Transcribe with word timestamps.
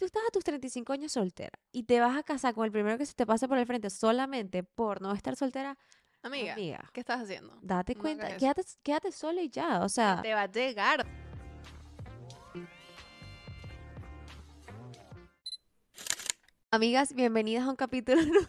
tú 0.00 0.06
estás 0.06 0.22
a 0.26 0.30
tus 0.30 0.42
35 0.44 0.94
años 0.94 1.12
soltera 1.12 1.58
y 1.72 1.82
te 1.82 2.00
vas 2.00 2.16
a 2.16 2.22
casar 2.22 2.54
con 2.54 2.64
el 2.64 2.72
primero 2.72 2.96
que 2.96 3.04
se 3.04 3.12
te 3.12 3.26
pase 3.26 3.46
por 3.46 3.58
el 3.58 3.66
frente 3.66 3.90
solamente 3.90 4.62
por 4.64 5.02
no 5.02 5.12
estar 5.12 5.36
soltera, 5.36 5.76
Amiga, 6.22 6.54
amiga, 6.54 6.90
¿qué 6.94 7.00
estás 7.00 7.20
haciendo? 7.20 7.58
date 7.60 7.94
no 7.94 8.00
cuenta, 8.00 8.34
quédate, 8.38 8.62
quédate 8.82 9.12
sola 9.12 9.42
y 9.42 9.50
ya, 9.50 9.82
o 9.84 9.90
sea, 9.90 10.20
Te 10.22 10.32
va 10.32 10.42
a 10.42 10.50
llegar. 10.50 11.06
amigas, 16.70 17.14
bienvenidas 17.14 17.64
a 17.66 17.70
un 17.70 17.76
capítulo 17.76 18.22
nuevo. 18.26 18.46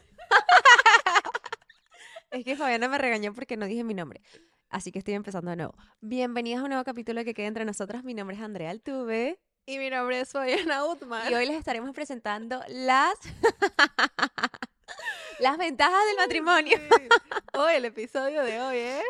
es 2.31 2.45
que 2.45 2.55
Fabiana 2.55 2.87
me 2.87 2.97
regañó 2.97 3.33
porque 3.33 3.57
no 3.57 3.65
dije 3.65 3.83
mi 3.83 3.93
nombre, 3.93 4.21
así 4.69 4.91
que 4.93 4.99
estoy 4.99 5.15
empezando 5.15 5.49
de 5.51 5.57
nuevo. 5.57 5.73
Bienvenidas 5.99 6.61
a 6.61 6.63
un 6.63 6.69
nuevo 6.69 6.83
capítulo 6.85 7.25
que 7.25 7.33
queda 7.33 7.47
entre 7.47 7.65
nosotras, 7.65 8.05
mi 8.05 8.13
nombre 8.13 8.37
es 8.37 8.41
Andrea 8.41 8.69
Altuve. 8.69 9.37
Y 9.65 9.77
mi 9.77 9.89
nombre 9.89 10.19
es 10.21 10.31
Fabiana 10.31 10.85
Utman. 10.85 11.31
Y 11.31 11.35
hoy 11.35 11.45
les 11.45 11.57
estaremos 11.57 11.93
presentando 11.93 12.61
las 12.67 13.13
las 15.39 15.57
ventajas 15.57 15.99
del 16.07 16.17
matrimonio. 16.17 16.77
Sí. 16.77 17.07
Hoy 17.53 17.73
el 17.75 17.85
episodio 17.85 18.43
de 18.43 18.59
hoy 18.61 18.77
es... 18.77 19.03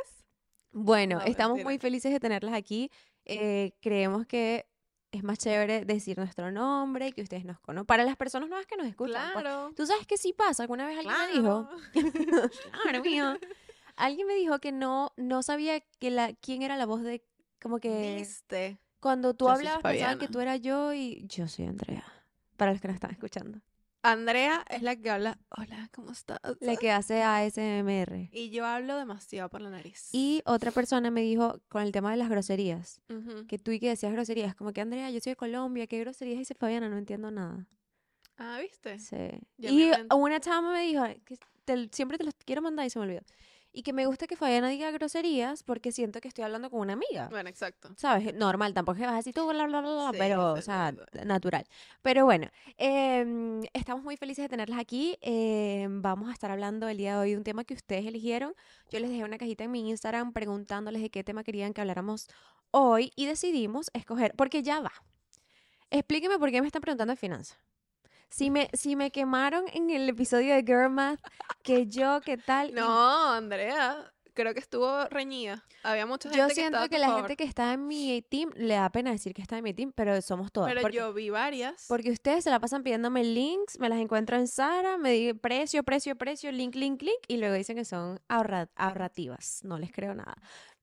Bueno, 0.71 1.17
No, 1.19 1.25
estamos 1.25 1.55
mentira. 1.55 1.69
muy 1.69 1.77
felices 1.79 2.11
de 2.11 2.19
tenerlas 2.19 2.53
aquí. 2.53 2.89
Eh, 3.25 3.73
creemos 3.81 4.25
que 4.25 4.65
es 5.11 5.23
más 5.23 5.37
chévere 5.39 5.83
decir 5.85 6.17
nuestro 6.17 6.51
nombre 6.51 7.07
y 7.07 7.11
que 7.11 7.21
ustedes 7.21 7.43
nos 7.43 7.59
conozcan. 7.59 7.85
Para 7.87 8.03
las 8.03 8.15
personas 8.15 8.47
nuevas 8.49 8.65
que 8.67 8.77
nos 8.77 8.87
escuchan. 8.87 9.31
pues, 9.33 9.43
Claro. 9.43 9.73
Tú 9.75 9.85
sabes 9.85 10.05
que 10.07 10.17
sí 10.17 10.33
pasa. 10.33 10.63
Alguna 10.63 10.85
vez 10.85 10.97
alguien 10.99 11.15
me 11.17 11.33
dijo, 11.41 11.69
claro, 12.83 13.01
mío. 13.03 13.37
Alguien 13.95 14.27
me 14.27 14.35
dijo 14.35 14.59
que 14.59 14.71
no, 14.71 15.11
no 15.17 15.43
sabía 15.43 15.79
que 15.99 16.09
la, 16.11 16.33
quién 16.33 16.61
era 16.61 16.77
la 16.77 16.85
voz 16.85 17.01
de, 17.03 17.23
como 17.61 17.79
que 17.79 18.15
¿Viste? 18.17 18.79
Cuando 19.01 19.33
tú 19.33 19.45
Yo 19.45 19.51
hablabas 19.51 19.81
pensaban 19.83 20.19
que 20.19 20.27
tú 20.29 20.39
eras 20.39 20.61
yo 20.61 20.93
y 20.93 21.25
yo 21.27 21.47
soy 21.47 21.65
Andrea. 21.65 22.05
Para 22.55 22.71
los 22.71 22.81
que 22.81 22.87
nos 22.87 22.95
están 22.95 23.11
escuchando. 23.11 23.59
Andrea 24.03 24.65
es 24.69 24.81
la 24.81 24.95
que 24.95 25.09
habla, 25.11 25.37
hola, 25.55 25.89
¿cómo 25.93 26.11
estás? 26.11 26.39
La 26.59 26.75
que 26.75 26.91
hace 26.91 27.21
ASMR. 27.21 28.29
Y 28.31 28.49
yo 28.49 28.65
hablo 28.65 28.97
demasiado 28.97 29.47
por 29.49 29.61
la 29.61 29.69
nariz. 29.69 30.09
Y 30.11 30.41
otra 30.45 30.71
persona 30.71 31.11
me 31.11 31.21
dijo 31.21 31.59
con 31.69 31.83
el 31.83 31.91
tema 31.91 32.09
de 32.11 32.17
las 32.17 32.29
groserías, 32.29 32.99
Ujú. 33.09 33.45
que 33.47 33.59
tú 33.59 33.69
y 33.71 33.79
que 33.79 33.89
decías 33.89 34.11
groserías, 34.11 34.55
como 34.55 34.73
que 34.73 34.81
Andrea, 34.81 35.11
yo 35.11 35.19
soy 35.19 35.33
de 35.33 35.35
Colombia, 35.35 35.85
¿qué 35.85 35.99
groserías 35.99 36.39
dice 36.39 36.55
Fabiana? 36.55 36.89
No 36.89 36.97
entiendo 36.97 37.29
nada. 37.29 37.67
Ah, 38.37 38.57
¿viste? 38.59 38.97
Sí. 38.97 39.39
Ya 39.57 39.69
Y 39.69 39.91
una 40.15 40.39
chama 40.39 40.73
me 40.73 40.81
dijo, 40.81 41.03
que 41.25 41.37
te- 41.63 41.89
siempre 41.91 42.17
te 42.17 42.23
los 42.23 42.33
quiero 42.43 42.63
mandar 42.63 42.87
y 42.87 42.89
se 42.89 42.97
me 42.97 43.05
olvidó. 43.05 43.21
Y 43.73 43.83
que 43.83 43.93
me 43.93 44.05
gusta 44.05 44.27
que 44.27 44.35
Fabiana 44.35 44.67
diga 44.67 44.91
groserías 44.91 45.63
porque 45.63 45.91
siento 45.93 46.19
que 46.19 46.27
estoy 46.27 46.43
hablando 46.43 46.69
con 46.69 46.81
una 46.81 46.93
amiga. 46.93 47.29
Bueno, 47.29 47.49
exacto. 47.49 47.89
¿Sabes? 47.95 48.33
Normal, 48.33 48.73
tampoco 48.73 48.97
es 48.97 49.01
que 49.01 49.07
vas 49.07 49.19
así 49.19 49.31
tú, 49.31 49.47
bla, 49.47 49.65
bla, 49.65 49.79
bla, 49.79 49.91
bla, 49.93 50.09
Sí, 50.11 50.17
pero, 50.17 50.53
o 50.53 50.61
sea, 50.61 50.93
natural. 51.25 51.65
Pero 52.01 52.25
bueno, 52.25 52.49
em, 52.77 53.63
estamos 53.73 54.03
muy 54.03 54.17
felices 54.17 54.43
de 54.43 54.49
tenerlas 54.49 54.79
aquí. 54.79 55.17
em, 55.21 56.01
vamos 56.01 56.29
a 56.29 56.33
estar 56.33 56.51
hablando 56.51 56.89
el 56.89 56.97
día 56.97 57.13
de 57.13 57.19
hoy 57.21 57.31
de 57.31 57.37
un 57.37 57.43
tema 57.43 57.63
que 57.63 57.73
ustedes 57.73 58.05
eligieron. 58.05 58.53
Yo 58.89 58.99
les 58.99 59.09
dejé 59.09 59.23
una 59.23 59.37
cajita 59.37 59.63
en 59.63 59.71
mi 59.71 59.89
Instagram 59.89 60.33
preguntándoles 60.33 61.01
de 61.01 61.09
qué 61.09 61.23
tema 61.23 61.43
querían 61.43 61.73
que 61.73 61.79
habláramos 61.79 62.27
hoy 62.71 63.13
y 63.15 63.25
decidimos 63.25 63.89
escoger, 63.93 64.33
porque 64.35 64.63
ya 64.63 64.81
va. 64.81 64.91
Explíqueme 65.91 66.39
por 66.39 66.51
qué 66.51 66.61
me 66.61 66.67
están 66.67 66.81
preguntando 66.81 67.11
de 67.11 67.17
finanzas. 67.17 67.57
Si 68.31 68.49
me, 68.49 68.69
si 68.73 68.95
me 68.95 69.11
quemaron 69.11 69.65
en 69.73 69.89
el 69.89 70.07
episodio 70.09 70.55
de 70.55 70.63
Girl 70.63 70.89
Math, 70.89 71.19
que 71.63 71.85
yo, 71.87 72.21
qué 72.21 72.37
tal. 72.37 72.73
No, 72.73 73.31
Andrea, 73.33 74.11
creo 74.33 74.53
que 74.53 74.61
estuvo 74.61 75.03
reñida. 75.09 75.65
Había 75.83 76.05
mucha 76.05 76.29
gente 76.29 76.41
Yo 76.41 76.47
que 76.47 76.53
siento 76.53 76.87
que 76.89 76.97
la 76.97 77.07
favor, 77.07 77.21
gente 77.23 77.35
que 77.35 77.43
está 77.43 77.73
en 77.73 77.87
mi 77.87 78.21
team 78.21 78.51
le 78.55 78.75
da 78.75 78.89
pena 78.89 79.11
decir 79.11 79.33
que 79.33 79.41
está 79.41 79.57
en 79.57 79.63
mi 79.65 79.73
team, 79.73 79.91
pero 79.93 80.21
somos 80.21 80.49
todas. 80.51 80.69
Pero 80.69 80.81
porque, 80.81 80.95
yo 80.97 81.11
vi 81.13 81.29
varias. 81.29 81.85
porque 81.89 82.09
ustedes 82.11 82.45
se 82.45 82.49
la 82.51 82.59
pasan 82.61 82.83
pidiéndome 82.83 83.23
links, 83.25 83.77
me 83.79 83.89
las 83.89 83.99
encuentro 83.99 84.37
en 84.37 84.47
Sara, 84.47 84.97
me 84.97 85.11
digo 85.11 85.37
precio, 85.37 85.83
precio, 85.83 86.15
precio, 86.15 86.51
link, 86.53 86.75
link, 86.75 87.01
link, 87.01 87.19
y 87.27 87.35
luego 87.37 87.55
dicen 87.55 87.75
que 87.75 87.83
son 87.85 88.19
ahorra- 88.29 88.69
ahorrativas. 88.75 89.59
No 89.65 89.77
les 89.77 89.91
creo 89.91 90.13
nada. 90.15 90.35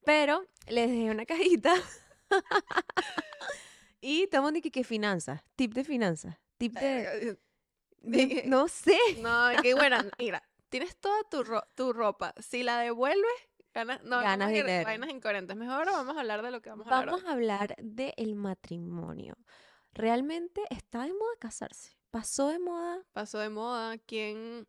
Pero 0.05 0.45
les 0.67 0.87
dejé 0.89 1.09
una 1.09 1.25
cajita. 1.25 1.73
y 4.01 4.23
estamos 4.23 4.53
de 4.53 4.61
que, 4.61 4.69
que 4.69 4.83
finanzas, 4.83 5.41
tip 5.55 5.73
de 5.73 5.83
finanzas, 5.83 6.37
tip 6.59 6.73
de, 6.77 7.01
Eh, 7.01 7.37
de- 8.01 8.27
dije- 8.27 8.43
no 8.45 8.67
sé. 8.67 8.97
No, 9.19 9.47
qué 9.63 9.73
buena. 9.73 10.05
Mira, 10.19 10.43
tienes 10.69 10.95
toda 10.97 11.23
tu, 11.29 11.43
ro- 11.43 11.67
tu 11.75 11.91
ropa. 11.93 12.33
Si 12.39 12.61
la 12.63 12.79
devuelves, 12.79 13.31
ganas, 13.73 14.03
no, 14.03 14.19
Ganas 14.21 14.49
que 14.51 14.57
dinero. 14.57 14.85
Vainas 14.85 15.09
incoherentes. 15.09 15.57
Mejor 15.57 15.85
vamos 15.87 16.15
a 16.15 16.19
hablar 16.19 16.41
de 16.43 16.51
lo 16.51 16.61
que 16.61 16.69
vamos 16.69 16.85
a 16.87 16.89
hablar. 16.99 17.05
Vamos 17.13 17.25
a 17.25 17.31
hablar 17.33 17.75
del 17.79 18.35
matrimonio. 18.35 19.35
Realmente 19.93 20.61
está 20.69 21.03
de 21.03 21.13
moda 21.13 21.31
casarse. 21.39 21.97
Pasó 22.11 22.47
de 22.49 22.59
moda. 22.59 23.03
Pasó 23.11 23.39
de 23.39 23.49
moda. 23.49 23.97
¿Quién? 23.99 24.67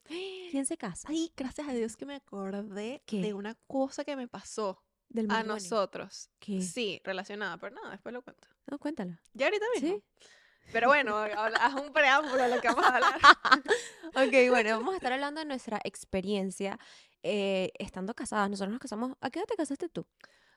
¿Quién 0.51 0.67
se 0.67 0.77
casa? 0.77 1.09
Ay, 1.11 1.33
gracias 1.37 1.69
a 1.69 1.73
Dios 1.73 1.97
que 1.97 2.07
me 2.07 2.15
acordé 2.15 3.03
¿Qué? 3.07 3.21
de 3.23 3.35
una 3.35 3.55
cosa 3.67 4.05
que 4.05 4.15
me 4.17 4.29
pasó 4.29 4.83
Del 5.09 5.31
a 5.31 5.43
nosotros. 5.43 6.31
¿Qué? 6.39 6.61
Sí, 6.61 7.01
relacionada, 7.05 7.57
pero 7.59 7.75
nada, 7.75 7.91
después 7.93 8.13
lo 8.13 8.23
cuento. 8.23 8.47
No, 8.67 8.79
cuéntalo. 8.79 9.19
Ya 9.33 9.47
ahorita 9.47 9.65
mismo. 9.75 9.97
Sí. 9.97 10.27
Pero 10.73 10.87
bueno, 10.89 11.17
haz 11.17 11.75
un 11.75 11.93
preámbulo 11.93 12.43
de 12.45 12.49
lo 12.55 12.61
que 12.61 12.69
vamos 12.69 12.85
a 12.85 12.95
hablar. 12.97 13.21
Ok, 14.13 14.33
bueno, 14.49 14.77
vamos 14.79 14.95
a 14.95 14.97
estar 14.97 15.13
hablando 15.13 15.39
de 15.41 15.45
nuestra 15.47 15.79
experiencia 15.85 16.81
eh, 17.23 17.71
estando 17.79 18.13
casadas. 18.15 18.51
Nosotros 18.51 18.73
nos 18.73 18.81
casamos. 18.81 19.17
¿A 19.21 19.31
qué 19.31 19.39
edad 19.39 19.47
te 19.47 19.55
casaste 19.55 19.89
tú? 19.89 20.05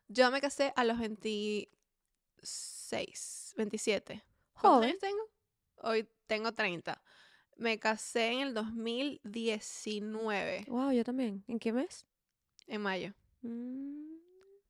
Yo 0.07 0.31
me 0.31 0.41
casé 0.41 0.73
a 0.75 0.83
los 0.85 0.97
26, 0.97 3.53
27. 3.57 4.23
¿Cuántos 4.59 4.85
años 4.85 4.97
tengo? 4.99 5.21
Hoy 5.83 6.09
tengo 6.27 6.51
30. 6.51 6.99
Me 7.57 7.77
casé 7.79 8.31
en 8.31 8.39
el 8.39 8.53
2019, 8.55 10.65
Wow, 10.67 10.91
yo 10.91 11.03
también. 11.03 11.43
¿En 11.47 11.59
qué 11.59 11.71
mes? 11.71 12.07
en 12.65 12.81
mayo. 12.81 13.13
Mm, 13.41 14.15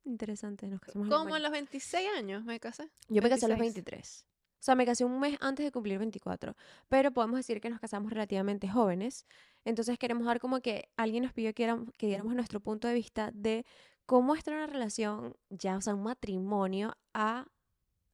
interesante. 0.04 0.66
Nos 0.66 0.80
casamos 0.80 1.08
Como 1.08 1.34
a 1.34 1.38
los 1.38 1.50
26 1.50 2.08
años 2.18 2.44
me 2.44 2.60
casé. 2.60 2.90
Yo 3.08 3.22
me 3.22 3.30
casé 3.30 3.46
a 3.46 3.48
los 3.48 3.58
26. 3.58 3.84
23. 3.86 4.26
O 4.64 4.66
sea, 4.66 4.74
me 4.76 4.86
casé 4.86 5.04
un 5.04 5.20
mes 5.20 5.36
antes 5.42 5.62
de 5.62 5.70
cumplir 5.70 5.98
24. 5.98 6.56
Pero 6.88 7.12
podemos 7.12 7.36
decir 7.36 7.60
que 7.60 7.68
nos 7.68 7.80
casamos 7.80 8.10
relativamente 8.10 8.66
jóvenes. 8.66 9.26
Entonces 9.66 9.98
queremos 9.98 10.24
dar 10.24 10.40
como 10.40 10.62
que 10.62 10.88
alguien 10.96 11.22
nos 11.24 11.34
pidió 11.34 11.52
que, 11.52 11.64
éramos- 11.64 11.90
que 11.98 12.06
diéramos 12.06 12.34
nuestro 12.34 12.60
punto 12.60 12.88
de 12.88 12.94
vista 12.94 13.30
de 13.34 13.66
cómo 14.06 14.34
está 14.34 14.52
una 14.52 14.66
relación, 14.66 15.36
ya, 15.50 15.76
o 15.76 15.82
sea, 15.82 15.94
un 15.94 16.02
matrimonio 16.04 16.96
a, 17.12 17.44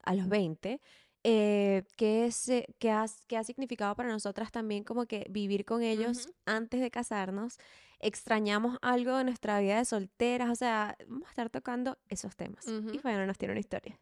a 0.03 0.13
los 0.13 0.27
20. 0.27 0.81
eh, 1.23 1.83
qué, 1.95 2.25
es, 2.25 2.49
eh, 2.49 2.65
qué, 2.79 2.91
ha, 2.91 3.05
qué 3.27 3.37
ha 3.37 3.43
significado 3.45 3.95
para 3.95 4.09
nosotras 4.09 4.51
también 4.51 4.83
como 4.83 5.05
que 5.05 5.27
vivir 5.29 5.63
con 5.63 5.83
ellos 5.83 6.27
antes 6.45 6.81
de 6.81 6.91
casarnos. 6.91 7.59
Extrañamos 7.99 8.77
algo 8.81 9.15
de 9.15 9.23
nuestra 9.23 9.57
vida 9.61 9.77
de 9.77 9.85
solteras. 9.85 10.49
O 10.49 10.55
sea, 10.55 10.97
vamos 11.07 11.27
a 11.27 11.29
estar 11.29 11.49
tocando 11.49 11.97
esos 12.09 12.35
temas. 12.35 12.67
Y 12.67 12.71
Ujú. 12.73 12.99
bueno, 13.03 13.25
nos 13.25 13.37
tiene 13.37 13.53
una 13.53 13.59
historia. 13.61 13.97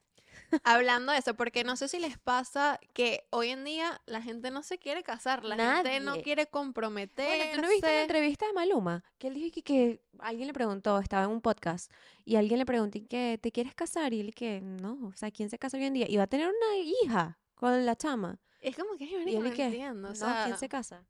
Hablando 0.64 1.12
de 1.12 1.20
eso, 1.20 1.36
porque 1.36 1.64
no 1.64 1.76
sé 1.76 1.88
si 1.88 2.00
les 2.00 2.18
pasa 2.18 2.80
que 2.94 3.26
hoy 3.30 3.50
en 3.50 3.64
día 3.64 4.02
la 4.06 4.22
gente 4.22 4.52
no 4.52 4.64
se 4.64 4.78
quiere 4.78 5.04
casar, 5.04 5.44
la 5.44 5.56
gente 5.76 6.00
no 6.00 6.22
quiere 6.22 6.48
comprometerse. 6.48 7.36
Bueno, 7.36 7.52
¿tú 7.56 7.62
no 7.62 7.70
viste 7.70 7.88
la 7.88 8.02
entrevista 8.02 8.46
de 8.48 8.54
Maluma? 8.54 9.04
Que 9.18 9.28
él 9.28 9.36
dijo 9.36 9.54
que, 9.54 9.64
que 9.64 10.02
alguien 10.20 10.48
le 10.48 10.54
preguntó, 10.54 11.00
estaba 11.00 11.26
en 11.26 11.32
un 11.32 11.42
podcast, 11.42 11.92
y 12.26 12.36
alguien 12.36 12.60
le 12.60 12.66
preguntó 12.66 13.00
que 13.10 13.40
te 13.42 13.52
quieres 13.52 13.76
casar, 13.76 14.14
y 14.14 14.22
él 14.22 14.34
que 14.34 14.62
no, 14.62 15.08
o 15.08 15.14
sea, 15.16 15.32
¿quién 15.32 15.50
se 15.50 15.60
casa 15.60 15.78
hoy 15.78 15.86
en 15.86 15.94
día? 15.94 16.06
Y 16.10 16.18
va 16.18 16.24
a 16.24 16.28
tener 16.28 16.48
una 16.48 16.78
hija 16.78 17.38
con 17.56 17.86
la 17.86 17.96
chama. 17.96 18.40
Es 18.62 18.76
como 18.76 18.96
que, 18.98 19.06
ay, 19.06 19.12
Y 19.12 19.16
marico, 19.16 19.40
él 19.40 19.46
y 19.46 19.50
no 19.50 19.56
que, 19.56 19.64
entiendo, 19.66 20.08
o 20.08 20.12
no, 20.12 20.16
sea, 20.16 20.44
¿quién 20.46 20.58
se 20.58 20.70
casa? 20.70 21.06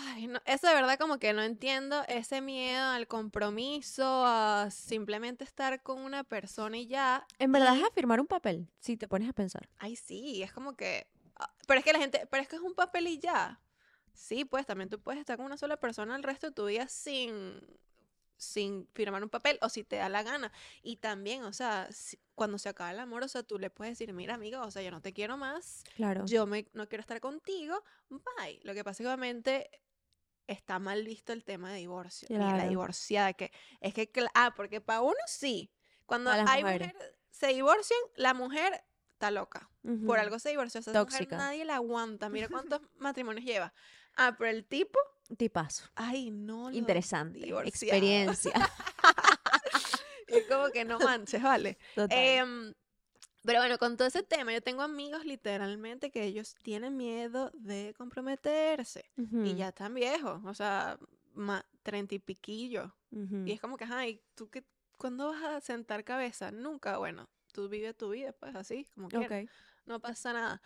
Ay, 0.00 0.26
no, 0.28 0.40
eso 0.44 0.68
de 0.68 0.74
verdad 0.74 0.96
como 0.98 1.18
que 1.18 1.32
no 1.32 1.42
entiendo 1.42 2.04
ese 2.08 2.40
miedo 2.40 2.80
al 2.84 3.08
compromiso, 3.08 4.04
a 4.26 4.68
simplemente 4.70 5.42
estar 5.44 5.82
con 5.82 6.00
una 6.00 6.22
persona 6.24 6.78
y 6.78 6.86
ya. 6.86 7.26
En 7.38 7.50
verdad 7.52 7.74
y- 7.74 7.80
es 7.80 7.84
a 7.84 7.90
firmar 7.90 8.20
un 8.20 8.26
papel, 8.26 8.68
si 8.78 8.96
te 8.96 9.08
pones 9.08 9.28
a 9.28 9.32
pensar. 9.32 9.68
Ay, 9.78 9.96
sí, 9.96 10.42
es 10.42 10.52
como 10.52 10.76
que... 10.76 11.06
ah, 11.36 11.52
Pero 11.66 11.78
es 11.80 11.84
que 11.84 11.92
la 11.92 11.98
gente, 11.98 12.26
pero 12.30 12.42
es 12.42 12.48
que 12.48 12.56
es 12.56 12.62
un 12.62 12.74
papel 12.74 13.08
y 13.08 13.18
ya. 13.18 13.60
Sí, 14.12 14.44
pues 14.44 14.66
también 14.66 14.88
tú 14.88 15.00
puedes 15.00 15.18
estar 15.20 15.36
con 15.36 15.46
una 15.46 15.56
sola 15.56 15.78
persona 15.78 16.14
el 16.16 16.22
resto 16.22 16.48
de 16.48 16.52
tu 16.52 16.66
vida 16.66 16.86
sin, 16.88 17.60
sin 18.36 18.86
firmar 18.94 19.22
un 19.22 19.30
papel 19.30 19.58
o 19.62 19.68
si 19.68 19.84
te 19.84 19.96
da 19.96 20.08
la 20.08 20.22
gana. 20.22 20.52
Y 20.82 20.96
también, 20.96 21.42
o 21.44 21.52
sea, 21.52 21.88
si- 21.92 22.18
cuando 22.34 22.58
se 22.58 22.68
acaba 22.68 22.90
el 22.92 23.00
amor, 23.00 23.24
o 23.24 23.28
sea, 23.28 23.42
tú 23.42 23.58
le 23.58 23.70
puedes 23.70 23.98
decir, 23.98 24.12
mira, 24.12 24.34
amigo, 24.34 24.60
o 24.60 24.70
sea, 24.70 24.82
yo 24.82 24.90
no 24.92 25.00
te 25.02 25.12
quiero 25.12 25.36
más, 25.36 25.82
Claro. 25.96 26.24
yo 26.26 26.46
me, 26.46 26.68
no 26.72 26.88
quiero 26.88 27.00
estar 27.00 27.20
contigo, 27.20 27.82
bye. 28.10 28.60
Lo 28.62 28.74
que 28.74 28.84
pasa 28.84 29.02
es 29.02 29.06
que 29.06 29.08
obviamente 29.08 29.70
está 30.48 30.78
mal 30.80 31.04
visto 31.04 31.32
el 31.32 31.44
tema 31.44 31.70
de 31.72 31.78
divorcio. 31.78 32.26
Y 32.30 32.34
la 32.38 32.54
Claro. 32.54 32.68
divorciada, 32.68 33.32
que 33.34 33.52
es 33.80 33.94
que, 33.94 34.10
ah, 34.34 34.52
porque 34.56 34.80
para 34.80 35.02
uno 35.02 35.16
sí. 35.26 35.70
Cuando 36.06 36.30
hay 36.30 36.64
mujeres. 36.64 36.88
mujeres, 36.94 37.12
se 37.30 37.46
divorcian, 37.48 37.98
la 38.16 38.34
mujer 38.34 38.82
está 39.12 39.30
loca. 39.30 39.70
Por 40.06 40.18
algo 40.18 40.38
se 40.38 40.48
divorció. 40.50 40.80
O 40.80 40.82
sea, 40.82 41.04
mujer 41.04 41.28
nadie 41.30 41.64
la 41.64 41.76
aguanta. 41.76 42.28
Mira 42.28 42.48
cuántos 42.64 42.80
matrimonios 42.98 43.44
lleva. 43.44 43.72
Ah, 44.16 44.34
pero 44.36 44.50
el 44.50 44.64
tipo, 44.66 44.98
Tipazo. 45.36 45.84
ay, 45.94 46.30
no. 46.30 46.70
Interesante. 46.72 47.38
divorciado. 47.38 47.68
Experiencia. 47.68 48.52
Es 50.26 50.44
como 50.46 50.68
que 50.70 50.84
no 50.84 50.98
manches, 50.98 51.42
vale. 51.42 51.78
Total. 51.94 52.18
Em, 52.18 52.74
Pero 53.42 53.60
bueno, 53.60 53.78
con 53.78 53.96
todo 53.96 54.08
ese 54.08 54.22
tema, 54.22 54.52
yo 54.52 54.62
tengo 54.62 54.82
amigos 54.82 55.24
literalmente 55.24 56.10
que 56.10 56.24
ellos 56.24 56.54
tienen 56.62 56.96
miedo 56.96 57.50
de 57.54 57.94
comprometerse. 57.96 59.10
Y 59.40 59.54
Ujú, 59.54 59.54
ya 59.54 59.68
están 59.68 59.94
viejos, 59.94 60.40
o 60.44 60.54
sea, 60.54 60.98
treinta 61.82 62.14
y 62.14 62.18
piquillo. 62.18 62.94
ujú. 63.12 63.38
Y 63.44 63.52
es 63.52 63.60
como 63.60 63.76
que, 63.76 63.84
ay, 63.84 64.22
¿tú 64.34 64.50
qué, 64.50 64.64
cuándo 64.96 65.28
vas 65.28 65.42
a 65.44 65.60
sentar 65.60 66.04
cabeza? 66.04 66.50
Nunca, 66.50 66.98
bueno, 66.98 67.28
tú 67.52 67.68
vives 67.68 67.96
tu 67.96 68.10
vida, 68.10 68.32
pues 68.32 68.54
así, 68.56 68.86
como 68.94 69.08
quieras. 69.08 69.38
Ok. 69.38 69.50
No 69.86 70.00
pasa 70.00 70.32
nada. 70.32 70.62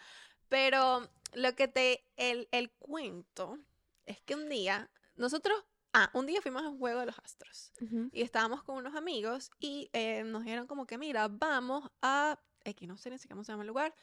Pero 0.49 1.09
lo 1.35 1.55
que 1.55 1.69
te, 1.69 2.07
el, 2.17 2.49
el 2.53 2.71
cuento 2.73 3.59
es 4.07 4.21
que 4.23 4.35
un 4.35 4.49
día, 4.49 4.91
nosotros, 5.17 5.65
ah, 5.93 6.11
un 6.15 6.27
día 6.27 6.43
fuimos 6.43 6.63
a 6.63 6.69
un 6.69 6.79
juego 6.79 7.01
de 7.01 7.07
los 7.07 7.19
astros. 7.19 7.73
Ujú. 7.81 8.11
Y 8.11 8.23
estábamos 8.23 8.63
con 8.63 8.77
unos 8.77 8.95
amigos 8.95 9.51
y 9.59 9.89
eh, 9.93 10.23
nos 10.25 10.45
dijeron 10.45 10.67
como 10.67 10.87
que, 10.87 10.99
mira, 10.99 11.29
vamos 11.29 11.91
a, 12.03 12.39
aquí 12.71 12.87
no 12.87 12.97
sé 12.97 13.11
ni 13.11 13.19
siquiera 13.19 13.35
cómo 13.35 13.45
se 13.45 13.53
llama 13.53 13.63
el 13.63 13.69
lugar, 13.69 13.95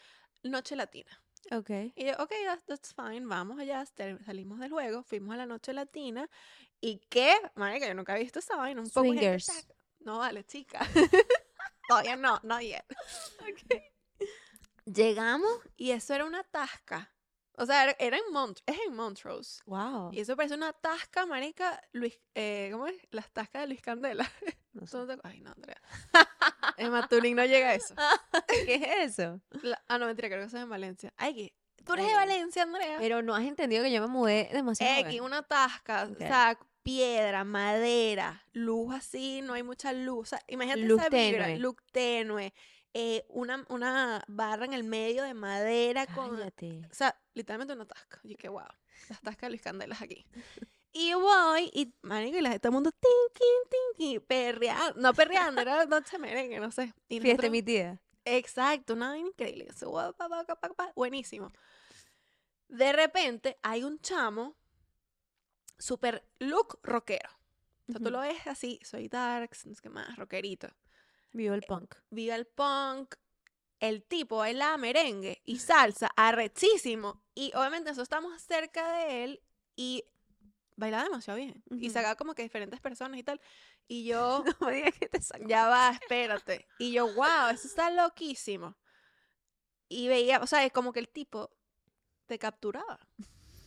Noche 0.44 0.76
Latina. 0.76 1.22
Ok. 1.52 1.70
Y 1.96 2.06
yo, 2.06 2.14
ok, 2.20 2.32
that's, 2.46 2.66
that's 2.66 2.94
fine, 2.94 3.26
vamos 3.26 3.60
allá, 3.60 3.86
sal- 3.86 4.20
salimos 4.26 4.60
del 4.60 4.72
juego, 4.72 5.04
fuimos 5.04 5.34
a 5.34 5.38
la 5.38 5.46
Noche 5.46 5.74
Latina. 5.74 6.30
¿Y 6.82 7.00
qué? 7.10 7.34
Marica, 7.56 7.88
yo 7.88 7.94
nunca 7.94 8.14
había 8.14 8.24
visto 8.24 8.40
esa 8.40 8.56
vaina, 8.58 8.82
un 8.82 8.90
poco 8.90 9.08
gente 9.14 9.40
Swingers. 9.40 9.48
tac- 9.70 9.76
No 10.00 10.20
vale, 10.20 10.44
chica. 10.46 10.80
Todavía 11.88 12.16
no, 12.16 12.40
no 12.44 12.62
yet. 12.62 12.86
Llegamos 14.86 15.52
y 15.78 15.92
eso 15.92 16.14
era 16.14 16.26
una 16.26 16.44
tasca. 16.44 17.12
O 17.60 17.66
sea, 17.66 17.84
era, 17.84 17.96
era 18.00 18.18
en 18.18 18.32
Mont 18.32 18.60
es 18.66 18.78
en 18.88 18.96
Montrose. 18.96 19.62
Wow. 19.66 20.12
Y 20.14 20.22
eso 20.22 20.36
parece 20.36 20.56
una 20.56 20.74
tasca, 20.74 21.26
marica, 21.26 21.82
Luis, 21.92 22.18
eh, 22.36 22.70
¿cómo 22.72 22.88
es? 22.88 22.96
Las 23.12 23.30
tascas 23.32 23.62
de 23.64 23.68
Luis 23.68 23.82
Candela. 23.82 24.30
No 24.74 24.88
sé. 24.88 24.98
Ay, 25.24 25.42
no, 25.42 25.52
Andrea. 25.52 25.82
En 26.78 26.92
Matulín 26.92 27.36
no 27.36 27.46
llega 27.46 27.70
a 27.70 27.74
eso. 27.76 27.94
¿Qué 28.66 28.76
es 28.76 29.20
eso? 29.20 29.42
La- 29.62 29.82
ah, 29.88 29.98
no, 29.98 30.06
mentira, 30.06 30.30
creo 30.30 30.40
que 30.42 30.48
eso 30.48 30.58
es 30.58 30.64
en 30.64 30.70
Valencia. 30.70 31.14
Ay, 31.18 31.36
¿qué? 31.36 31.54
Tú 31.84 31.94
eres 31.94 32.06
de 32.06 32.12
Ay. 32.12 32.18
Valencia, 32.28 32.64
Andrea. 32.64 32.98
Pero 33.00 33.22
no 33.22 33.36
has 33.36 33.44
entendido 33.46 33.84
que 33.84 33.92
yo 33.92 34.02
me 34.02 34.08
mudé 34.08 34.50
demasiado. 34.54 35.00
X, 35.10 35.22
una 35.22 35.44
tasca, 35.44 36.04
Ok. 36.06 36.12
o 36.16 36.18
sea, 36.18 36.58
piedra, 36.84 37.44
madera, 37.44 38.44
luz 38.54 38.94
así, 38.96 39.42
no 39.42 39.54
hay 39.54 39.64
mucha 39.64 39.92
luz. 39.94 40.20
O 40.20 40.30
sea, 40.30 40.42
imagínate 40.48 40.82
Luz 40.82 41.00
esa 41.02 41.10
vibra, 41.10 41.46
tenue. 41.46 41.60
luz 41.60 41.76
tenue, 41.92 42.54
eh, 42.94 43.26
una, 43.30 43.66
una 43.70 44.24
barra 44.28 44.66
en 44.66 44.74
el 44.74 44.84
medio 44.84 45.24
de 45.24 45.34
madera 45.34 46.08
con... 46.08 46.40
O 46.90 46.94
sea, 46.94 47.20
literalmente 47.34 47.74
una 47.74 47.86
tasca. 47.86 48.20
Y 48.24 48.36
que 48.36 48.50
wow, 48.50 48.68
las 49.10 49.22
tascas 49.22 49.42
de 49.42 49.50
Luis 49.50 49.62
Candelas 49.62 50.02
aquí. 50.02 50.26
Y 50.92 51.14
voy, 51.14 51.70
y 51.74 51.94
marico, 52.02 52.38
y 52.38 52.42
la, 52.42 52.58
todo 52.58 52.70
el 52.70 52.74
mundo, 52.74 52.92
tin, 52.92 53.12
tin, 53.34 53.96
tin, 53.98 54.22
perreando, 54.22 55.00
no 55.00 55.14
perreando, 55.14 55.62
era 55.62 55.86
noche 55.86 56.18
merengue, 56.18 56.60
no 56.60 56.72
sé. 56.72 56.94
Y 57.08 57.20
Fiesta 57.20 57.44
nosotros- 57.44 57.52
mi 57.52 57.62
tía. 57.64 58.02
Exacto, 58.26 58.94
una 58.94 59.10
vaina 59.10 59.28
increíble. 59.28 59.68
Buenísimo. 60.96 61.52
De 62.68 62.92
repente 62.92 63.58
hay 63.64 63.84
un 63.84 64.00
chamo 64.02 64.56
super 65.78 66.28
look 66.40 66.80
rockero. 66.84 67.30
O 67.88 67.92
sea, 67.92 68.02
tú 68.02 68.12
lo 68.12 68.20
ves 68.20 68.46
así, 68.46 68.80
soy 68.84 69.08
darks, 69.08 69.66
no 69.66 69.74
sé 69.74 69.82
qué 69.82 69.90
más, 69.90 70.16
rockerito. 70.16 70.68
Vivo 71.32 71.54
el 71.54 71.62
punk. 71.62 71.96
Viva 72.10 72.36
el 72.36 72.46
punk. 72.48 73.16
El 73.80 74.04
tipo 74.04 74.38
baila 74.38 74.78
merengue 74.78 75.42
y 75.46 75.60
salsa 75.60 76.10
arrechísimo. 76.16 77.24
Y 77.34 77.52
obviamente 77.56 77.90
nosotros 77.92 78.08
estamos 78.08 78.42
cerca 78.42 78.92
de 78.98 79.24
él 79.24 79.42
y 79.76 80.04
bailaba 80.76 81.04
demasiado 81.06 81.38
bien. 81.38 81.64
Y 81.72 81.90
sacaba 81.90 82.16
como 82.16 82.36
que 82.36 82.44
diferentes 82.44 82.82
personas 82.82 83.18
y 83.20 83.24
tal. 83.24 83.40
Y 83.88 84.04
yo, 84.06 84.44
No 84.60 84.68
me 84.68 84.74
digas 84.76 84.94
que 85.00 85.08
te 85.08 85.22
sacó. 85.22 85.48
ya 85.48 85.68
va, 85.70 85.92
espérate. 85.92 86.68
Y 86.78 86.92
yo, 86.92 87.06
wow, 87.14 87.50
eso 87.54 87.68
está 87.68 87.90
loquísimo. 87.90 88.76
Y 89.88 90.08
veía, 90.08 90.40
o 90.40 90.48
sea, 90.48 90.66
es 90.66 90.72
como 90.74 90.92
que 90.92 91.00
el 91.00 91.10
tipo 91.10 91.50
te 92.26 92.38
capturaba. 92.38 93.00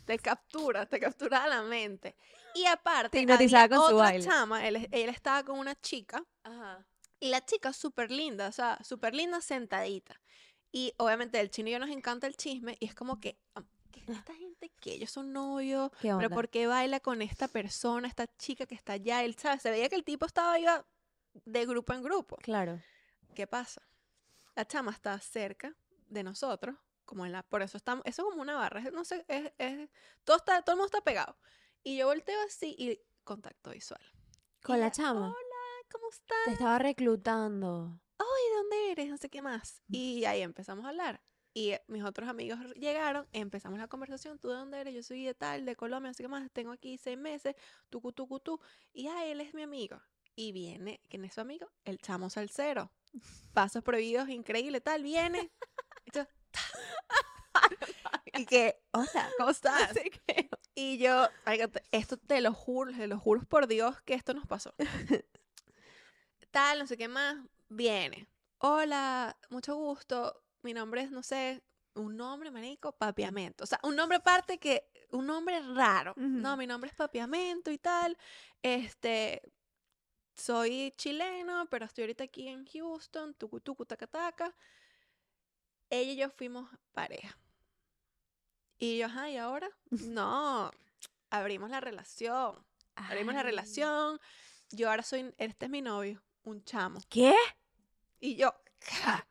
Te 0.05 0.19
captura, 0.19 0.85
te 0.87 1.00
capturaba 1.00 1.47
la 1.47 1.62
mente. 1.62 2.17
Y 2.55 2.67
aparte, 2.67 3.20
hipnotizaba 3.20 3.64
había 3.64 3.76
con 3.76 3.88
su 3.88 3.94
otra 3.94 4.06
baile. 4.09 4.25
chama, 4.25 4.67
él, 4.69 4.88
él 4.93 5.09
estaba 5.09 5.43
con 5.43 5.59
una 5.59 5.75
chica, 5.81 6.23
Ajá. 6.43 6.87
Y 7.23 7.29
la 7.29 7.45
chica 7.45 7.73
súper 7.73 8.11
linda, 8.11 8.49
o 8.49 8.53
sea, 8.53 8.79
súper 8.83 9.15
linda 9.15 9.41
sentadita. 9.41 10.21
Y 10.73 10.93
obviamente 10.97 11.39
el 11.39 11.51
chino 11.51 11.69
y 11.69 11.73
yo 11.73 11.79
nos 11.79 11.91
encanta 11.91 12.27
el 12.27 12.37
chisme, 12.37 12.77
y 12.81 12.87
es 12.87 12.95
como 12.97 13.21
que, 13.21 13.39
¿qué 13.93 14.01
es 14.01 14.09
esta 14.09 14.35
gente 14.35 14.71
que 14.81 14.93
ellos 14.95 15.11
son 15.13 15.33
novios? 15.33 15.91
¿Pero 16.01 16.31
por 16.35 16.49
qué 16.49 16.67
baila 16.67 16.99
con 16.99 17.23
esta 17.23 17.47
persona, 17.47 18.09
esta 18.09 18.27
chica 18.39 18.67
que 18.67 18.75
está 18.75 18.95
allá? 18.95 19.23
Él, 19.23 19.37
¿sabes? 19.39 19.63
Se 19.63 19.71
veía 19.71 19.89
que 19.89 19.95
el 19.95 20.03
tipo 20.05 20.27
estaba 20.27 20.59
iba 20.59 20.85
de 21.45 21.65
grupo 21.67 21.93
en 21.93 22.03
grupo. 22.03 22.37
Claro. 22.43 22.81
¿Qué 23.37 23.47
pasa? 23.47 23.83
La 24.57 24.67
chama 24.67 24.91
está 24.91 25.19
cerca 25.21 25.77
de 26.09 26.25
nosotros, 26.25 26.75
como 27.05 27.25
en 27.25 27.31
la, 27.33 27.43
por 27.45 27.63
eso 27.63 27.77
estamos, 27.77 28.05
eso 28.05 28.23
es 28.23 28.29
como 28.31 28.43
una 28.43 28.55
barra, 28.57 28.81
no 28.93 29.05
sé, 29.05 29.25
es, 29.29 29.53
es- 29.59 29.89
todo 30.25 30.39
está, 30.39 30.61
todo 30.63 30.75
el 30.75 30.79
mundo 30.79 30.87
está 30.87 31.03
pegado. 31.05 31.39
Y 31.85 31.97
yo 31.99 32.07
volteo 32.07 32.39
así 32.47 32.75
y 32.79 33.01
contacto 33.25 33.71
visual. 33.71 34.03
Con 34.63 34.77
Y 34.77 34.81
la 34.81 34.91
chama. 34.91 35.29
Hola, 35.29 35.51
¿cómo 35.93 36.09
estás? 36.11 36.39
Te 36.47 36.53
estaba 36.53 36.79
reclutando. 36.79 38.00
¿Y 38.19 38.50
de 38.50 38.56
dónde 38.56 38.91
eres? 38.93 39.09
No 39.11 39.17
sé 39.17 39.29
qué 39.29 39.43
más. 39.43 39.83
Y 39.89 40.25
ahí 40.25 40.43
empezamos 40.43 40.85
a 40.85 40.89
hablar. 40.89 41.23
Y 41.55 41.75
mis 41.87 42.03
otros 42.03 42.29
amigos 42.29 42.59
llegaron, 42.77 43.29
empezamos 43.33 43.79
la 43.79 43.87
conversación. 43.89 44.39
¿Tú 44.39 44.49
de 44.49 44.55
dónde 44.55 44.81
eres? 44.81 44.94
Yo 44.94 45.03
soy 45.03 45.25
de 45.25 45.35
tal, 45.35 45.65
de 45.67 45.77
Colombia, 45.77 46.15
sé 46.15 46.23
qué 46.23 46.29
más. 46.29 46.50
Tengo 46.53 46.73
aquí 46.73 46.97
seis 46.99 47.19
meses, 47.19 47.55
tucu, 47.91 48.12
tucu, 48.12 48.41
tú. 48.41 48.61
Y 48.93 49.09
ah, 49.09 49.27
él 49.27 49.41
es 49.41 49.53
mi 49.55 49.62
amigo. 49.62 50.00
Y 50.35 50.53
viene, 50.53 51.00
¿quién 51.11 51.25
es 51.27 51.35
su 51.35 51.41
amigo? 51.43 51.71
El 51.85 51.99
chamo 51.99 52.31
salsero. 52.31 52.91
Pasos 53.53 53.83
prohibidos, 53.83 54.29
increíble, 54.31 54.81
tal, 54.81 55.03
viene. 55.03 55.53
Y 56.06 56.11
yo, 56.17 56.27
y 58.35 58.47
que, 58.47 58.83
hola, 58.93 59.31
¿cómo 59.37 59.50
estás? 59.50 59.93
Y 60.75 60.97
yo, 60.99 61.29
"Marica, 61.45 61.69
te- 61.69 61.83
esto 61.93 62.17
te 62.17 62.41
lo 62.41 62.55
juro, 62.55 62.93
te 62.93 63.06
lo 63.06 63.19
juro 63.19 63.43
por 63.45 63.67
Dios 63.67 64.00
que 64.03 64.15
esto 64.15 64.33
nos 64.33 64.47
pasó. 64.47 64.75
Tal, 66.52 66.78
no 66.81 66.87
sé 66.87 66.99
qué 66.99 67.08
más, 67.08 67.37
viene. 67.70 68.28
Hola, 68.58 69.37
mucho 69.49 69.75
gusto. 69.75 70.44
Mi 70.60 70.75
nombre 70.75 71.00
es, 71.00 71.10
no 71.10 71.22
sé, 71.22 71.62
un 71.94 72.14
nombre, 72.14 72.50
marico, 72.50 72.93
papiamento. 72.93 73.64
O 73.64 73.66
sea, 73.66 73.81
un 73.82 73.96
nombre 73.96 74.19
aparte 74.19 74.58
que, 74.58 74.87
un 75.12 75.26
nombre 75.26 75.60
raro. 75.75 76.12
No, 76.16 76.58
mi 76.58 76.66
nombre 76.66 76.90
es 76.90 76.94
papiamento 76.94 77.70
y 77.70 77.78
tal. 77.78 78.19
Este, 78.60 79.40
soy 80.34 80.93
chileno, 80.99 81.66
pero 81.70 81.87
estoy 81.87 82.02
ahorita 82.02 82.25
aquí 82.25 82.49
en 82.49 82.66
Houston, 82.66 83.32
tucu, 83.32 83.60
tucu, 83.60 83.87
taca, 83.87 84.06
taca. 84.06 84.54
Ella 85.88 86.12
y 86.12 86.16
yo 86.16 86.31
fuimos 86.31 86.70
pareja. 86.93 87.38
Y 88.76 88.99
yo, 88.99 89.06
ajá, 89.06 89.31
¿y 89.31 89.38
ahora? 89.38 89.70
No, 89.90 90.71
abrimos 91.30 91.71
la 91.71 91.80
relación. 91.80 92.62
Abrimos 92.94 93.35
la 93.35 93.42
relación. 93.42 94.21
Yo 94.68 94.90
ahora 94.90 95.02
soy, 95.02 95.35
este 95.38 95.66
es 95.66 95.71
mi 95.71 95.80
novio, 95.80 96.23
un 96.44 96.64
chamo. 96.64 97.00
¿Qué? 97.08 97.34
Y 98.20 98.37
yo, 98.37 98.54
"Ja". 98.80 99.26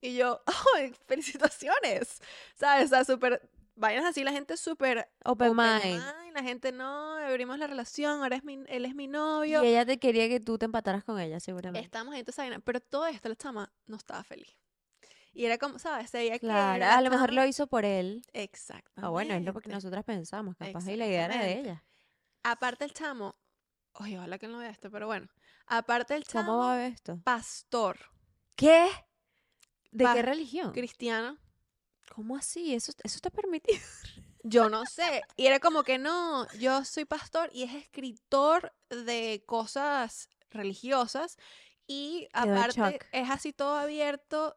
y 0.00 0.14
yo, 0.16 0.42
¡ay, 0.76 0.94
felicitaciones! 1.06 2.20
¿Sabes? 2.54 2.86
O 2.86 2.88
sea, 2.88 3.04
súper, 3.04 3.48
vainas 3.74 4.04
así, 4.04 4.22
la 4.24 4.32
gente 4.32 4.56
súper 4.56 5.10
Open 5.24 5.50
open 5.52 5.56
mind. 5.56 5.84
mind, 6.04 6.34
la 6.34 6.42
gente, 6.42 6.72
no, 6.72 7.16
abrimos 7.16 7.58
la 7.58 7.66
relación, 7.66 8.22
ahora 8.22 8.36
es 8.36 8.44
mi, 8.44 8.62
él 8.68 8.84
es 8.84 8.94
mi 8.94 9.04
Y 9.04 9.08
novio. 9.08 9.62
ella 9.62 9.84
te 9.86 9.98
quería 9.98 10.28
que 10.28 10.40
tú 10.40 10.58
te 10.58 10.64
empataras 10.66 11.02
con 11.04 11.18
ella, 11.18 11.40
seguramente. 11.40 11.84
Estamos 11.84 12.14
en 12.14 12.24
esa 12.26 12.42
vaina, 12.42 12.60
pero 12.60 12.80
todo 12.80 13.06
esto, 13.06 13.28
la 13.28 13.36
chama 13.36 13.72
no 13.86 13.96
estaba 13.96 14.22
feliz. 14.22 14.56
Y 15.32 15.44
era 15.44 15.58
como, 15.58 15.78
¿sabes? 15.78 16.10
Que 16.10 16.38
Claro, 16.40 16.78
la 16.78 16.96
a 16.96 17.02
lo 17.02 17.10
mejor 17.10 17.32
lo 17.34 17.44
hizo 17.44 17.66
por 17.66 17.84
él. 17.84 18.22
Exactamente. 18.32 18.92
Ah, 19.06 19.10
bueno, 19.10 19.34
es 19.34 19.44
lo 19.44 19.52
que 19.54 19.68
nosotras 19.68 20.02
pensamos, 20.04 20.56
capaz 20.56 20.88
y 20.88 20.96
la 20.96 21.06
idea 21.06 21.26
era 21.26 21.42
de 21.42 21.58
ella. 21.60 21.84
Aparte 22.42 22.84
el 22.84 22.94
chamo, 22.94 23.34
oye, 23.92 24.16
ojalá 24.16 24.38
que 24.38 24.46
él 24.46 24.52
no 24.52 24.58
vea 24.58 24.70
esto, 24.70 24.90
pero 24.90 25.06
bueno. 25.06 25.28
Aparte 25.66 26.14
el 26.14 26.24
chamo, 26.24 26.52
¿Cómo 26.52 26.58
va 26.58 26.74
a 26.74 26.76
ver 26.78 26.92
esto? 26.92 27.20
pastor, 27.24 27.98
¿Qué? 28.54 28.88
¿De 29.90 30.04
Pa- 30.04 30.14
qué 30.14 30.22
religión? 30.22 30.72
cristiano, 30.72 31.38
¿Cómo 32.14 32.36
así? 32.36 32.74
Eso, 32.74 32.92
eso 33.02 33.16
está 33.16 33.30
permitido. 33.30 33.78
Yo 34.42 34.70
no 34.70 34.86
sé. 34.86 35.22
Y 35.36 35.46
era 35.46 35.58
como 35.58 35.82
que 35.82 35.98
no, 35.98 36.46
yo 36.60 36.84
soy 36.84 37.04
pastor 37.04 37.50
y 37.52 37.64
es 37.64 37.74
escritor 37.74 38.72
de 38.90 39.42
cosas 39.44 40.28
religiosas. 40.50 41.36
Y 41.88 42.28
aparte 42.32 43.00
es 43.10 43.28
así 43.28 43.52
todo 43.52 43.74
abierto 43.74 44.56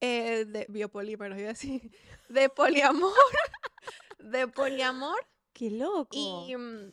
eh, 0.00 0.44
de 0.44 0.66
biopolímeros, 0.68 1.36
iba 1.36 1.48
a 1.48 1.52
decir, 1.52 1.90
de 2.28 2.48
poliamor, 2.48 3.12
de 4.20 4.46
poliamor. 4.46 5.18
¡Qué 5.52 5.70
loco! 5.72 6.16
Y, 6.16 6.54
mm, 6.56 6.92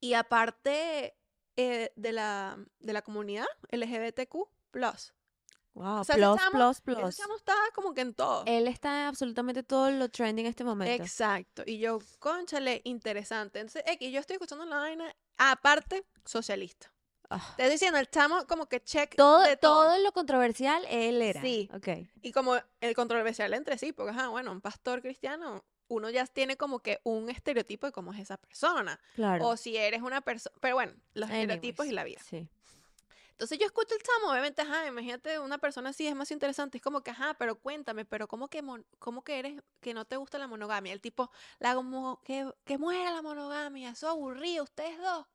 y 0.00 0.14
aparte 0.14 1.18
eh, 1.60 1.92
de, 1.96 2.12
la, 2.12 2.56
de 2.80 2.92
la 2.92 3.02
comunidad 3.02 3.46
LGBTQ+. 3.70 4.34
wow, 5.74 6.00
o 6.00 6.04
sea, 6.04 6.16
plus, 6.16 6.38
chamo- 6.38 6.50
plus, 6.52 6.80
plus. 6.80 7.16
chamo 7.16 7.36
está 7.36 7.54
como 7.74 7.94
que 7.94 8.00
en 8.02 8.14
todo. 8.14 8.42
Él 8.46 8.66
está 8.68 9.02
en 9.02 9.06
absolutamente 9.06 9.62
todo 9.62 9.90
lo 9.90 10.08
trending 10.08 10.46
en 10.46 10.50
este 10.50 10.64
momento. 10.64 11.02
Exacto. 11.02 11.62
Y 11.66 11.78
yo, 11.78 11.98
conchale, 12.18 12.80
interesante. 12.84 13.60
Entonces, 13.60 13.82
X, 13.86 14.12
yo 14.12 14.20
estoy 14.20 14.34
escuchando 14.34 14.64
la 14.64 14.76
vaina, 14.76 15.14
aparte, 15.38 16.04
socialista. 16.24 16.92
Ah. 17.32 17.54
Te 17.56 17.62
estoy 17.62 17.74
diciendo, 17.74 17.98
el 17.98 18.10
chamo 18.10 18.44
como 18.48 18.66
que 18.66 18.82
check 18.82 19.14
Todo, 19.14 19.42
de 19.42 19.56
todo. 19.56 19.84
todo 19.84 19.98
lo 20.02 20.10
controversial, 20.12 20.84
él 20.90 21.22
era. 21.22 21.40
Sí. 21.40 21.70
Ok. 21.72 21.88
Y 22.22 22.32
como 22.32 22.56
el 22.80 22.94
controversial 22.96 23.54
entre 23.54 23.78
sí, 23.78 23.92
porque, 23.92 24.10
ajá, 24.10 24.28
bueno, 24.28 24.50
un 24.50 24.60
pastor 24.60 25.00
cristiano, 25.00 25.64
uno 25.90 26.08
ya 26.08 26.24
tiene 26.26 26.56
como 26.56 26.78
que 26.80 27.00
un 27.02 27.28
estereotipo 27.28 27.86
de 27.86 27.92
cómo 27.92 28.14
es 28.14 28.20
esa 28.20 28.36
persona. 28.36 28.98
Claro. 29.14 29.48
O 29.48 29.56
si 29.56 29.76
eres 29.76 30.00
una 30.02 30.20
persona, 30.20 30.56
pero 30.60 30.76
bueno, 30.76 30.94
los 31.14 31.28
estereotipos 31.28 31.84
y 31.84 31.90
Anyways, 31.90 31.94
la 31.94 32.04
vida. 32.04 32.20
Sí. 32.24 32.48
Entonces 33.32 33.58
yo 33.58 33.66
escucho 33.66 33.94
el 33.94 34.02
chamo, 34.02 34.30
obviamente, 34.30 34.62
ajá, 34.62 34.86
imagínate 34.86 35.38
una 35.38 35.58
persona 35.58 35.90
así 35.90 36.06
es 36.06 36.14
más 36.14 36.30
interesante, 36.30 36.76
es 36.78 36.82
como 36.84 37.02
que, 37.02 37.10
ajá, 37.10 37.34
pero 37.34 37.58
cuéntame, 37.58 38.04
pero 38.04 38.28
¿cómo 38.28 38.48
que, 38.48 38.60
mon- 38.62 38.86
cómo 38.98 39.22
que 39.24 39.38
eres, 39.38 39.62
que 39.80 39.94
no 39.94 40.04
te 40.04 40.16
gusta 40.16 40.38
la 40.38 40.46
monogamia? 40.46 40.92
El 40.92 41.00
tipo, 41.00 41.30
la 41.58 41.74
como, 41.74 42.20
que, 42.22 42.52
que 42.64 42.76
muera 42.78 43.10
la 43.10 43.22
monogamia, 43.22 43.90
eso 43.90 44.06
es 44.06 44.12
aburrido, 44.12 44.64
ustedes 44.64 44.98
dos. 44.98 45.26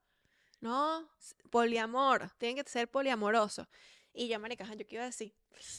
No, 0.61 1.09
poliamor, 1.49 2.29
tienen 2.37 2.63
que 2.63 2.69
ser 2.69 2.89
poliamorosos. 2.89 3.67
Y 4.13 4.27
yo, 4.29 4.39
marica, 4.39 4.63
ajá, 4.63 4.75
yo 4.75 4.85
qué 4.85 4.95
iba 4.95 5.03
a 5.03 5.07
decir. 5.07 5.33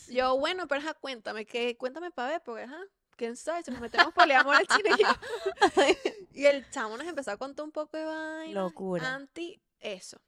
Yo, 0.09 0.37
bueno, 0.37 0.67
pero 0.67 0.81
ajá, 0.81 0.95
cuéntame, 0.95 1.47
que, 1.47 1.77
cuéntame 1.77 2.11
para 2.11 2.33
ver, 2.33 2.43
porque 2.43 2.65
ajá, 2.65 2.81
quién 3.17 3.37
sabe, 3.37 3.63
si 3.63 3.71
nos 3.71 3.81
metemos 3.81 4.13
poliamor 4.15 4.55
al 4.55 4.67
chile 4.67 4.91
y 4.97 5.03
yo. 5.03 5.09
Y 6.33 6.45
el 6.45 6.69
chamo 6.71 6.99
nos 6.99 7.07
empezó 7.07 7.31
a 7.31 7.39
contar 7.39 7.65
un 7.65 7.73
poco 7.73 7.97
de 7.97 8.05
vaina. 8.05 8.61
Locura. 8.61 9.15
Anti 9.15 9.59
eso. 9.81 10.21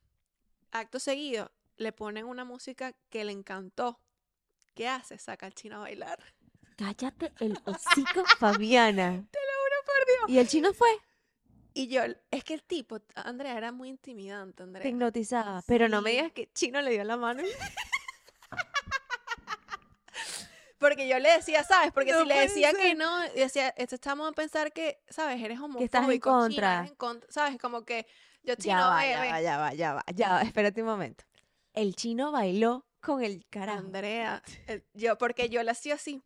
Acto 0.70 0.98
seguido, 0.98 1.50
le 1.76 1.92
ponen 1.92 2.24
una 2.24 2.44
música 2.44 2.94
que 3.10 3.24
le 3.24 3.32
encantó. 3.32 4.00
¿Qué 4.74 4.88
hace? 4.88 5.18
Saca 5.18 5.46
al 5.46 5.54
chino 5.54 5.76
a 5.76 5.80
bailar. 5.80 6.18
Cállate 6.76 7.32
el 7.40 7.58
hocico, 7.64 8.24
Fabiana. 8.38 9.10
Te 9.30 9.38
lo 9.38 9.52
juro 9.62 9.76
por 9.84 10.06
Dios. 10.06 10.30
¿Y 10.30 10.38
el 10.38 10.48
chino 10.48 10.72
fue? 10.72 10.88
Y 11.74 11.88
yo, 11.88 12.02
es 12.30 12.44
que 12.44 12.54
el 12.54 12.62
tipo, 12.62 13.00
Andrea, 13.14 13.56
era 13.56 13.72
muy 13.72 13.88
intimidante, 13.88 14.62
Andrea. 14.62 14.82
Te 14.82 14.88
hipnotizaba. 14.88 15.62
Pero 15.66 15.88
no 15.88 16.02
me 16.02 16.10
digas 16.10 16.32
que 16.32 16.50
chino 16.52 16.80
le 16.82 16.92
dio 16.92 17.04
la 17.04 17.16
mano. 17.16 17.42
Porque 20.78 21.08
yo 21.08 21.18
le 21.18 21.30
decía, 21.32 21.64
¿sabes? 21.64 21.90
Porque 21.92 22.12
No 22.12 22.20
si 22.20 22.26
le 22.26 22.40
decía 22.40 22.72
que 22.72 22.82
ser. 22.82 22.96
no, 22.96 23.26
y 23.26 23.38
decía, 23.40 23.74
chamo 24.00 24.22
va 24.24 24.28
a 24.30 24.32
pensar 24.32 24.72
que, 24.72 25.00
¿sabes? 25.08 25.42
Eres 25.42 25.58
homofóbico. 25.58 25.84
estás 25.84 26.08
en 26.08 26.20
contra. 26.20 26.86
en 26.86 26.94
contra, 26.94 27.30
¿Sabes? 27.32 27.58
Como 27.60 27.84
que 27.84 28.06
yo 28.44 28.54
chino, 28.54 28.78
ya 28.78 28.86
va, 28.88 29.06
ya 29.06 29.18
va, 29.18 29.40
ya 29.40 29.58
va, 29.58 29.74
ya 29.74 29.94
va, 29.94 30.04
ya 30.14 30.28
va. 30.34 30.42
Espérate 30.42 30.80
un 30.82 30.88
momento. 30.88 31.24
El 31.74 31.94
chino 31.96 32.30
bailó 32.32 32.86
con 33.00 33.22
el 33.22 33.44
carajo. 33.50 33.78
Andrea, 33.80 34.42
el- 34.66 34.84
yo, 34.94 35.18
porque 35.18 35.48
yo 35.48 35.62
le 35.62 35.70
hacía 35.72 35.94
así, 35.94 36.22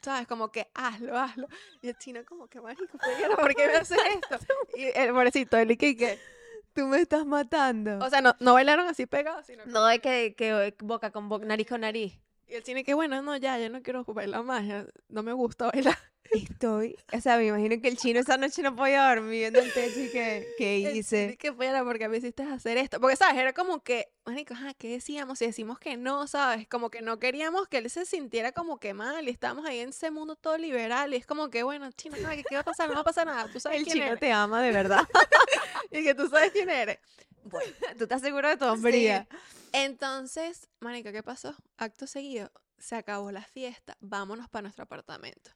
¿sabes? 0.00 0.26
Como 0.28 0.50
que 0.52 0.70
hazlo, 0.74 1.18
hazlo. 1.18 1.48
Y 1.82 1.88
el 1.88 1.98
chino 1.98 2.24
como 2.24 2.46
que, 2.48 2.60
pero 2.60 3.36
¿por 3.36 3.54
qué 3.54 3.66
me 3.66 3.74
haces 3.74 3.98
esto? 4.14 4.38
Y 4.76 4.84
el 4.96 5.12
pobrecito, 5.12 5.56
el 5.58 5.76
que, 5.76 5.96
que, 5.96 6.18
Tú 6.74 6.86
me 6.86 7.00
estás 7.00 7.26
matando. 7.26 7.98
o 8.02 8.08
sea, 8.08 8.22
no, 8.22 8.34
no 8.40 8.54
bailaron 8.54 8.86
así 8.88 9.04
pegados, 9.06 9.44
sino 9.44 9.66
no 9.66 9.90
es 9.90 10.00
que, 10.00 10.34
que 10.34 10.74
boca 10.78 11.10
con 11.10 11.28
boca, 11.28 11.44
nariz 11.44 11.66
con 11.68 11.82
nariz. 11.82 12.18
Y 12.48 12.54
el 12.54 12.62
chino 12.62 12.82
que, 12.84 12.94
bueno, 12.94 13.22
no, 13.22 13.36
ya, 13.36 13.58
yo 13.58 13.70
no 13.70 13.82
quiero 13.82 14.04
bailar 14.04 14.42
más, 14.44 14.66
ya, 14.66 14.86
no 15.08 15.22
me 15.22 15.32
gusta 15.32 15.70
bailar. 15.70 15.96
Estoy, 16.32 16.96
o 17.12 17.20
sea, 17.20 17.36
me 17.36 17.46
imagino 17.46 17.78
que 17.82 17.88
el 17.88 17.98
chino 17.98 18.20
esa 18.20 18.38
noche 18.38 18.62
no 18.62 18.74
podía 18.74 19.06
dormir 19.06 19.40
viendo 19.40 19.58
el 19.58 19.70
techo 19.72 20.00
y 20.00 20.08
que, 20.10 20.46
que 20.56 20.78
hice. 20.94 21.36
que 21.38 21.52
fuera 21.52 21.84
porque 21.84 22.08
me 22.08 22.16
hiciste 22.18 22.42
hacer 22.42 22.78
esto. 22.78 23.00
Porque, 23.00 23.16
¿sabes? 23.16 23.38
Era 23.38 23.52
como 23.52 23.82
que, 23.82 24.08
marico, 24.24 24.54
ajá, 24.54 24.72
¿qué 24.74 24.88
decíamos? 24.88 25.38
Si 25.40 25.46
decimos 25.46 25.78
que 25.78 25.98
no, 25.98 26.26
¿sabes? 26.26 26.66
Como 26.68 26.90
que 26.90 27.02
no 27.02 27.18
queríamos 27.18 27.68
que 27.68 27.78
él 27.78 27.90
se 27.90 28.06
sintiera 28.06 28.52
como 28.52 28.78
que 28.78 28.94
mal 28.94 29.28
y 29.28 29.30
estábamos 29.30 29.66
ahí 29.66 29.80
en 29.80 29.90
ese 29.90 30.10
mundo 30.10 30.34
todo 30.36 30.56
liberal 30.56 31.12
y 31.12 31.18
es 31.18 31.26
como 31.26 31.50
que, 31.50 31.64
bueno, 31.64 31.90
chino, 31.92 32.16
nada, 32.16 32.34
¿qué, 32.36 32.54
va 32.54 32.60
a 32.60 32.64
pasar? 32.64 32.88
No 32.88 32.94
va 32.94 33.00
a 33.00 33.04
pasar 33.04 33.26
nada, 33.26 33.50
tú 33.52 33.60
sabes 33.60 33.78
El 33.80 33.84
quién 33.84 33.94
chino 33.94 34.06
eres. 34.06 34.20
te 34.20 34.32
ama 34.32 34.62
de 34.62 34.72
verdad. 34.72 35.02
Y 35.90 36.02
que 36.02 36.14
tú 36.14 36.26
sabes 36.28 36.52
quién 36.52 36.70
eres. 36.70 36.98
Bueno, 37.44 37.70
Tú 37.98 38.04
estás 38.04 38.22
seguro 38.22 38.48
de 38.48 38.56
tu 38.56 38.64
hombría. 38.64 39.26
Entonces, 39.72 40.68
marica, 40.80 41.12
¿qué 41.12 41.22
pasó? 41.22 41.54
Acto 41.76 42.06
seguido, 42.06 42.50
se 42.78 42.96
acabó 42.96 43.30
la 43.32 43.42
fiesta, 43.44 43.96
vámonos 44.00 44.48
para 44.48 44.62
nuestro 44.62 44.84
apartamento. 44.84 45.50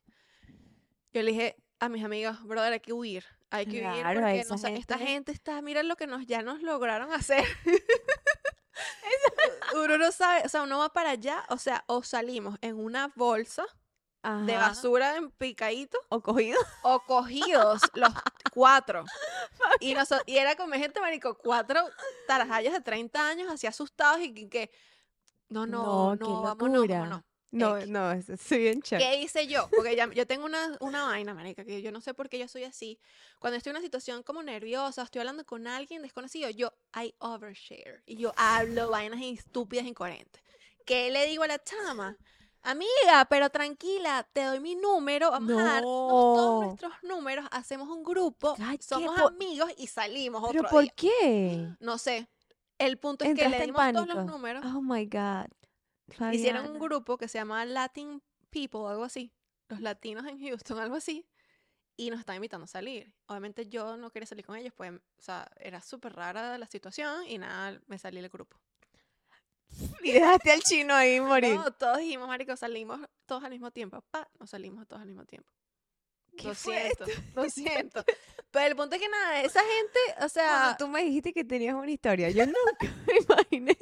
Yo 1.12 1.22
le 1.22 1.30
dije 1.32 1.56
a 1.78 1.88
mis 1.88 2.04
amigos, 2.04 2.42
brother, 2.44 2.72
hay 2.74 2.80
que 2.80 2.92
huir, 2.92 3.24
hay 3.50 3.66
que 3.66 3.80
huir 3.82 4.00
Claro, 4.00 4.20
porque 4.20 4.44
no 4.48 4.58
sa- 4.58 4.70
esta 4.70 4.98
gente- 4.98 5.12
gente 5.12 5.32
está, 5.32 5.60
mira 5.62 5.82
lo 5.82 5.96
que 5.96 6.06
nos 6.06 6.26
ya 6.26 6.42
nos 6.42 6.62
lograron 6.62 7.12
hacer. 7.12 7.44
uno 9.74 9.98
no 9.98 10.12
sabe, 10.12 10.42
o 10.44 10.48
sea, 10.48 10.62
uno 10.62 10.78
va 10.78 10.92
para 10.92 11.10
allá, 11.10 11.44
o 11.48 11.58
sea, 11.58 11.84
o 11.86 12.02
salimos 12.02 12.58
en 12.60 12.76
una 12.78 13.12
bolsa 13.16 13.64
de 14.44 14.56
basura 14.56 15.16
en 15.16 15.30
picadito 15.30 15.98
O 16.08 16.20
cogido. 16.20 16.58
o 16.82 16.98
cogidos 17.04 17.80
los 17.94 18.12
cuatro. 18.56 19.04
Y, 19.80 19.94
noso- 19.94 20.22
y 20.26 20.38
era 20.38 20.56
como 20.56 20.72
gente, 20.74 21.00
marico, 21.00 21.36
cuatro 21.36 21.80
tarajallos 22.26 22.72
de 22.72 22.80
30 22.80 23.28
años 23.28 23.50
así 23.52 23.66
asustados 23.66 24.20
y 24.22 24.32
que, 24.32 24.48
que, 24.48 24.70
no, 25.50 25.66
no, 25.66 26.14
No, 26.14 26.16
no, 26.16 26.42
vámonos, 26.42 26.76
locura. 26.78 26.98
vámonos. 27.00 27.22
No, 27.50 27.76
X. 27.76 27.88
no, 27.88 28.12
estoy 28.12 28.58
bien 28.58 28.80
shock. 28.80 28.98
¿Qué 28.98 29.20
hice 29.20 29.46
yo? 29.46 29.68
Porque 29.74 29.94
ya, 29.96 30.10
yo 30.12 30.26
tengo 30.26 30.44
una, 30.46 30.76
una 30.80 31.04
vaina, 31.04 31.34
marica, 31.34 31.64
que 31.64 31.82
yo 31.82 31.92
no 31.92 32.00
sé 32.00 32.14
por 32.14 32.28
qué 32.28 32.38
yo 32.38 32.48
soy 32.48 32.64
así. 32.64 32.98
Cuando 33.38 33.56
estoy 33.58 33.70
en 33.70 33.76
una 33.76 33.84
situación 33.84 34.22
como 34.22 34.42
nerviosa, 34.42 35.02
estoy 35.02 35.20
hablando 35.20 35.44
con 35.44 35.66
alguien 35.66 36.00
desconocido, 36.02 36.48
yo, 36.50 36.72
I 36.94 37.14
overshare. 37.18 38.02
Y 38.06 38.16
yo 38.16 38.32
hablo 38.36 38.90
vainas 38.90 39.20
estúpidas, 39.22 39.84
incoherentes. 39.86 40.42
¿Qué 40.86 41.10
le 41.10 41.26
digo 41.26 41.42
a 41.44 41.48
la 41.48 41.62
chama? 41.62 42.16
Amiga, 42.66 43.24
pero 43.30 43.48
tranquila, 43.48 44.28
te 44.32 44.42
doy 44.42 44.58
mi 44.58 44.74
número, 44.74 45.30
vamos 45.30 45.52
a 45.52 45.62
darnos 45.62 45.82
todos 45.82 46.64
nuestros 46.64 46.92
números, 47.04 47.46
hacemos 47.52 47.88
un 47.88 48.02
grupo, 48.02 48.56
Ay, 48.58 48.78
¿qué 48.78 48.82
somos 48.82 49.16
amigos 49.20 49.72
y 49.78 49.86
salimos 49.86 50.42
¿Pero 50.50 50.68
por 50.68 50.82
día. 50.82 50.92
qué? 50.96 51.68
No 51.78 51.96
sé. 51.96 52.28
El 52.76 52.98
punto 52.98 53.24
es 53.24 53.36
que 53.36 53.48
le 53.48 53.66
dimos 53.66 53.92
todos 53.92 54.08
los 54.08 54.26
números. 54.26 54.64
Oh 54.66 54.82
my 54.82 55.06
God. 55.06 55.46
Hicieron 56.32 56.68
un 56.68 56.80
grupo 56.80 57.16
que 57.16 57.28
se 57.28 57.38
llamaba 57.38 57.64
Latin 57.64 58.20
People, 58.50 58.88
algo 58.88 59.04
así. 59.04 59.32
Los 59.68 59.80
latinos 59.80 60.26
en 60.26 60.40
Houston, 60.40 60.80
algo 60.80 60.96
así. 60.96 61.24
Y 61.96 62.10
nos 62.10 62.18
estaban 62.18 62.38
invitando 62.38 62.64
a 62.64 62.68
salir. 62.68 63.14
Obviamente 63.26 63.68
yo 63.68 63.96
no 63.96 64.10
quería 64.10 64.26
salir 64.26 64.44
con 64.44 64.56
ellos, 64.56 64.72
pues, 64.76 64.92
o 64.92 65.22
sea, 65.22 65.48
era 65.60 65.80
súper 65.80 66.14
rara 66.14 66.58
la 66.58 66.66
situación 66.66 67.26
y 67.28 67.38
nada, 67.38 67.80
me 67.86 67.96
salí 67.96 68.20
del 68.20 68.28
grupo. 68.28 68.58
Y 70.02 70.12
dejaste 70.12 70.52
al 70.52 70.62
chino 70.62 70.94
ahí 70.94 71.20
morir. 71.20 71.54
No, 71.56 71.70
todos 71.72 71.98
dijimos, 71.98 72.28
marico, 72.28 72.56
salimos 72.56 73.00
todos 73.26 73.42
al 73.44 73.50
mismo 73.50 73.70
tiempo. 73.70 74.02
Pa, 74.10 74.28
nos 74.38 74.50
salimos 74.50 74.86
todos 74.86 75.02
al 75.02 75.08
mismo 75.08 75.24
tiempo. 75.24 75.50
¿Qué 76.36 76.48
lo 76.48 76.54
fue 76.54 76.74
siento, 76.94 77.04
lo 77.34 77.50
siento. 77.50 78.04
Pero 78.50 78.66
el 78.66 78.76
punto 78.76 78.94
es 78.96 79.00
que 79.02 79.08
nada, 79.08 79.40
esa 79.40 79.60
gente, 79.60 79.98
o 80.12 80.14
Cuando 80.16 80.28
sea, 80.28 80.76
tú 80.78 80.88
me 80.88 81.02
dijiste 81.02 81.32
que 81.32 81.44
tenías 81.44 81.74
una 81.74 81.90
historia, 81.90 82.30
yo 82.30 82.44
nunca 82.46 82.56
me 83.06 83.14
imaginé 83.18 83.76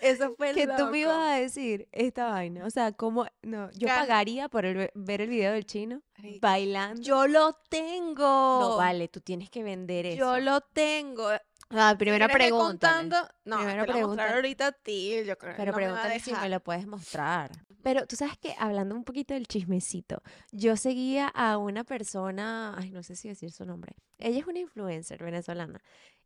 eso 0.00 0.34
fue 0.36 0.54
que 0.54 0.66
tú 0.66 0.86
me 0.86 0.98
ibas 1.00 1.16
loco. 1.16 1.28
a 1.28 1.34
decir 1.36 1.88
esta 1.92 2.30
vaina. 2.30 2.64
O 2.64 2.70
sea, 2.70 2.92
como 2.92 3.26
no, 3.42 3.70
yo 3.72 3.88
pagaría 3.88 4.48
por 4.48 4.64
el 4.64 4.76
ve- 4.76 4.92
ver 4.94 5.20
el 5.20 5.28
video 5.28 5.52
del 5.52 5.66
chino 5.66 6.02
Marica, 6.16 6.38
bailando. 6.48 7.02
Yo 7.02 7.26
lo 7.26 7.54
tengo. 7.68 8.60
no 8.60 8.76
vale, 8.76 9.08
tú 9.08 9.20
tienes 9.20 9.50
que 9.50 9.62
vender 9.62 10.06
eso. 10.06 10.18
Yo 10.18 10.38
lo 10.40 10.60
tengo. 10.60 11.28
Ah, 11.70 11.94
primera 11.98 12.26
¿Quieres 12.28 12.50
ver 12.50 12.50
pregunta. 12.50 13.02
No, 13.44 13.56
Primero 13.58 13.82
te 13.84 13.86
lo 13.88 13.92
voy 13.92 14.02
a 14.02 14.06
mostrar 14.06 14.26
pregúntale. 14.28 14.34
ahorita 14.34 14.66
a 14.68 14.72
ti, 14.72 15.24
yo 15.24 15.36
creo. 15.36 15.54
Pero 15.56 15.72
no 15.72 15.78
me 15.78 15.86
va 15.86 15.98
a 15.98 16.02
pregúntale 16.02 16.20
si 16.20 16.32
me 16.32 16.48
lo 16.48 16.60
puedes 16.60 16.86
mostrar. 16.86 17.50
Pero 17.82 18.06
tú 18.06 18.16
sabes 18.16 18.38
que 18.38 18.54
hablando 18.58 18.94
un 18.94 19.04
poquito 19.04 19.34
del 19.34 19.46
chismecito, 19.46 20.22
yo 20.50 20.76
seguía 20.76 21.28
a 21.28 21.58
una 21.58 21.84
persona, 21.84 22.74
ay, 22.76 22.90
no 22.90 23.02
sé 23.02 23.16
si 23.16 23.28
decir 23.28 23.52
su 23.52 23.64
nombre. 23.64 23.96
Ella 24.18 24.38
es 24.40 24.46
una 24.46 24.58
influencer 24.58 25.22
venezolana 25.22 25.80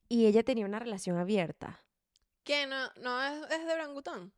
y 0.09 0.27
ella 0.27 0.43
tenía 0.43 0.65
una 0.65 0.79
relación 0.79 1.19
abierta. 1.19 1.79
¿Qué? 2.45 2.67
¿No, 2.67 2.91
no 3.01 3.23
es, 3.23 3.51
es 3.51 3.67
de 3.67 3.75
Brangután? 3.75 4.33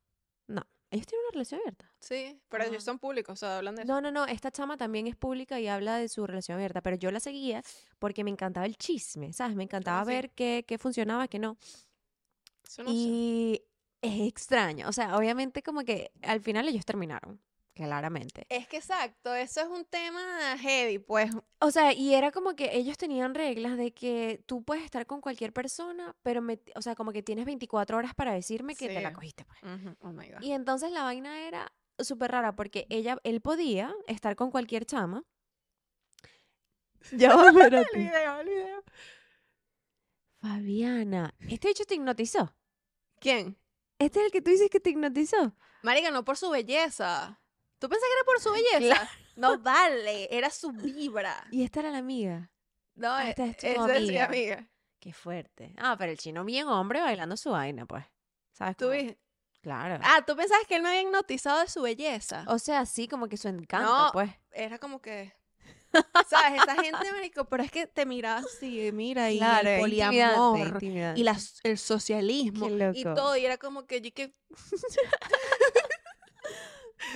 Ellos 0.91 1.07
tienen 1.07 1.25
una 1.26 1.33
relación 1.33 1.61
abierta. 1.61 1.91
Sí, 2.00 2.41
pero 2.49 2.64
ellos 2.64 2.83
Ah. 2.83 2.87
son 2.87 2.99
públicos, 2.99 3.33
o 3.33 3.37
sea, 3.37 3.59
hablan 3.59 3.75
de 3.75 3.83
eso. 3.83 3.93
No, 3.93 4.00
no, 4.00 4.11
no, 4.11 4.26
esta 4.26 4.50
chama 4.50 4.76
también 4.76 5.07
es 5.07 5.17
pública 5.17 5.59
y 5.59 5.67
habla 5.67 5.97
de 5.97 6.09
su 6.09 6.26
relación 6.26 6.57
abierta, 6.57 6.83
pero 6.83 6.97
yo 6.97 7.11
la 7.11 7.21
seguía 7.21 7.62
porque 7.99 8.23
me 8.25 8.31
encantaba 8.31 8.67
el 8.67 8.76
chisme, 8.76 9.33
¿sabes? 9.33 9.57
Me 9.57 9.64
encantaba 9.64 10.05
sí. 10.05 10.11
ver 10.11 10.31
qué, 10.31 10.64
qué 10.69 10.79
funcionaba, 10.79 11.26
qué 11.29 11.38
no. 11.38 11.57
Eso 12.67 12.83
no 12.85 12.91
sé. 12.91 12.95
y 12.97 13.62
es 14.03 14.29
extraño, 14.29 14.88
o 14.88 14.93
sea, 14.93 15.17
obviamente 15.17 15.62
como 15.62 15.83
que 15.83 16.12
al 16.23 16.41
final 16.41 16.69
ellos 16.69 16.85
terminaron, 16.85 17.41
claramente. 17.75 18.47
Es 18.49 18.66
que 18.69 18.78
exacto, 18.78 19.35
eso 19.35 19.61
es 19.61 19.66
un 19.66 19.85
tema 19.85 20.57
heavy, 20.59 20.99
pues. 20.99 21.31
O 21.61 21.71
sea, 21.71 21.93
y 21.93 22.14
era 22.14 22.31
como 22.33 22.54
que 22.54 22.76
ellos 22.76 22.97
tenían 22.97 23.35
reglas 23.35 23.76
de 23.76 23.93
que 23.93 24.43
tú 24.47 24.62
puedes 24.64 24.85
estar 24.85 25.07
con 25.07 25.21
cualquier 25.21 25.52
persona, 25.52 26.14
pero, 26.23 26.40
me, 26.40 26.61
o 26.76 26.83
sea, 26.83 26.95
como 26.95 27.12
que 27.12 27.23
tienes 27.23 27.45
24 27.45 27.99
horas 27.99 28.14
para 28.14 28.33
decirme 28.33 28.75
que 28.76 28.88
te 28.88 29.00
la 29.02 29.12
cogiste, 29.12 29.45
pues. 29.45 29.61
Oh 30.00 30.12
my 30.12 30.28
God. 30.31 30.40
Y 30.43 30.52
entonces 30.52 30.90
la 30.93 31.02
vaina 31.02 31.40
era 31.47 31.73
súper 31.99 32.31
rara 32.33 32.54
porque 32.57 32.87
ella, 32.90 33.19
él 33.25 33.40
podía 33.40 33.95
estar 34.07 34.37
con 34.37 34.50
cualquier 34.50 34.87
chama. 34.87 35.25
Ya 37.12 37.35
va, 37.37 37.49
El 37.50 37.57
espérate. 37.57 37.99
video, 37.99 38.40
el 38.40 38.49
video. 38.49 38.85
Fabiana, 40.40 41.35
este 41.49 41.71
hecho 41.71 41.85
te 41.85 41.95
hipnotizó. 41.95 42.54
¿Quién? 43.21 43.57
Este 43.99 44.21
es 44.21 44.26
el 44.26 44.33
que 44.33 44.43
tú 44.43 44.50
dices 44.50 44.69
que 44.71 44.81
te 44.81 44.90
hipnotizó. 44.90 45.54
Marica, 45.83 46.11
no 46.11 46.25
por 46.25 46.37
su 46.37 46.50
belleza. 46.50 47.40
¿Tú 47.85 47.91
pensás 47.91 48.09
que 48.09 48.14
era 48.14 48.25
por 48.25 48.41
su 48.41 48.50
belleza? 48.53 49.11
No 49.37 49.59
vale, 49.59 50.29
era 50.35 50.49
su 50.49 50.73
vibra. 50.73 51.45
Y 51.50 51.64
esta 51.64 51.81
era 51.81 51.91
la 51.91 51.99
amiga. 51.99 52.50
No, 52.95 53.11
Ah, 53.12 53.26
e- 53.26 53.31
esta 53.31 53.45
es 53.45 53.57
tu 53.59 53.67
esa 53.67 53.97
es 53.97 54.03
mi 54.03 54.17
amiga. 54.17 54.25
amiga. 54.25 54.69
Qué 55.00 55.12
fuerte. 55.12 55.75
Ah, 55.76 55.97
pero 55.99 56.12
el 56.12 56.19
chino 56.19 56.45
bien 56.47 56.67
hombre 56.69 57.00
bailando 57.03 57.37
su 57.37 57.50
vaina, 57.50 57.85
pues. 57.85 58.07
¿Sabes? 58.53 58.76
¿Tú 58.79 58.87
cómo? 58.87 59.17
Claro. 59.61 59.99
Ah, 60.03 60.23
¿tú 60.26 60.35
pensabas 60.35 60.67
que 60.67 60.76
él 60.76 60.83
me 60.83 60.88
había 60.88 61.03
hipnotizado 61.03 61.61
de 61.61 61.69
su 61.69 61.83
belleza? 61.83 62.45
O 62.49 62.59
sea, 62.59 62.87
sí, 62.87 63.07
como 63.07 63.29
que 63.29 63.37
su 63.37 63.49
encanto, 63.49 63.91
No. 64.07 64.11
pues. 64.14 64.31
Era 64.53 64.79
como 64.79 65.03
que... 65.03 65.35
¿Sabes? 66.31 66.62
Esa 66.62 66.76
gente, 66.81 67.12
marico, 67.12 67.45
pero 67.47 67.64
es 67.64 67.71
que 67.73 67.87
te 67.88 68.07
miraba 68.07 68.38
así, 68.41 68.91
mira, 68.93 69.31
y 69.33 69.38
Claro, 69.38 69.69
el 69.69 69.81
poliamor, 69.81 70.14
intimidante, 70.14 70.69
intimidante. 70.87 71.21
y 71.21 71.25
la- 71.25 71.37
el 71.64 71.76
socialismo, 71.79 72.69
y 72.95 73.03
todo, 73.03 73.37
y 73.37 73.45
era 73.45 73.59
como 73.59 73.87
que 73.87 74.00
yo 74.00 74.12
que... 74.14 74.33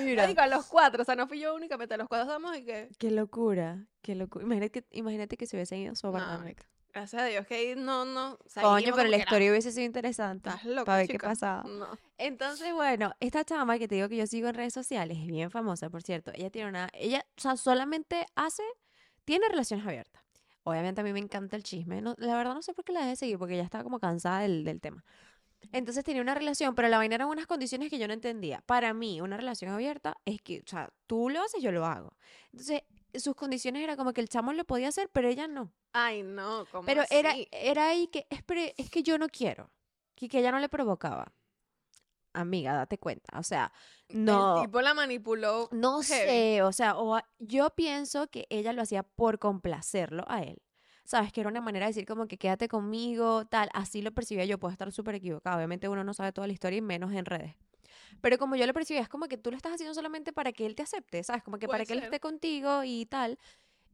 Mira. 0.00 0.22
Marico, 0.22 0.40
a 0.40 0.46
los 0.46 0.66
cuatro, 0.66 1.02
o 1.02 1.04
sea, 1.04 1.14
no 1.16 1.26
fui 1.26 1.40
yo 1.40 1.54
únicamente, 1.54 1.94
a 1.94 1.96
los 1.96 2.08
cuatro 2.08 2.26
estamos 2.26 2.56
y 2.56 2.64
que... 2.64 2.88
Qué 2.98 3.10
locura, 3.10 3.86
qué 4.02 4.14
locura. 4.14 4.44
Imagínate 4.44 4.70
que, 4.70 4.86
imagínate 4.90 5.36
que 5.36 5.46
se 5.46 5.56
hubiesen 5.56 5.78
ido 5.80 5.94
su 5.94 6.06
No, 6.10 6.44
gracias 6.92 7.22
a 7.22 7.26
Dios 7.26 7.46
que 7.46 7.54
ahí 7.54 7.74
no, 7.76 8.04
no... 8.04 8.38
Coño, 8.60 8.94
pero 8.94 9.08
la 9.08 9.10
que 9.10 9.14
era, 9.16 9.24
historia 9.24 9.50
hubiese 9.50 9.72
sido 9.72 9.84
interesante. 9.84 10.48
Estás 10.48 10.64
loca, 10.64 10.84
Para 10.84 10.98
ver 10.98 11.06
qué 11.06 11.12
chica". 11.14 11.28
pasaba. 11.28 11.62
No. 11.64 11.86
Entonces, 12.16 12.72
bueno, 12.72 13.12
esta 13.20 13.44
chama 13.44 13.78
que 13.78 13.86
te 13.88 13.94
digo 13.96 14.08
que 14.08 14.16
yo 14.16 14.26
sigo 14.26 14.48
en 14.48 14.54
redes 14.54 14.74
sociales 14.74 15.18
es 15.18 15.26
bien 15.26 15.50
famosa, 15.50 15.90
por 15.90 16.02
cierto. 16.02 16.32
Ella 16.34 16.50
tiene 16.50 16.68
una, 16.68 16.88
ella, 16.92 17.24
o 17.36 17.40
sea, 17.40 17.56
solamente 17.56 18.26
hace, 18.34 18.62
tiene 19.24 19.48
relaciones 19.48 19.86
abiertas. 19.86 20.22
Obviamente 20.64 21.00
a 21.00 21.04
mí 21.04 21.12
me 21.12 21.20
encanta 21.20 21.56
el 21.56 21.62
chisme. 21.62 22.02
No, 22.02 22.14
la 22.18 22.36
verdad 22.36 22.54
no 22.54 22.62
sé 22.62 22.74
por 22.74 22.84
qué 22.84 22.92
la 22.92 23.00
dejé 23.00 23.10
de 23.10 23.16
seguir, 23.16 23.38
porque 23.38 23.56
ya 23.56 23.62
estaba 23.62 23.84
como 23.84 24.00
cansada 24.00 24.40
del, 24.40 24.64
del 24.64 24.80
tema. 24.80 25.04
Entonces 25.72 26.04
tenía 26.04 26.22
una 26.22 26.34
relación, 26.34 26.74
pero 26.74 26.88
la 26.88 26.98
vaina 26.98 27.16
eran 27.16 27.28
unas 27.28 27.46
condiciones 27.46 27.90
que 27.90 27.98
yo 27.98 28.06
no 28.06 28.14
entendía. 28.14 28.62
Para 28.66 28.94
mí, 28.94 29.20
una 29.20 29.36
relación 29.36 29.70
abierta 29.70 30.16
es 30.24 30.40
que, 30.40 30.60
o 30.64 30.68
sea, 30.68 30.90
tú 31.06 31.28
lo 31.30 31.42
haces, 31.42 31.62
yo 31.62 31.72
lo 31.72 31.84
hago. 31.84 32.16
Entonces, 32.52 32.82
sus 33.14 33.34
condiciones 33.34 33.82
era 33.82 33.96
como 33.96 34.12
que 34.12 34.20
el 34.20 34.28
chamo 34.28 34.52
lo 34.52 34.64
podía 34.64 34.88
hacer, 34.88 35.10
pero 35.12 35.28
ella 35.28 35.46
no. 35.48 35.72
Ay, 35.92 36.22
no, 36.22 36.64
¿cómo 36.70 36.86
Pero 36.86 37.02
era, 37.10 37.30
así? 37.32 37.48
era 37.50 37.88
ahí 37.88 38.06
que, 38.08 38.26
es, 38.30 38.42
es 38.76 38.90
que 38.90 39.02
yo 39.02 39.18
no 39.18 39.28
quiero. 39.28 39.70
Que, 40.14 40.28
que 40.28 40.38
ella 40.38 40.52
no 40.52 40.58
le 40.58 40.68
provocaba. 40.68 41.32
Amiga, 42.34 42.74
date 42.74 42.98
cuenta. 42.98 43.38
O 43.38 43.42
sea, 43.42 43.72
no. 44.10 44.58
El 44.58 44.66
tipo 44.66 44.80
la 44.80 44.94
manipuló. 44.94 45.68
No 45.72 46.02
heavy. 46.02 46.04
sé, 46.30 46.62
o 46.62 46.72
sea, 46.72 46.96
o 46.96 47.16
a- 47.16 47.28
yo 47.38 47.70
pienso 47.70 48.28
que 48.28 48.46
ella 48.50 48.72
lo 48.72 48.82
hacía 48.82 49.02
por 49.02 49.38
complacerlo 49.38 50.24
a 50.28 50.42
él. 50.42 50.62
Sabes, 51.08 51.32
que 51.32 51.40
era 51.40 51.48
una 51.48 51.62
manera 51.62 51.86
de 51.86 51.90
decir 51.94 52.04
como 52.04 52.26
que 52.28 52.36
quédate 52.36 52.68
conmigo, 52.68 53.46
tal. 53.46 53.70
Así 53.72 54.02
lo 54.02 54.12
percibía 54.12 54.44
yo, 54.44 54.58
puedo 54.58 54.72
estar 54.72 54.92
súper 54.92 55.14
equivocada. 55.14 55.56
Obviamente 55.56 55.88
uno 55.88 56.04
no 56.04 56.12
sabe 56.12 56.32
toda 56.32 56.46
la 56.46 56.52
historia 56.52 56.76
y 56.76 56.82
menos 56.82 57.14
en 57.14 57.24
redes. 57.24 57.54
Pero 58.20 58.36
como 58.36 58.56
yo 58.56 58.66
lo 58.66 58.74
percibía, 58.74 59.00
es 59.00 59.08
como 59.08 59.26
que 59.26 59.38
tú 59.38 59.50
lo 59.50 59.56
estás 59.56 59.72
haciendo 59.72 59.94
solamente 59.94 60.34
para 60.34 60.52
que 60.52 60.66
él 60.66 60.74
te 60.74 60.82
acepte, 60.82 61.24
¿sabes? 61.24 61.42
Como 61.42 61.58
que 61.58 61.64
Puede 61.66 61.78
para 61.78 61.86
que 61.86 61.94
él 61.94 62.00
ser. 62.00 62.04
esté 62.08 62.20
contigo 62.20 62.84
y 62.84 63.06
tal. 63.06 63.38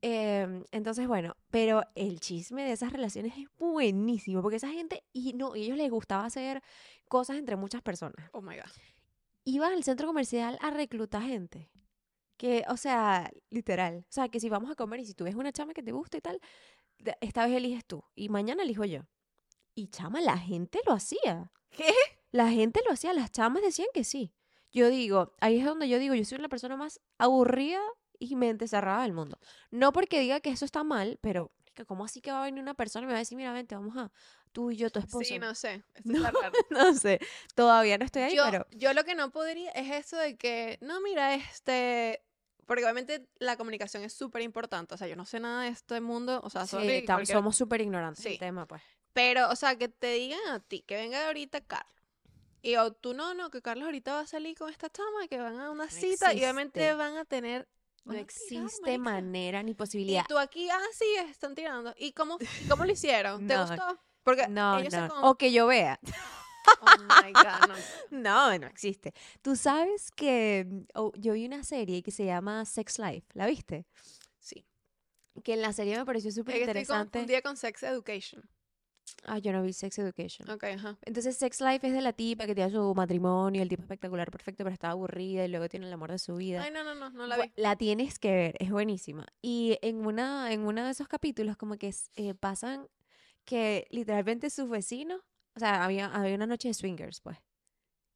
Em, 0.03 0.65
entonces, 0.73 1.07
bueno, 1.07 1.37
pero 1.53 1.83
el 1.95 2.19
chisme 2.19 2.65
de 2.65 2.73
esas 2.73 2.93
relaciones 2.93 3.33
es 3.39 3.47
buenísimo, 3.59 4.43
porque 4.43 4.57
esa 4.57 4.71
gente, 4.71 5.05
y 5.13 5.35
no, 5.35 5.55
y 5.55 5.63
ellos 5.63 5.77
les 5.79 5.93
gustaba 5.93 6.25
hacer 6.27 6.65
cosas 7.09 7.37
entre 7.37 7.55
muchas 7.55 7.81
personas 7.81 8.29
Oh 8.33 8.43
my 8.43 8.57
God. 8.57 8.71
iban 9.45 9.73
al 9.73 9.85
centro 9.85 10.09
comercial 10.09 10.59
a 10.61 10.71
reclutar 10.73 11.23
gente. 11.23 11.71
Que, 12.37 12.65
o 12.69 12.77
sea, 12.77 13.31
literal. 13.51 14.05
O 14.09 14.13
sea, 14.13 14.29
que 14.29 14.41
si 14.41 14.49
vamos 14.49 14.69
a 14.69 14.75
comer 14.75 14.99
y 14.99 15.05
si 15.07 15.15
tú 15.15 15.23
ves 15.23 15.37
una 15.37 15.53
chama 15.53 15.73
que 15.73 15.85
te 15.85 15.93
gusta 15.93 16.17
y 16.17 16.21
tal, 16.21 16.41
esta 17.21 17.47
vez 17.47 17.57
eliges 17.57 17.85
tú 17.85 18.05
y 18.15 18.29
mañana 18.29 18.63
elijo 18.63 18.85
yo. 18.85 19.03
Y 19.75 19.89
chama, 19.89 20.21
la 20.21 20.39
gente 20.39 20.81
lo 20.87 20.93
hacía. 20.93 21.51
¿Qué? 21.71 21.93
La 22.31 22.49
gente 22.51 22.81
lo 22.87 22.93
hacía, 22.93 23.13
las 23.13 23.31
chamas 23.33 23.63
decían 23.63 23.89
que 23.93 24.05
sí. 24.05 24.33
Yo 24.73 24.89
digo, 24.89 25.35
ahí 25.41 25.59
es 25.59 25.65
donde 25.65 25.89
yo 25.89 25.99
digo, 25.99 26.15
yo 26.15 26.25
soy 26.25 26.39
la 26.39 26.49
persona 26.49 26.77
más 26.77 27.01
aburrida 27.19 27.81
y 28.19 28.37
mente 28.37 28.69
cerrada 28.69 29.03
del 29.03 29.13
mundo. 29.13 29.39
No 29.71 29.93
porque 29.93 30.21
diga 30.21 30.41
que 30.41 30.51
eso 30.51 30.65
está 30.65 30.83
mal, 30.85 31.19
pero 31.21 31.53
que 31.75 31.85
¿cómo 31.85 32.05
así 32.05 32.21
que 32.21 32.31
va 32.31 32.43
a 32.43 32.45
venir 32.45 32.63
una 32.63 32.75
persona 32.75 33.05
y 33.05 33.07
me 33.07 33.13
va 33.13 33.19
a 33.19 33.21
decir, 33.21 33.37
mira, 33.37 33.53
vente, 33.53 33.75
vamos 33.75 33.97
a 33.97 34.13
tú 34.53 34.71
y 34.71 34.77
yo, 34.77 34.91
tu 34.91 35.01
esposo? 35.01 35.25
Sí, 35.25 35.39
no 35.39 35.55
sé. 35.55 35.85
Esto 35.95 36.13
No, 36.13 36.19
está 36.27 36.31
raro. 36.43 36.55
no 36.71 36.95
sé, 36.95 37.19
todavía 37.55 37.99
no 37.99 38.05
estoy 38.05 38.23
ahí, 38.23 38.37
yo, 38.37 38.45
pero... 38.49 38.67
yo 38.71 38.93
lo 38.95 39.05
que 39.05 39.15
no 39.17 39.31
podría 39.31 39.71
es 39.73 39.91
eso 40.07 40.17
de 40.17 40.37
que, 40.37 40.79
no, 40.81 41.01
mira, 41.01 41.35
este, 41.35 42.25
porque 42.67 42.85
obviamente 42.85 43.27
la 43.39 43.57
comunicación 43.57 44.03
es 44.05 44.13
súper 44.13 44.43
importante, 44.43 44.95
o 44.95 44.99
sea, 44.99 45.07
yo 45.09 45.17
no 45.17 45.25
sé 45.25 45.41
nada 45.41 45.63
de 45.63 45.69
este 45.69 46.01
mundo, 46.01 46.41
o 46.43 46.51
sea, 46.51 46.67
Sí, 46.67 46.71
sorry, 46.77 47.05
cualquier- 47.07 47.37
somos 47.37 47.57
súper 47.57 47.81
ignorantes 47.81 48.23
del 48.25 48.33
Sí. 48.35 48.39
tema, 48.39 48.67
pues. 48.67 48.83
pero, 49.13 49.49
o 49.51 49.57
sea, 49.57 49.77
que 49.77 49.89
te 49.89 50.13
digan 50.15 50.41
a 50.51 50.61
ti, 50.61 50.83
que 50.83 50.97
venga 50.97 51.27
ahorita 51.27 51.61
Carlos, 51.61 51.95
y 52.63 52.77
o 52.77 52.93
tú 52.93 53.15
no, 53.15 53.33
no, 53.35 53.51
que 53.51 53.63
Carlos 53.63 53.85
ahorita 53.87 54.15
va 54.15 54.21
a 54.21 54.27
salir 54.27 54.57
con 54.59 54.71
esta 54.71 54.91
chama, 54.91 55.29
que 55.29 55.39
van 55.39 55.61
a 55.61 55.71
una 55.71 55.89
cita, 55.91 56.33
y 56.35 56.39
obviamente 56.39 56.95
van 56.95 57.17
a 57.17 57.25
tener, 57.25 57.69
No 58.05 58.13
tirar, 58.13 58.25
existe 58.25 58.99
manera 58.99 59.63
ni 59.63 59.71
Y 59.71 59.75
posibilidad. 59.75 60.25
tú 60.29 60.37
aquí, 60.39 60.69
ah, 60.71 60.79
sí, 60.93 61.07
están 61.31 61.55
tirando, 61.55 61.95
¿y 61.97 62.13
cómo, 62.13 62.39
y 62.61 62.69
cómo 62.69 62.85
lo 62.85 62.93
hicieron? 62.93 63.47
¿Te 63.47 63.55
No, 63.57 63.67
gustó? 63.69 63.99
Porque 64.25 64.49
No, 64.49 64.79
ellos 64.79 64.93
se 64.93 65.01
no. 65.01 65.09
con- 65.09 65.25
O 65.25 65.37
que 65.39 65.53
yo 65.53 65.67
vea. 65.67 66.01
Oh 66.81 66.97
my 66.99 67.33
God, 67.33 67.69
no. 67.69 67.75
No, 68.11 68.59
no 68.59 68.67
existe. 68.67 69.13
Tú 69.43 69.57
sabes 69.57 70.11
que 70.11 70.67
mm, 70.69 70.81
oh, 70.95 71.13
yo 71.17 71.35
vi 71.35 71.47
una 71.47 71.65
serie 71.65 72.03
que 72.03 72.11
se 72.11 72.25
llama 72.25 72.65
Sex 72.65 72.99
Life. 72.99 73.27
¿La 73.35 73.47
viste? 73.47 73.87
Sí. 74.39 74.67
Que 75.43 75.55
en 75.55 75.63
la 75.63 75.73
serie 75.73 75.97
me 75.97 76.05
pareció 76.05 76.31
súper 76.31 76.55
que 76.55 76.61
estoy 76.61 76.71
interesante. 76.71 77.19
confundida 77.19 77.43
con 77.43 77.57
Sex 77.57 77.83
Education. 77.83 78.49
Ah, 79.25 79.39
yo 79.39 79.53
no 79.53 79.63
vi 79.63 79.73
Sex 79.73 79.99
Education. 79.99 80.49
Ok, 80.51 80.65
ajá. 80.65 80.99
Entonces, 81.03 81.37
Sex 81.37 81.61
Life 81.61 81.87
es 81.87 81.93
de 81.93 82.01
la 82.01 82.13
tipa 82.13 82.47
que 82.47 82.55
tiene 82.55 82.71
su 82.71 82.95
matrimonio, 82.95 83.63
el 83.63 83.69
tipo 83.69 83.83
espectacular, 83.83 84.31
perfecto, 84.31 84.65
pero 84.65 84.73
está 84.73 84.91
aburrida 84.91 85.45
y 85.45 85.49
luego 85.49 85.69
tiene 85.69 85.87
el 85.87 85.93
amor 85.93 86.11
de 86.11 86.19
su 86.19 86.37
vida. 86.37 86.63
Ay, 86.63 86.71
no, 86.71 86.85
no, 86.85 86.95
no, 86.95 87.11
no 87.11 87.27
la 87.27 87.37
vi. 87.39 87.53
La 87.57 87.77
tienes 87.77 88.19
que 88.19 88.31
ver, 88.31 88.57
es 88.59 88.71
buenísima. 88.71 89.27
Y 89.41 89.79
en 89.83 90.07
una, 90.07 90.53
en 90.53 90.67
uno 90.67 90.85
de 90.85 90.91
esos 90.91 91.09
capítulos, 91.09 91.57
como 91.57 91.77
que 91.77 91.95
eh, 92.17 92.35
pasan 92.35 92.87
que 93.45 93.87
literalmente 93.91 94.51
sus 94.51 94.69
vecinos, 94.69 95.21
o 95.57 95.59
sea, 95.61 95.85
había, 95.85 96.07
había 96.07 96.35
una 96.35 96.47
noche 96.47 96.69
de 96.69 96.75
swingers, 96.75 97.21
pues. 97.21 97.39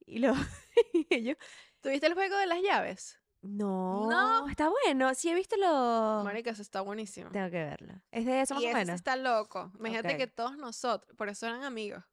Y 0.06 0.16
ellos, 0.16 0.36
¿Tuviste 1.80 2.06
el 2.06 2.14
juego 2.14 2.36
de 2.36 2.46
las 2.46 2.62
llaves? 2.62 3.18
no, 3.40 4.48
está 4.48 4.68
bueno. 4.68 5.14
Sí, 5.14 5.30
he 5.30 5.34
visto 5.34 5.56
lo. 5.56 6.22
Marica, 6.24 6.50
eso 6.50 6.62
está 6.62 6.80
buenísimo. 6.80 7.30
Tengo 7.30 7.50
que 7.50 7.62
verlo. 7.64 7.94
Es 8.10 8.26
de 8.26 8.40
eso 8.40 8.54
más 8.54 8.62
Y 8.64 8.66
o 8.66 8.72
menos. 8.74 8.94
está 8.96 9.16
loco. 9.16 9.70
Imagínate 9.78 10.16
que 10.16 10.26
todos 10.26 10.56
nosotros, 10.56 11.14
por 11.16 11.28
eso 11.28 11.46
eran 11.46 11.62
amigos, 11.62 12.04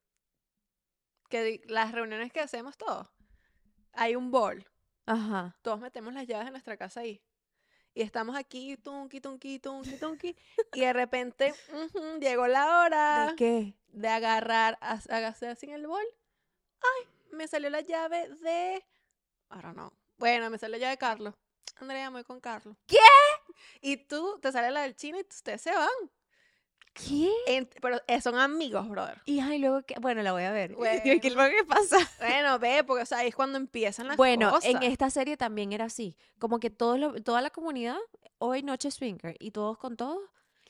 que 1.30 1.62
las 1.68 1.92
reuniones 1.92 2.32
que 2.32 2.42
hacemos 2.42 2.78
todos, 2.78 3.08
hay 3.94 4.16
un 4.16 4.30
bol. 4.30 4.66
Ajá. 5.08 5.58
Todos 5.62 5.80
metemos 5.80 6.14
las 6.14 6.28
llaves 6.28 6.46
de 6.46 6.52
nuestra 6.52 6.78
casa 6.78 7.00
ahí. 7.02 7.24
Y 7.98 8.02
estamos 8.02 8.36
aquí, 8.36 8.76
tunqui, 8.76 9.22
tunqui, 9.22 9.58
tunqui, 9.58 9.98
tunqui. 9.98 10.36
y 10.74 10.82
de 10.82 10.92
repente, 10.92 11.54
llegó 12.20 12.46
la 12.46 12.82
hora 12.82 13.28
¿De 13.30 13.36
qué? 13.38 13.74
de 13.94 14.08
agarrar, 14.10 14.78
hacer 14.82 15.50
así 15.50 15.66
en 15.66 15.72
el 15.72 15.88
bol. 15.88 16.06
Ay, 16.82 17.08
me 17.32 17.48
salió 17.48 17.70
la 17.70 17.80
llave 17.80 18.28
de. 18.42 18.84
I 19.50 19.62
don't 19.62 19.76
know. 19.76 19.94
Bueno, 20.18 20.50
me 20.50 20.58
salió 20.58 20.74
la 20.76 20.82
llave 20.82 20.92
de 20.92 20.98
Carlos. 20.98 21.36
Andrea, 21.78 22.10
me 22.10 22.18
voy 22.18 22.24
con 22.26 22.42
Carlos. 22.42 22.76
¿Qué? 22.86 22.98
Y 23.80 23.96
tú, 23.96 24.40
te 24.42 24.52
sale 24.52 24.72
la 24.72 24.82
del 24.82 24.98
chino 24.98 25.18
y 25.18 25.22
ustedes 25.22 25.62
se 25.62 25.72
van. 25.72 25.90
¿Qué? 26.96 27.30
En- 27.48 27.70
pero 27.82 28.02
eh, 28.08 28.22
son 28.22 28.36
amigos, 28.40 28.88
brother. 28.90 29.22
Y 29.26 29.42
ay, 29.42 29.60
luego 29.60 29.82
que. 29.84 29.96
Bueno, 30.00 30.24
la 30.24 30.32
voy 30.32 30.44
a 30.44 30.52
ver. 30.52 30.74
Bueno. 30.76 31.02
¿Qué 31.22 31.28
es 31.28 31.36
lo 31.36 31.44
que 31.50 31.64
pasa? 31.68 31.98
Bueno, 32.20 32.58
ve, 32.58 32.84
porque 32.86 33.04
o 33.04 33.06
sea, 33.06 33.20
ahí 33.20 33.28
es 33.28 33.36
cuando 33.36 33.58
empiezan 33.58 34.08
las 34.08 34.18
Bueno, 34.18 34.50
cosas. 34.50 34.72
en 34.72 34.82
esta 34.82 35.10
serie 35.10 35.36
también 35.38 35.74
era 35.74 35.86
así. 35.86 36.16
Como 36.40 36.60
que 36.60 36.70
todos 36.70 36.98
lo- 36.98 37.22
toda 37.22 37.42
la 37.42 37.50
comunidad, 37.50 37.98
hoy 38.38 38.64
noche 38.64 38.90
swinger, 38.92 39.36
y 39.40 39.52
todos 39.52 39.78
con 39.78 39.98
todos. 39.98 40.20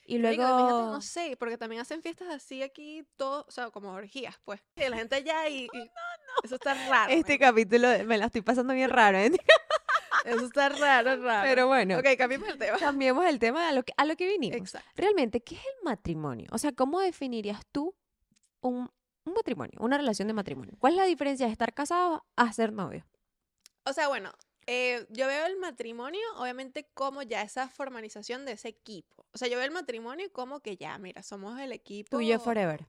Y 0.08 0.18
luego. 0.20 0.44
imagínate, 0.44 0.72
no 0.92 1.02
sé, 1.02 1.36
porque 1.38 1.58
también 1.58 1.82
hacen 1.82 2.02
fiestas 2.04 2.28
así 2.30 2.62
aquí, 2.62 3.04
todo, 3.18 3.44
o 3.48 3.52
sea, 3.52 3.70
como 3.72 3.92
orgías, 3.92 4.36
pues. 4.46 4.62
Y 4.76 4.88
la 4.90 4.98
gente 4.98 5.16
allá 5.16 5.48
y. 5.50 5.64
y- 5.74 5.92
Eso 6.44 6.56
está 6.56 6.74
raro. 6.90 7.12
Este 7.14 7.40
capítulo 7.40 7.88
me 8.06 8.18
la 8.18 8.26
estoy 8.26 8.42
pasando 8.42 8.74
bien 8.74 8.90
raro, 8.90 9.18
¿eh? 9.18 9.32
Eso 10.26 10.46
está 10.46 10.70
raro, 10.70 11.22
raro. 11.22 11.48
Pero 11.48 11.68
bueno, 11.68 11.98
Ok, 12.00 12.06
cambiemos 12.18 12.50
el 12.50 12.58
tema. 12.58 12.78
cambiemos 12.78 13.26
el 13.26 13.40
tema 13.40 13.70
a 13.70 13.72
lo 13.72 13.84
que, 13.84 13.94
a 13.98 14.06
lo 14.06 14.16
que 14.16 14.28
vinimos. 14.28 14.58
Exacto. 14.58 14.90
Realmente, 14.96 15.42
¿qué 15.42 15.56
es 15.56 15.62
el 15.62 15.84
matrimonio? 15.84 16.48
O 16.52 16.58
sea, 16.58 16.72
¿cómo 16.72 17.00
definirías 17.00 17.62
tú 17.72 17.96
un, 18.62 18.90
un 19.26 19.34
matrimonio, 19.34 19.78
una 19.80 19.98
relación 19.98 20.28
de 20.28 20.34
matrimonio? 20.34 20.76
¿Cuál 20.80 20.94
es 20.94 20.98
la 20.98 21.06
diferencia 21.06 21.46
de 21.46 21.52
estar 21.52 21.74
casado 21.74 22.26
a 22.36 22.52
ser 22.54 22.74
novio? 22.74 23.06
O 23.86 23.94
sea, 23.94 24.08
bueno, 24.08 24.34
eh, 24.68 25.06
yo 25.10 25.28
veo 25.28 25.46
el 25.46 25.58
matrimonio, 25.58 26.22
obviamente, 26.38 26.90
como 26.96 27.22
ya 27.22 27.44
esa 27.44 27.70
formalización 27.70 28.46
de 28.46 28.54
ese 28.54 28.70
equipo. 28.70 29.28
O 29.32 29.38
sea, 29.38 29.48
yo 29.48 29.58
veo 29.58 29.66
el 29.66 29.72
matrimonio 29.72 30.32
como 30.32 30.60
que 30.62 30.76
ya, 30.76 30.98
mira, 30.98 31.22
somos 31.22 31.60
el 31.60 31.72
equipo. 31.72 32.10
Tú 32.10 32.22
y 32.22 32.28
yo 32.30 32.40
forever. 32.40 32.88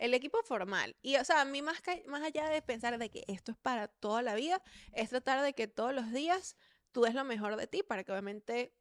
El 0.00 0.14
equipo 0.14 0.42
formal. 0.42 0.96
Y, 1.02 1.16
o 1.16 1.24
sea, 1.24 1.42
a 1.42 1.44
mí 1.44 1.60
más, 1.60 1.82
ca- 1.82 2.00
más 2.06 2.22
allá 2.22 2.48
de 2.48 2.62
pensar 2.62 2.96
de 2.98 3.10
que 3.10 3.22
esto 3.28 3.52
es 3.52 3.58
para 3.58 3.86
toda 3.88 4.22
la 4.22 4.34
vida, 4.34 4.62
es 4.92 5.10
tratar 5.10 5.42
de 5.42 5.52
que 5.52 5.68
todos 5.68 5.92
los 5.94 6.10
días 6.10 6.56
tú 6.90 7.02
des 7.02 7.14
lo 7.14 7.22
mejor 7.24 7.56
de 7.56 7.66
ti 7.66 7.82
para 7.82 8.02
que 8.02 8.10
obviamente 8.12 8.72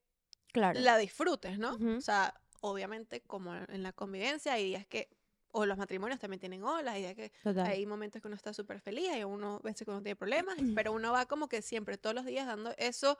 Claro. 0.54 0.80
la 0.80 0.98
disfrutes, 0.98 1.60
¿no? 1.60 1.78
O 1.98 2.02
sea, 2.02 2.34
obviamente, 2.62 3.22
como 3.22 3.54
en 3.54 3.84
la 3.84 3.92
convivencia, 3.92 4.54
hay 4.54 4.64
días 4.64 4.88
que, 4.88 5.10
o 5.52 5.66
los 5.66 5.78
matrimonios 5.78 6.20
también 6.20 6.40
tienen 6.40 6.64
olas, 6.64 6.96
hay 6.96 7.02
días 7.02 7.16
que 7.16 7.32
Total. 7.44 7.68
hay 7.68 7.86
momentos 7.86 8.22
que 8.22 8.28
uno 8.30 8.36
está 8.38 8.54
súper 8.54 8.80
feliz, 8.80 9.10
hay 9.10 9.26
uno 9.26 9.60
veces 9.60 9.84
que 9.86 9.92
uno 9.92 10.02
tiene 10.02 10.16
problemas, 10.16 10.56
pero 10.82 10.94
uno 10.94 11.12
va 11.12 11.26
como 11.26 11.50
que 11.50 11.62
siempre, 11.62 11.98
todos 11.98 12.16
los 12.16 12.26
días 12.26 12.48
dando 12.48 12.74
eso, 12.78 13.18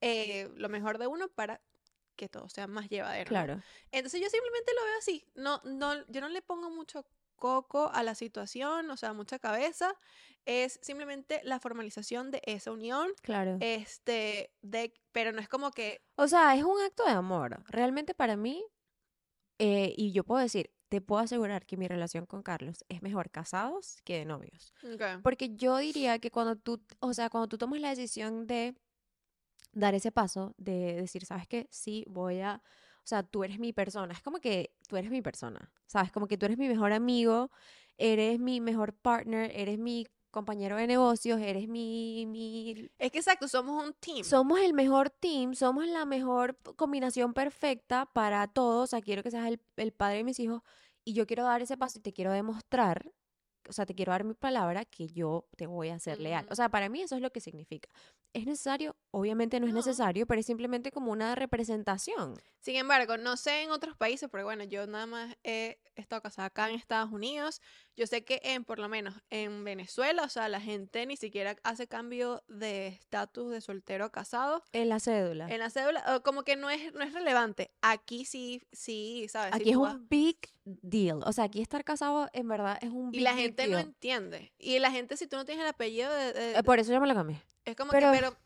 eh, 0.00 0.48
lo 0.54 0.68
mejor 0.68 0.98
de 0.98 1.08
uno 1.08 1.28
para 1.28 1.60
que 2.14 2.28
todo 2.28 2.48
sea 2.48 2.66
más 2.66 2.88
llevadero. 2.88 3.28
Claro. 3.28 3.60
Entonces 3.90 4.20
yo 4.20 4.28
simplemente 4.30 4.72
lo 4.74 4.84
veo 4.84 4.98
así. 4.98 5.26
No, 5.34 5.60
no, 5.64 6.06
yo 6.08 6.20
no 6.20 6.28
le 6.28 6.42
pongo 6.42 6.70
mucho 6.70 7.06
coco 7.40 7.90
a 7.92 8.04
la 8.04 8.14
situación, 8.14 8.88
o 8.90 8.96
sea, 8.96 9.12
mucha 9.12 9.40
cabeza. 9.40 9.92
Es 10.46 10.78
simplemente 10.80 11.40
la 11.42 11.58
formalización 11.58 12.30
de 12.30 12.40
esa 12.46 12.70
unión. 12.70 13.08
Claro. 13.22 13.56
Este, 13.60 14.52
de, 14.62 14.94
pero 15.10 15.32
no 15.32 15.40
es 15.40 15.48
como 15.48 15.72
que. 15.72 16.00
O 16.14 16.28
sea, 16.28 16.54
es 16.54 16.62
un 16.62 16.80
acto 16.80 17.04
de 17.04 17.10
amor. 17.10 17.64
Realmente 17.66 18.14
para 18.14 18.36
mí, 18.36 18.64
eh, 19.58 19.92
y 19.96 20.12
yo 20.12 20.22
puedo 20.22 20.40
decir, 20.40 20.70
te 20.90 21.00
puedo 21.00 21.22
asegurar 21.22 21.66
que 21.66 21.76
mi 21.76 21.86
relación 21.86 22.26
con 22.26 22.42
Carlos 22.42 22.84
es 22.88 23.00
mejor 23.00 23.30
casados 23.30 24.00
que 24.04 24.18
de 24.18 24.24
novios. 24.24 24.74
Porque 25.22 25.54
yo 25.54 25.76
diría 25.78 26.18
que 26.18 26.30
cuando 26.30 26.56
tú, 26.56 26.82
o 26.98 27.14
sea, 27.14 27.30
cuando 27.30 27.48
tú 27.48 27.58
tomas 27.58 27.80
la 27.80 27.90
decisión 27.90 28.46
de 28.46 28.74
dar 29.72 29.94
ese 29.94 30.10
paso, 30.10 30.54
de 30.58 30.94
decir, 30.94 31.24
¿sabes 31.24 31.46
qué? 31.46 31.68
Sí, 31.70 32.04
voy 32.08 32.40
a, 32.40 32.60
o 32.98 33.06
sea, 33.06 33.22
tú 33.22 33.44
eres 33.44 33.60
mi 33.60 33.72
persona. 33.72 34.12
Es 34.12 34.22
como 34.22 34.40
que 34.40 34.74
tú 34.90 34.96
eres 34.96 35.10
mi 35.12 35.22
persona, 35.22 35.72
¿sabes? 35.86 36.10
Como 36.10 36.26
que 36.26 36.36
tú 36.36 36.46
eres 36.46 36.58
mi 36.58 36.68
mejor 36.68 36.92
amigo, 36.92 37.52
eres 37.96 38.40
mi 38.40 38.60
mejor 38.60 38.92
partner, 38.92 39.52
eres 39.54 39.78
mi 39.78 40.04
compañero 40.32 40.76
de 40.76 40.88
negocios, 40.88 41.40
eres 41.40 41.68
mi, 41.68 42.26
mi... 42.26 42.90
Es 42.98 43.12
que 43.12 43.18
exacto, 43.18 43.46
somos 43.46 43.84
un 43.84 43.94
team. 43.94 44.24
Somos 44.24 44.58
el 44.58 44.74
mejor 44.74 45.10
team, 45.10 45.54
somos 45.54 45.86
la 45.86 46.04
mejor 46.06 46.58
combinación 46.74 47.34
perfecta 47.34 48.06
para 48.12 48.48
todos. 48.48 48.84
O 48.84 48.86
sea, 48.88 49.00
quiero 49.00 49.22
que 49.22 49.30
seas 49.30 49.46
el, 49.46 49.60
el 49.76 49.92
padre 49.92 50.18
de 50.18 50.24
mis 50.24 50.40
hijos 50.40 50.62
y 51.04 51.12
yo 51.12 51.24
quiero 51.24 51.44
dar 51.44 51.62
ese 51.62 51.76
paso 51.76 51.98
y 51.98 52.02
te 52.02 52.12
quiero 52.12 52.32
demostrar, 52.32 53.12
o 53.68 53.72
sea, 53.72 53.86
te 53.86 53.94
quiero 53.94 54.12
dar 54.12 54.24
mi 54.24 54.34
palabra 54.34 54.84
que 54.84 55.08
yo 55.08 55.46
te 55.56 55.66
voy 55.66 55.88
a 55.90 55.98
ser 55.98 56.20
leal. 56.20 56.46
O 56.50 56.54
sea, 56.54 56.68
para 56.68 56.88
mí 56.88 57.02
eso 57.02 57.16
es 57.16 57.22
lo 57.22 57.30
que 57.30 57.40
significa. 57.40 57.88
¿Es 58.32 58.46
necesario? 58.46 58.94
Obviamente 59.10 59.58
no 59.58 59.66
es 59.66 59.72
No. 59.72 59.78
necesario, 59.78 60.24
pero 60.26 60.40
es 60.40 60.46
simplemente 60.46 60.92
como 60.92 61.10
una 61.10 61.34
representación. 61.34 62.36
Sin 62.60 62.76
embargo, 62.76 63.16
no 63.16 63.36
sé 63.36 63.62
en 63.62 63.70
otros 63.70 63.96
países, 63.96 64.28
porque 64.28 64.44
bueno, 64.44 64.64
yo 64.64 64.86
nada 64.86 65.06
más 65.06 65.34
he 65.44 65.78
estado 65.96 66.22
casada 66.22 66.46
acá 66.46 66.68
en 66.68 66.76
Estados 66.76 67.10
Unidos. 67.10 67.60
Yo 67.96 68.06
sé 68.06 68.22
que 68.24 68.40
en, 68.44 68.64
por 68.64 68.78
lo 68.78 68.88
menos 68.88 69.14
en 69.30 69.64
Venezuela, 69.64 70.22
o 70.24 70.28
sea, 70.28 70.48
la 70.48 70.60
gente 70.60 71.06
ni 71.06 71.16
siquiera 71.16 71.56
hace 71.64 71.86
cambio 71.88 72.42
de 72.48 72.88
estatus 72.88 73.50
de 73.50 73.60
soltero 73.60 74.04
a 74.04 74.12
casado. 74.12 74.62
En 74.72 74.88
la 74.88 75.00
cédula. 75.00 75.48
En 75.48 75.58
la 75.58 75.70
cédula, 75.70 76.20
como 76.24 76.42
que 76.44 76.56
no 76.56 76.70
es, 76.70 76.92
no 76.94 77.02
es 77.02 77.12
relevante. 77.12 77.70
Aquí 77.82 78.24
sí, 78.24 78.62
sí, 78.72 79.26
¿sabes? 79.28 79.54
Si 79.54 79.60
Aquí 79.60 79.70
es 79.70 79.74
tú 79.74 79.82
un 79.82 79.88
vas- 79.88 80.08
big 80.08 80.38
deal. 80.64 81.22
O 81.24 81.32
sea, 81.32 81.44
aquí 81.44 81.60
estar 81.62 81.82
casado 81.84 82.28
en 82.32 82.46
verdad 82.46 82.78
es 82.80 82.90
un 82.90 83.08
Y 83.08 83.18
big 83.18 83.22
la 83.22 83.32
big 83.34 83.42
gente 83.50 83.66
no 83.68 83.78
entiende. 83.78 84.52
Y 84.58 84.78
la 84.78 84.90
gente, 84.90 85.16
si 85.16 85.26
tú 85.26 85.36
no 85.36 85.44
tienes 85.44 85.62
el 85.62 85.68
apellido 85.68 86.12
de... 86.12 86.32
de- 86.32 86.58
Eh, 86.58 86.62
Por 86.62 86.78
eso 86.78 86.92
yo 86.92 87.00
me 87.00 87.06
lo 87.06 87.14
cambié. 87.14 87.42
es 87.64 87.76
como 87.76 87.90
pero- 87.92 88.10
que, 88.12 88.18
pero... 88.18 88.36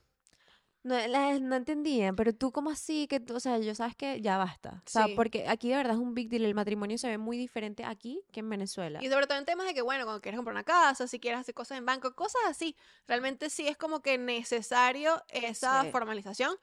No, 0.86 0.94
la- 1.06 1.38
no 1.38 1.56
entendían, 1.56 2.14
pero 2.14 2.34
tú 2.34 2.52
como 2.52 2.68
así, 2.68 3.06
que 3.08 3.18
tú- 3.18 3.34
o 3.36 3.40
sea, 3.40 3.56
yo 3.56 3.74
sabes 3.74 3.96
que 3.96 4.20
ya 4.20 4.36
basta. 4.36 4.82
O 4.86 4.90
sea, 4.90 5.06
Sí. 5.06 5.14
porque 5.16 5.48
aquí 5.48 5.70
de 5.70 5.76
verdad 5.76 5.94
es 5.94 5.98
un 5.98 6.12
big 6.12 6.28
deal, 6.28 6.44
el 6.44 6.54
matrimonio 6.54 6.98
se 6.98 7.08
ve 7.08 7.16
muy 7.16 7.38
diferente 7.38 7.84
aquí 7.84 8.20
que 8.32 8.40
en 8.40 8.50
Venezuela. 8.50 9.02
Y 9.02 9.08
sobre 9.08 9.26
todo 9.26 9.38
en 9.38 9.46
temas 9.46 9.66
de 9.66 9.72
que, 9.72 9.80
bueno, 9.80 10.04
cuando 10.04 10.20
quieres 10.20 10.36
comprar 10.38 10.54
una 10.54 10.62
casa, 10.64 11.06
si 11.08 11.18
quieres 11.20 11.40
hacer 11.40 11.54
cosas 11.54 11.78
en 11.78 11.86
banco, 11.86 12.14
cosas 12.14 12.42
así. 12.48 12.76
Realmente 13.08 13.48
sí 13.48 13.66
es 13.66 13.78
como 13.78 14.02
que 14.02 14.18
necesario 14.18 15.22
esa 15.30 15.84
Sí. 15.84 15.90
formalización. 15.90 16.54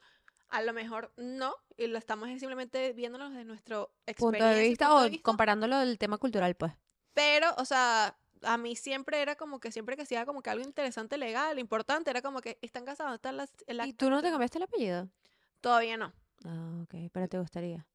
A 0.50 0.62
lo 0.62 0.72
mejor 0.72 1.12
no, 1.16 1.56
y 1.76 1.88
lo 1.88 1.98
estamos 1.98 2.28
simplemente 2.28 2.92
viéndonos 2.92 3.30
desde 3.32 3.44
nuestro 3.44 3.92
Punto 4.16 4.44
de 4.44 4.60
vista 4.68 4.86
punto 4.86 5.00
o 5.00 5.02
de 5.02 5.08
vista. 5.10 5.22
comparándolo 5.24 5.78
del 5.78 5.98
tema 5.98 6.18
cultural, 6.18 6.54
pues. 6.54 6.72
Pero, 7.12 7.48
o 7.58 7.64
sea, 7.64 8.16
a 8.42 8.56
mí 8.58 8.76
siempre 8.76 9.22
era 9.22 9.36
como 9.36 9.60
que 9.60 9.72
siempre 9.72 9.96
que 9.96 10.02
hacía 10.02 10.26
como 10.26 10.42
que 10.42 10.50
algo 10.50 10.64
interesante, 10.64 11.16
legal, 11.16 11.58
importante, 11.58 12.10
era 12.10 12.22
como 12.22 12.40
que 12.40 12.58
están 12.62 12.84
casados, 12.84 13.14
están 13.14 13.36
las... 13.36 13.52
¿Y 13.84 13.92
tú 13.92 14.10
no 14.10 14.22
te 14.22 14.30
cambiaste 14.30 14.58
el 14.58 14.64
apellido? 14.64 15.08
Todavía 15.60 15.96
no. 15.96 16.12
Ah, 16.44 16.80
ok, 16.82 17.10
pero 17.12 17.28
te 17.28 17.38
gustaría. 17.38 17.86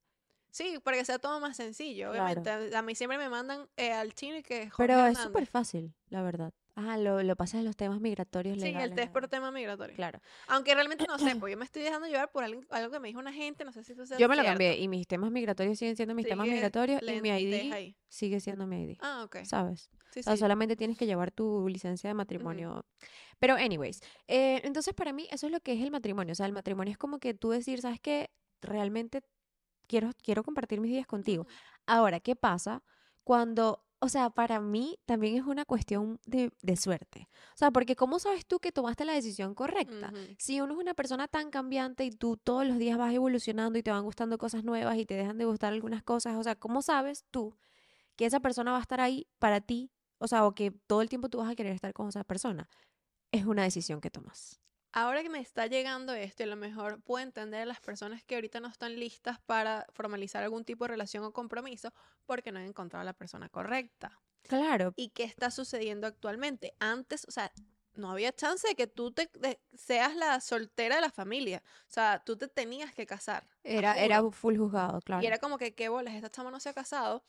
Sí, 0.49 0.79
para 0.83 0.97
que 0.97 1.05
sea 1.05 1.19
todo 1.19 1.39
más 1.39 1.57
sencillo, 1.57 2.12
Claro. 2.12 2.41
obviamente. 2.41 2.75
A 2.75 2.81
mí 2.81 2.95
siempre 2.95 3.17
me 3.17 3.29
mandan 3.29 3.67
eh, 3.77 3.91
al 3.91 4.13
chino 4.13 4.38
y 4.38 4.43
que 4.43 4.69
Jorge 4.69 4.93
Pero 4.93 5.05
es 5.05 5.17
súper 5.17 5.45
fácil, 5.45 5.93
la 6.10 6.21
verdad. 6.23 6.53
Ajá, 6.78 6.96
lo, 6.98 7.24
lo 7.24 7.36
pasas 7.36 7.56
en 7.60 7.66
los 7.66 7.76
temas 7.76 8.00
migratorios 8.00 8.56
Sí, 8.58 8.66
legales. 8.66 8.90
el 8.92 8.96
test 8.96 9.12
por 9.12 9.28
tema 9.28 9.50
migratorio. 9.50 9.96
Claro. 9.96 10.22
Aunque 10.48 10.76
realmente 10.76 11.06
no 11.08 11.18
sé, 11.18 11.36
pues 11.42 11.52
yo 11.52 11.58
me 11.58 11.66
estoy 11.66 11.82
dejando 11.82 12.08
llevar 12.08 12.32
por 12.32 12.44
alguien- 12.44 12.68
algo 12.70 12.92
que 12.92 13.00
me 13.00 13.08
dijo 13.08 13.20
una 13.20 13.34
gente, 13.34 13.66
no 13.66 13.72
sé 13.72 13.84
si 13.84 13.94
eso 13.94 14.06
sea 14.06 14.20
Yo 14.20 14.30
me 14.30 14.36
lo 14.36 14.44
cierto. 14.44 14.52
cambié 14.60 14.78
y 14.78 14.88
mis 14.88 15.08
temas 15.08 15.32
migratorios 15.32 15.80
siguen 15.80 15.96
siendo 15.96 16.13
mis 16.13 16.28
temas 16.28 16.48
migratorios 16.48 17.02
y 17.02 17.20
mi 17.20 17.30
ID 17.30 17.74
ahí. 17.74 17.98
sigue 18.08 18.40
siendo 18.40 18.68
mi 18.68 18.84
ID. 18.84 18.98
Ah, 19.02 19.24
ok. 19.26 19.38
¿Sabes? 19.44 19.90
Sí, 20.12 20.20
O 20.20 20.24
sea, 20.24 20.34
sí. 20.34 20.40
solamente 20.40 20.76
tienes 20.76 21.00
que 21.00 21.08
llevar 21.08 21.32
tu 21.32 21.68
licencia 21.68 22.10
de 22.10 22.13
matrimonio. 22.13 22.86
Pero, 23.40 23.56
anyways, 23.56 24.00
eh, 24.28 24.62
entonces 24.63 24.94
para 24.94 25.13
mí 25.13 25.28
eso 25.32 25.48
es 25.48 25.52
lo 25.52 25.60
que 25.62 25.74
es 25.74 25.82
el 25.82 25.90
matrimonio. 25.90 26.32
O 26.32 26.36
sea, 26.36 26.46
el 26.46 26.54
matrimonio 26.54 26.92
es 26.92 26.98
como 27.00 27.18
que 27.20 27.34
tú 27.34 27.50
decir, 27.50 27.82
¿sabes 27.82 28.00
qué? 28.00 28.30
Realmente 28.62 29.22
quiero, 29.88 30.12
quiero 30.24 30.44
compartir 30.44 30.80
mis 30.80 30.92
días 30.92 31.08
contigo. 31.08 31.48
Ahora, 31.88 32.20
¿qué 32.20 32.36
pasa 32.36 32.84
cuando, 33.24 33.84
o 33.99 34.10
sea, 34.10 34.29
para 34.29 34.60
mí 34.60 34.99
también 35.05 35.36
es 35.36 35.43
una 35.43 35.65
cuestión 35.65 36.19
de, 36.25 36.51
de 36.62 36.77
suerte? 36.77 37.27
O 37.53 37.57
sea, 37.57 37.71
porque 37.71 37.95
¿cómo 37.95 38.19
sabes 38.19 38.45
tú 38.45 38.60
que 38.60 38.71
tomaste 38.71 39.05
la 39.05 39.13
decisión 39.13 39.55
correcta? 39.55 40.12
Si 40.38 40.62
uno 40.62 40.73
es 40.73 40.79
una 40.79 40.93
persona 40.93 41.27
tan 41.27 41.49
cambiante 41.49 42.05
y 42.05 42.12
tú 42.12 42.38
todos 42.38 42.65
los 42.67 42.77
días 42.77 42.97
vas 42.97 43.13
evolucionando 43.13 43.79
y 43.79 43.83
te 43.83 43.91
van 43.91 44.03
gustando 44.03 44.38
cosas 44.38 44.63
nuevas 44.63 44.97
y 44.97 45.05
te 45.05 45.15
dejan 45.15 45.38
de 45.38 45.45
gustar 45.45 45.73
algunas 45.73 46.03
cosas, 46.03 46.36
o 46.38 46.43
sea, 46.43 46.55
¿cómo 46.55 46.81
sabes 46.81 47.25
tú 47.31 47.55
que 48.15 48.25
esa 48.25 48.39
persona 48.39 48.71
va 48.71 48.77
a 48.77 48.81
estar 48.81 49.01
ahí 49.01 49.27
para 49.39 49.62
ti? 49.62 49.91
O 50.19 50.27
sea, 50.27 50.45
o 50.45 50.53
que 50.53 50.71
todo 50.71 51.01
el 51.01 51.10
tiempo 51.10 51.29
tú 51.29 51.39
vas 51.39 51.49
a 51.49 51.55
querer 51.55 51.73
estar 51.73 51.93
con 51.93 52.10
esa 52.10 52.23
persona. 52.23 52.69
Es 53.31 53.45
una 53.45 53.63
decisión 53.63 53.99
que 53.99 54.10
tomas. 54.12 54.60
Ahora 54.99 55.21
que 55.21 55.29
me 55.29 55.39
está 55.39 55.67
llegando 55.67 56.12
esto, 56.15 56.41
y 56.41 56.45
a 56.45 56.49
lo 56.49 56.55
mejor 56.55 57.03
puedo 57.03 57.23
entender 57.23 57.62
a 57.62 57.65
las 57.67 57.79
personas 57.79 58.23
que 58.23 58.33
ahorita 58.33 58.60
no 58.60 58.67
están 58.67 58.99
listas 58.99 59.39
para 59.45 59.86
formalizar 59.93 60.43
algún 60.43 60.65
tipo 60.65 60.86
de 60.86 60.88
relación 60.88 61.23
o 61.23 61.31
compromiso 61.31 61.93
porque 62.25 62.51
no 62.51 62.57
han 62.57 62.65
encontrado 62.65 63.01
a 63.01 63.05
la 63.05 63.13
persona 63.13 63.47
correcta. 63.47 64.19
Claro, 64.41 64.93
¿Y 64.95 65.10
qué 65.10 65.23
está 65.23 65.51
sucediendo 65.51 66.07
actualmente? 66.07 66.73
Antes, 66.79 67.25
o 67.27 67.31
sea, 67.31 67.51
no 67.93 68.10
había 68.10 68.31
chance 68.31 68.67
de 68.67 68.73
que 68.73 68.88
tú 68.88 69.12
te, 69.12 69.29
de- 69.39 69.60
seas 69.75 70.15
la 70.15 70.41
soltera 70.41 70.95
de 70.95 71.01
la 71.01 71.12
familia. 71.12 71.62
O 71.81 71.91
sea, 71.91 72.23
tú 72.25 72.36
te 72.36 72.47
tenías 72.47 72.91
que 72.95 73.05
casar. 73.05 73.43
era, 73.63 74.03
era 74.03 74.23
full 74.31 74.57
juzgado, 74.57 74.99
claro. 75.01 75.21
Y 75.21 75.27
era 75.27 75.38
como 75.38 75.60
que, 75.60 75.75
¿qué 75.75 75.89
bolas? 75.89 76.15
Esta 76.15 76.31
chama 76.31 76.49
no 76.49 76.60
se 76.60 76.69
ha 76.69 76.73
casado. 76.73 77.23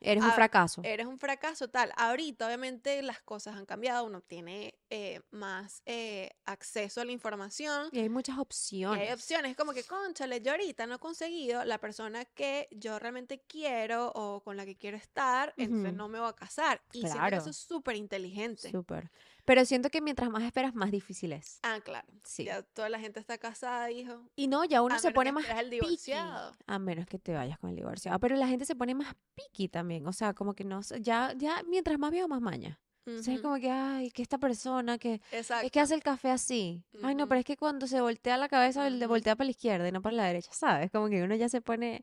Eres 0.00 0.22
un 0.22 0.30
ah, 0.30 0.32
fracaso. 0.32 0.80
eres 0.84 1.06
un 1.06 1.18
fracaso 1.18 1.68
tal. 1.68 1.92
Ahorita, 1.96 2.46
obviamente, 2.46 3.02
las 3.02 3.20
cosas 3.22 3.56
han 3.56 3.66
cambiado, 3.66 4.04
uno 4.04 4.20
tiene 4.20 4.78
eh, 4.90 5.20
más 5.30 5.82
eh, 5.86 6.30
acceso 6.44 7.00
a 7.00 7.04
la 7.04 7.12
información. 7.12 7.88
Y 7.92 7.98
hay 8.00 8.08
muchas 8.08 8.36
Y 8.36 8.40
opciones. 8.40 9.08
hay 9.08 9.12
opciones, 9.14 9.56
como 9.56 9.72
que, 9.72 9.84
conchale, 9.84 10.40
yo 10.40 10.52
ahorita 10.52 10.86
no 10.86 10.94
he 10.96 10.98
conseguido 10.98 11.64
la 11.64 11.78
persona 11.78 12.24
que 12.24 12.68
yo 12.70 12.98
realmente 12.98 13.42
quiero 13.48 14.12
o 14.14 14.42
con 14.42 14.56
la 14.56 14.64
que 14.64 14.76
quiero 14.76 14.96
estar, 14.96 15.52
entonces 15.56 15.92
no 15.94 16.08
me 16.08 16.20
voy 16.20 16.28
a 16.28 16.32
casar. 16.34 16.80
Y 16.92 17.00
siento 17.00 17.28
que 17.28 17.30
Claro. 17.30 17.36
eso 17.38 17.50
es 17.50 17.56
súper 17.56 17.96
inteligente. 17.96 18.70
Súper. 18.70 19.10
Pero 19.48 19.64
siento 19.64 19.88
que 19.88 20.02
mientras 20.02 20.28
más 20.28 20.42
esperas, 20.42 20.74
más 20.74 20.90
difícil 20.90 21.32
es. 21.32 21.58
Ah, 21.62 21.80
claro. 21.82 22.06
Sí. 22.22 22.44
Ya 22.44 22.60
toda 22.60 22.90
la 22.90 23.00
gente 23.00 23.18
está 23.18 23.38
casada, 23.38 23.90
hijo. 23.90 24.20
Y 24.36 24.46
no, 24.46 24.66
ya 24.66 24.82
uno 24.82 24.96
A 24.96 24.98
se 24.98 25.10
pone 25.10 25.32
más 25.32 25.46
divorciado. 25.70 26.54
A 26.66 26.78
menos 26.78 27.06
que 27.06 27.18
te 27.18 27.32
vayas 27.32 27.58
con 27.58 27.70
el 27.70 27.76
divorciado. 27.76 28.20
Pero 28.20 28.36
la 28.36 28.46
gente 28.46 28.66
se 28.66 28.76
pone 28.76 28.94
más 28.94 29.14
picky 29.34 29.68
también. 29.68 30.06
O 30.06 30.12
sea, 30.12 30.34
como 30.34 30.52
que 30.52 30.64
no 30.64 30.82
ya, 31.00 31.32
ya 31.34 31.62
mientras 31.66 31.98
más 31.98 32.10
veo, 32.10 32.28
más 32.28 32.42
maña. 32.42 32.78
O 33.06 33.22
sea, 33.22 33.32
es 33.32 33.40
como 33.40 33.56
que, 33.56 33.70
ay, 33.70 34.10
que 34.10 34.20
esta 34.20 34.36
persona 34.36 34.98
que 34.98 35.22
Exacto. 35.32 35.64
es 35.64 35.72
que 35.72 35.80
hace 35.80 35.94
el 35.94 36.02
café 36.02 36.30
así. 36.30 36.84
Ay, 37.02 37.14
no, 37.14 37.26
pero 37.26 37.38
es 37.38 37.46
que 37.46 37.56
cuando 37.56 37.86
se 37.86 38.02
voltea 38.02 38.36
la 38.36 38.50
cabeza, 38.50 38.86
el 38.86 38.98
de 39.00 39.06
Ujú. 39.06 39.14
voltea 39.14 39.34
para 39.34 39.46
la 39.46 39.52
izquierda 39.52 39.88
y 39.88 39.92
no 39.92 40.02
para 40.02 40.14
la 40.14 40.24
derecha, 40.26 40.52
¿sabes? 40.52 40.90
Como 40.90 41.08
que 41.08 41.22
uno 41.22 41.34
ya 41.34 41.48
se 41.48 41.62
pone. 41.62 42.02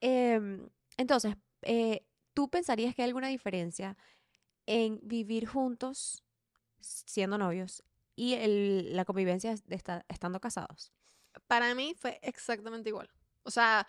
Em, 0.00 0.66
entonces, 0.96 1.36
eh, 1.60 2.06
¿tú 2.32 2.48
pensarías 2.48 2.94
que 2.94 3.02
hay 3.02 3.08
alguna 3.08 3.28
diferencia 3.28 3.98
en 4.64 4.98
vivir 5.02 5.46
juntos 5.46 6.22
siendo 6.80 7.38
novios 7.38 7.82
y 8.14 8.34
el- 8.34 8.94
la 8.96 9.04
convivencia 9.04 9.54
de 9.54 9.74
esta- 9.74 10.04
estando 10.08 10.40
casados? 10.40 10.92
Para 11.46 11.74
mí 11.74 11.94
fue 11.98 12.18
exactamente 12.22 12.88
igual. 12.88 13.10
O 13.42 13.50
sea, 13.50 13.86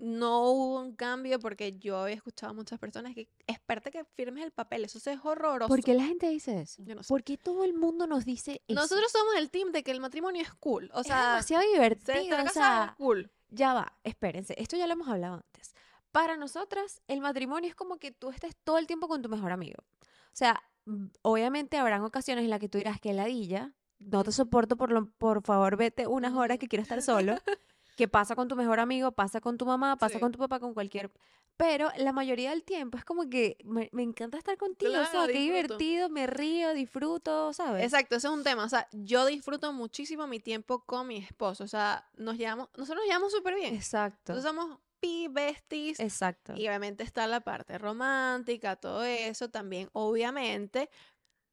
no 0.00 0.50
hubo 0.50 0.80
un 0.80 0.94
cambio 0.94 1.40
porque 1.40 1.76
yo 1.78 1.98
había 1.98 2.14
escuchado 2.14 2.50
a 2.50 2.54
muchas 2.54 2.78
personas 2.78 3.14
que 3.14 3.28
espérate 3.46 3.90
que 3.90 4.04
firmes 4.04 4.44
el 4.44 4.52
papel, 4.52 4.84
eso 4.84 4.98
es 4.98 5.18
horroroso. 5.24 5.68
¿Por 5.68 5.82
qué 5.82 5.94
la 5.94 6.04
gente 6.04 6.28
dice 6.28 6.60
eso? 6.60 6.82
Yo 6.84 6.94
no 6.94 7.02
sé. 7.02 7.08
¿Por 7.08 7.24
qué 7.24 7.36
todo 7.36 7.64
el 7.64 7.74
mundo 7.74 8.06
nos 8.06 8.24
dice 8.24 8.62
eso? 8.68 8.80
Nosotros 8.80 9.10
somos 9.10 9.34
el 9.36 9.50
team 9.50 9.72
de 9.72 9.82
que 9.82 9.90
el 9.90 10.00
matrimonio 10.00 10.42
es 10.42 10.52
cool. 10.54 10.90
O 10.94 11.00
es 11.00 11.06
sea, 11.08 11.30
demasiado 11.30 11.62
ser 11.64 11.72
divertido. 11.72 12.18
estar 12.20 12.46
o 12.46 12.50
sea, 12.50 12.86
es 12.90 12.96
cool. 12.96 13.30
Ya 13.50 13.74
va, 13.74 13.92
espérense, 14.04 14.54
esto 14.58 14.76
ya 14.76 14.86
lo 14.86 14.92
hemos 14.92 15.08
hablado 15.08 15.34
antes. 15.36 15.74
Para 16.12 16.36
nosotras, 16.36 17.00
el 17.08 17.20
matrimonio 17.20 17.68
es 17.68 17.74
como 17.74 17.98
que 17.98 18.12
tú 18.12 18.30
estés 18.30 18.54
todo 18.64 18.78
el 18.78 18.86
tiempo 18.86 19.08
con 19.08 19.20
tu 19.22 19.28
mejor 19.28 19.52
amigo. 19.52 19.82
O 20.02 20.36
sea, 20.38 20.62
obviamente 21.22 21.76
habrán 21.78 22.02
ocasiones 22.02 22.44
en 22.44 22.50
las 22.50 22.60
que 22.60 22.68
tú 22.68 22.78
dirás 22.78 23.00
que 23.00 23.12
ladilla, 23.12 23.72
no 23.98 24.22
te 24.24 24.32
soporto, 24.32 24.76
por, 24.76 24.92
lo, 24.92 25.06
por 25.18 25.42
favor, 25.42 25.76
vete 25.76 26.06
unas 26.06 26.34
horas 26.34 26.58
que 26.58 26.68
quiero 26.68 26.82
estar 26.82 27.02
solo. 27.02 27.36
que 27.96 28.06
pasa 28.08 28.36
con 28.36 28.46
tu 28.46 28.54
mejor 28.54 28.78
amigo, 28.78 29.10
pasa 29.12 29.40
con 29.40 29.58
tu 29.58 29.66
mamá, 29.66 29.96
pasa 29.96 30.14
Sí. 30.14 30.20
con 30.20 30.30
tu 30.32 30.38
papá, 30.38 30.60
con 30.60 30.72
cualquier... 30.74 31.10
Pero 31.56 31.90
la 31.96 32.12
mayoría 32.12 32.50
del 32.50 32.62
tiempo 32.62 32.96
es 32.96 33.04
como 33.04 33.28
que 33.28 33.56
me, 33.64 33.88
me 33.90 34.04
encanta 34.04 34.38
estar 34.38 34.56
contigo, 34.56 34.92
Claro, 34.92 35.08
¿sabes? 35.10 35.32
Qué 35.34 35.40
disfruto. 35.40 35.76
divertido, 35.76 36.08
me 36.08 36.28
río, 36.28 36.72
disfruto, 36.72 37.52
¿sabes? 37.52 37.82
Exacto, 37.82 38.14
ese 38.14 38.28
es 38.28 38.32
un 38.32 38.44
tema. 38.44 38.62
O 38.62 38.68
sea, 38.68 38.86
yo 38.92 39.26
disfruto 39.26 39.72
muchísimo 39.72 40.28
mi 40.28 40.38
tiempo 40.38 40.84
con 40.84 41.08
mi 41.08 41.16
esposo. 41.16 41.64
O 41.64 41.66
sea, 41.66 42.08
nos 42.16 42.38
llevamos, 42.38 42.68
nosotros 42.76 42.98
nos 43.02 43.06
llevamos 43.08 43.32
súper 43.32 43.56
bien. 43.56 43.74
Exacto, 43.74 44.34
Nosotros 44.34 44.44
somos 44.56 44.78
pi 45.00 45.28
besties. 45.28 46.00
exacto. 46.00 46.54
Y 46.56 46.66
obviamente 46.68 47.04
está 47.04 47.26
la 47.26 47.40
parte 47.40 47.78
romántica, 47.78 48.76
todo 48.76 49.04
eso 49.04 49.48
también, 49.50 49.88
obviamente. 49.92 50.90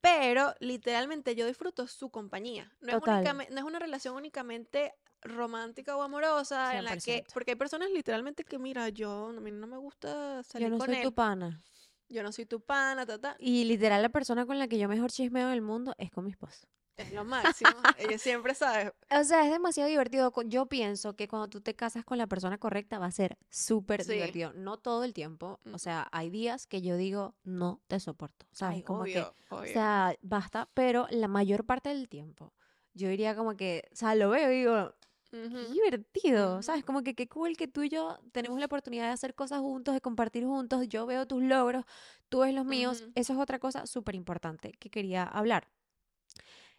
Pero 0.01 0.53
literalmente 0.60 1.36
yo 1.36 1.47
disfruto 1.47 1.88
su 1.88 2.10
compañía. 2.12 2.71
No 2.81 2.89
es, 2.89 2.99
Total. 2.99 3.23
únicame- 3.25 3.49
no 3.49 3.58
es 3.58 3.63
una 3.63 3.79
relación 3.79 4.15
únicamente 4.15 4.93
romántica 5.21 5.97
o 5.97 6.03
amorosa 6.03 6.77
en 6.77 6.84
la 6.86 6.91
que 6.97 7.23
100%. 7.23 7.34
porque 7.34 7.51
hay 7.51 7.55
personas 7.58 7.89
literalmente 7.89 8.43
que 8.43 8.60
mira 8.60 8.89
yo 8.89 9.29
a 9.29 9.39
mí 9.41 9.51
no 9.51 9.65
me 9.65 9.77
gusta 9.77 10.43
salir 10.43 10.67
Yo 10.67 10.71
no 10.73 10.77
con 10.77 10.86
soy 10.88 10.97
él 10.97 11.01
tu 11.03 11.13
pana. 11.15 11.63
yo 12.10 12.21
no 12.21 12.31
soy 12.31 12.45
tu 12.45 12.62
pana 12.62 13.08
ta, 13.08 13.19
ta. 13.19 13.36
Y 13.39 13.63
literal 13.63 14.03
la 14.03 14.10
persona 14.10 14.45
con 14.45 14.60
la 14.60 14.67
que 14.67 14.77
yo 14.77 14.88
mejor 14.88 15.10
chismeo 15.12 15.47
del 15.49 15.63
mundo 15.63 15.95
es 15.97 16.12
con 16.12 16.25
mi 16.25 16.29
esposo. 16.31 16.67
Es 16.97 17.12
lo 17.13 17.25
máximo 17.25 17.71
ella 17.97 18.17
siempre 18.17 18.53
sabe 18.55 18.93
O 19.12 19.23
sea, 19.23 19.45
es 19.45 19.51
demasiado 19.51 19.88
divertido. 19.89 20.34
Yo 20.45 20.65
pienso 20.65 21.15
que 21.15 21.27
cuando 21.27 21.47
tú 21.47 21.62
te 21.62 21.75
casas 21.75 22.03
con 22.03 22.17
la 22.17 22.25
persona 22.27 22.58
correcta 22.58 22.97
va 22.97 23.05
a 23.05 23.12
ser 23.12 23.38
súper 23.49 24.03
Sí. 24.03 24.13
divertido. 24.13 24.51
No 24.53 24.77
todo 24.77 25.03
el 25.03 25.13
tiempo. 25.13 25.60
Mm. 25.63 25.75
O 25.75 25.77
sea, 25.77 26.08
hay 26.12 26.29
días 26.31 26.65
que 26.65 26.81
yo 26.81 26.97
digo, 26.97 27.36
no 27.43 27.81
te 27.88 27.99
soporto. 27.99 28.47
¿Sabes? 28.51 28.77
Ay, 28.77 28.84
como 28.84 29.03
que, 29.03 29.12
obvio, 29.21 29.36
o 29.49 29.58
obvio. 29.58 29.71
sea, 29.73 30.15
basta. 30.21 30.69
Pero 30.73 31.08
la 31.12 31.27
mayor 31.27 31.65
parte 31.65 31.89
del 31.89 32.10
tiempo, 32.10 32.53
yo 32.93 33.08
diría 33.08 33.36
como 33.36 33.55
que, 33.55 33.88
o 33.91 33.95
sea, 33.95 34.15
lo 34.15 34.31
veo 34.31 34.51
y 34.51 34.55
digo, 34.58 34.95
qué 35.29 35.45
Ujú. 35.45 35.71
divertido. 35.73 36.62
¿Sabes? 36.63 36.84
Como 36.84 37.03
que 37.03 37.13
qué 37.13 37.27
cool 37.29 37.55
que 37.58 37.67
tú 37.67 37.84
y 37.84 37.89
yo 37.89 38.17
tenemos 38.31 38.60
la 38.60 38.65
oportunidad 38.65 39.05
de 39.05 39.12
hacer 39.12 39.36
cosas 39.36 39.60
juntos, 39.60 39.93
de 39.93 40.01
compartir 40.01 40.45
juntos. 40.45 40.88
Yo 40.89 41.05
veo 41.05 41.27
tus 41.27 41.43
logros, 41.43 41.86
tú 42.27 42.39
ves 42.39 42.53
los 42.55 42.65
míos. 42.65 43.01
Ujú. 43.03 43.12
Eso 43.15 43.34
es 43.34 43.39
otra 43.39 43.60
cosa 43.60 43.86
súper 43.86 44.15
importante 44.15 44.71
que 44.79 44.89
quería 44.89 45.23
hablar 45.23 45.69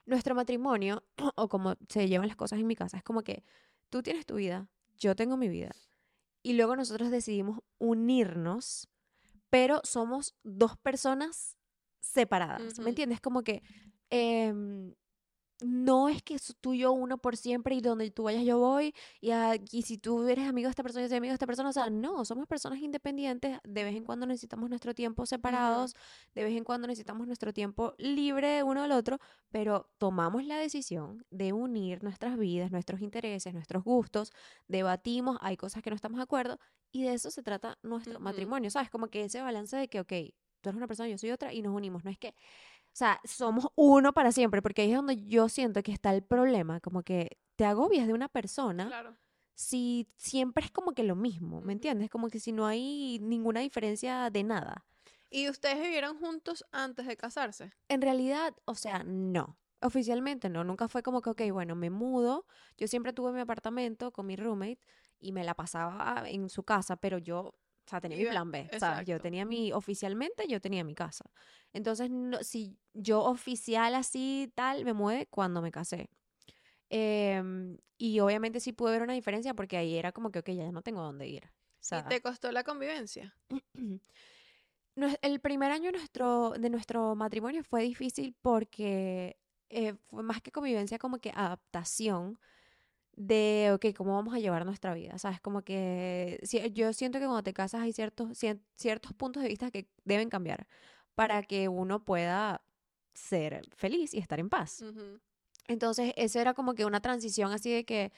nuestro 0.06 0.34
matrimonio, 0.34 1.04
o 1.36 1.48
como 1.48 1.76
se 1.88 2.08
llevan 2.08 2.28
las 2.28 2.36
cosas 2.36 2.58
en 2.58 2.66
mi 2.66 2.76
casa, 2.76 2.96
es 2.96 3.02
como 3.02 3.22
que 3.22 3.44
tú 3.90 4.02
tienes 4.02 4.24
tu 4.26 4.36
vida, 4.36 4.68
yo 4.96 5.14
tengo 5.14 5.36
mi 5.36 5.48
vida. 5.48 5.72
Y 6.42 6.54
luego 6.54 6.76
nosotros 6.76 7.10
decidimos 7.10 7.58
unirnos, 7.78 8.88
pero 9.50 9.80
somos 9.84 10.34
dos 10.44 10.76
personas 10.76 11.58
separadas. 12.00 12.78
¿Me 12.78 12.90
entiendes? 12.90 13.20
Como 13.20 13.42
que 13.42 13.62
em, 14.10 14.94
no 15.62 16.08
es 16.08 16.22
que 16.22 16.34
s- 16.34 16.54
tú 16.60 16.74
y 16.74 16.78
yo 16.80 16.92
uno 16.92 17.18
por 17.18 17.36
siempre 17.36 17.74
y 17.74 17.80
donde 17.80 18.10
tú 18.10 18.24
vayas 18.24 18.44
yo 18.44 18.58
voy 18.58 18.94
y, 19.20 19.30
ah, 19.30 19.56
y 19.72 19.82
si 19.82 19.98
tú 19.98 20.26
eres 20.28 20.46
amigo 20.48 20.66
de 20.68 20.70
esta 20.70 20.82
persona 20.82 21.02
yo 21.04 21.08
soy 21.08 21.16
amigo 21.18 21.30
de 21.30 21.34
esta 21.34 21.46
persona, 21.46 21.70
o 21.70 21.72
sea, 21.72 21.88
no, 21.90 22.24
somos 22.24 22.46
personas 22.46 22.78
independientes, 22.80 23.58
de 23.64 23.84
vez 23.84 23.96
en 23.96 24.04
cuando 24.04 24.26
necesitamos 24.26 24.68
nuestro 24.68 24.94
tiempo 24.94 25.24
separados, 25.26 25.94
de 26.34 26.44
vez 26.44 26.56
en 26.56 26.64
cuando 26.64 26.86
necesitamos 26.88 27.26
nuestro 27.26 27.52
tiempo 27.52 27.94
libre 27.98 28.62
uno 28.62 28.82
del 28.82 28.92
otro, 28.92 29.18
pero 29.50 29.88
tomamos 29.98 30.44
la 30.44 30.58
decisión 30.58 31.24
de 31.30 31.52
unir 31.52 32.02
nuestras 32.02 32.38
vidas, 32.38 32.70
nuestros 32.70 33.00
intereses, 33.00 33.54
nuestros 33.54 33.82
gustos, 33.84 34.32
debatimos, 34.68 35.38
hay 35.40 35.56
cosas 35.56 35.82
que 35.82 35.90
no 35.90 35.96
estamos 35.96 36.18
de 36.18 36.24
acuerdo 36.24 36.58
y 36.92 37.02
de 37.04 37.14
eso 37.14 37.30
se 37.30 37.42
trata 37.42 37.78
nuestro 37.82 38.20
matrimonio, 38.20 38.70
¿sabes? 38.70 38.90
Como 38.90 39.08
que 39.08 39.24
ese 39.24 39.40
balance 39.42 39.76
de 39.76 39.88
que, 39.88 40.00
ok, 40.00 40.12
tú 40.60 40.68
eres 40.70 40.76
una 40.76 40.86
persona, 40.86 41.08
yo 41.08 41.18
soy 41.18 41.30
otra 41.30 41.52
y 41.52 41.62
nos 41.62 41.74
unimos, 41.74 42.04
no 42.04 42.10
es 42.10 42.18
que 42.18 42.34
sea, 42.96 43.20
somos 43.24 43.68
uno 43.76 44.12
para 44.12 44.32
siempre, 44.32 44.62
porque 44.62 44.82
ahí 44.82 44.90
es 44.90 44.96
donde 44.96 45.24
yo 45.26 45.48
siento 45.48 45.82
que 45.82 45.92
está 45.92 46.14
el 46.14 46.22
problema, 46.22 46.80
como 46.80 47.02
que 47.02 47.38
te 47.56 47.64
agobias 47.64 48.06
de 48.06 48.14
una 48.14 48.28
persona 48.28 48.86
claro 48.88 49.16
si 49.56 50.06
siempre 50.16 50.64
es 50.64 50.70
como 50.70 50.92
que 50.92 51.02
lo 51.02 51.16
mismo, 51.16 51.62
¿me 51.62 51.72
entiendes? 51.72 52.10
Como 52.10 52.28
que 52.28 52.38
si 52.38 52.52
no 52.52 52.66
hay 52.66 53.18
ninguna 53.20 53.60
diferencia 53.60 54.30
de 54.30 54.44
nada. 54.44 54.84
y 55.30 55.48
ustedes 55.48 55.80
vivieron 55.80 56.18
juntos 56.18 56.64
antes 56.72 57.06
de 57.06 57.16
casarse 57.16 57.72
En 57.88 58.02
realidad, 58.02 58.54
o 58.64 58.74
sea, 58.74 59.02
no. 59.04 59.58
Oficialmente 59.80 60.48
no, 60.48 60.62
nunca 60.64 60.88
fue 60.88 61.02
como 61.02 61.20
que, 61.20 61.30
ok, 61.30 61.42
bueno, 61.52 61.74
me 61.74 61.90
mudo. 61.90 62.46
Yo 62.76 62.86
siempre 62.86 63.12
tuve 63.12 63.32
mi 63.32 63.40
apartamento 63.40 64.12
con 64.12 64.26
mi 64.26 64.36
roommate 64.36 64.78
y 65.18 65.32
me 65.32 65.44
la 65.44 65.54
pasaba 65.54 66.24
en 66.26 66.48
su 66.48 66.62
casa, 66.62 66.96
pero 66.96 67.18
yo, 67.18 67.54
o 67.86 67.88
sea, 67.88 68.00
tenía 68.00 68.18
mi 68.18 68.26
plan 68.26 68.50
B, 68.50 68.68
¿sabes? 68.78 69.06
Yo 69.06 69.14
exacto. 69.14 69.22
tenía 69.22 69.44
mi, 69.44 69.72
oficialmente 69.72 70.48
yo 70.48 70.60
tenía 70.60 70.82
mi 70.82 70.94
casa. 70.94 71.24
Entonces, 71.72 72.10
no, 72.10 72.42
si 72.42 72.76
yo 72.94 73.22
oficial 73.22 73.94
así, 73.94 74.50
tal, 74.56 74.84
me 74.84 74.92
mudé 74.92 75.26
cuando 75.26 75.62
me 75.62 75.70
casé. 75.70 76.10
Em, 76.90 77.78
y 77.96 78.18
obviamente 78.18 78.58
sí 78.58 78.72
pude 78.72 78.92
ver 78.92 79.02
una 79.02 79.12
diferencia 79.12 79.54
porque 79.54 79.76
ahí 79.76 79.96
era 79.96 80.10
como 80.10 80.32
que, 80.32 80.40
ok, 80.40 80.50
ya 80.50 80.70
no 80.72 80.82
tengo 80.82 81.00
dónde 81.00 81.28
ir. 81.28 81.44
O 81.44 81.48
y 81.48 81.84
sea, 81.88 82.08
te 82.08 82.20
costó 82.20 82.50
la 82.50 82.64
convivencia 82.64 83.36
El 85.22 85.40
primer 85.40 85.70
año 85.70 85.92
nuestro, 85.92 86.54
de 86.58 86.70
nuestro 86.70 87.14
matrimonio 87.14 87.62
fue 87.62 87.82
difícil 87.82 88.34
porque 88.40 89.38
eh, 89.68 89.94
fue 90.08 90.22
más 90.22 90.40
que 90.40 90.50
convivencia, 90.50 90.98
como 90.98 91.18
que 91.18 91.30
adaptación 91.34 92.40
de, 93.16 93.70
ok, 93.74 93.96
cómo 93.96 94.14
vamos 94.14 94.34
a 94.34 94.38
llevar 94.38 94.64
nuestra 94.66 94.94
vida, 94.94 95.18
¿sabes? 95.18 95.40
Como 95.40 95.62
que 95.62 96.38
si- 96.42 96.70
yo 96.72 96.92
siento 96.92 97.18
que 97.18 97.24
cuando 97.24 97.42
te 97.42 97.54
casas 97.54 97.80
hay 97.80 97.92
ciertos, 97.92 98.38
ciertos 98.76 99.12
puntos 99.14 99.42
de 99.42 99.48
vista 99.48 99.70
que 99.70 99.88
deben 100.04 100.28
cambiar 100.28 100.66
para 101.14 101.42
que 101.42 101.68
uno 101.68 102.04
pueda 102.04 102.62
ser 103.14 103.66
feliz 103.74 104.12
y 104.12 104.18
estar 104.18 104.38
en 104.38 104.50
paz. 104.50 104.84
Entonces, 105.66 106.12
eso 106.16 106.38
era 106.38 106.52
como 106.54 106.74
que 106.74 106.84
una 106.84 107.00
transición 107.00 107.52
así 107.52 107.72
de 107.72 107.84
que, 107.84 108.12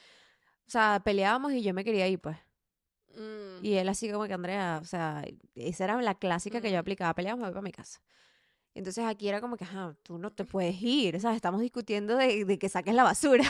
o 0.67 0.69
sea, 0.69 1.01
peleábamos 1.03 1.53
y 1.53 1.63
yo 1.63 1.73
me 1.73 1.83
quería 1.85 2.07
ir, 2.07 2.19
pues. 2.19 2.37
Mm. 3.15 3.65
Y 3.65 3.73
él 3.75 3.89
así 3.89 4.11
como 4.11 4.25
que 4.27 4.33
Andrea, 4.33 4.79
o 4.81 4.85
sea, 4.85 5.23
esa 5.55 5.83
era 5.85 6.01
la 6.01 6.15
clásica 6.15 6.61
que 6.61 6.71
yo 6.71 6.77
aplicaba, 6.77 7.15
peleamos, 7.15 7.39
me 7.39 7.45
voy 7.47 7.53
para 7.53 7.61
mi 7.63 7.71
casa. 7.71 8.01
Entonces 8.75 9.03
aquí 9.05 9.27
era 9.27 9.41
como 9.41 9.57
que, 9.57 9.63
ajá, 9.63 9.95
tú 10.03 10.19
no 10.19 10.31
te 10.31 10.45
puedes 10.45 10.79
ir, 10.81 11.19
¿sabes? 11.19 11.37
Estamos 11.37 11.59
discutiendo 11.61 12.15
de, 12.17 12.45
de 12.45 12.59
que 12.59 12.69
saques 12.69 12.93
la 12.93 13.03
basura, 13.03 13.43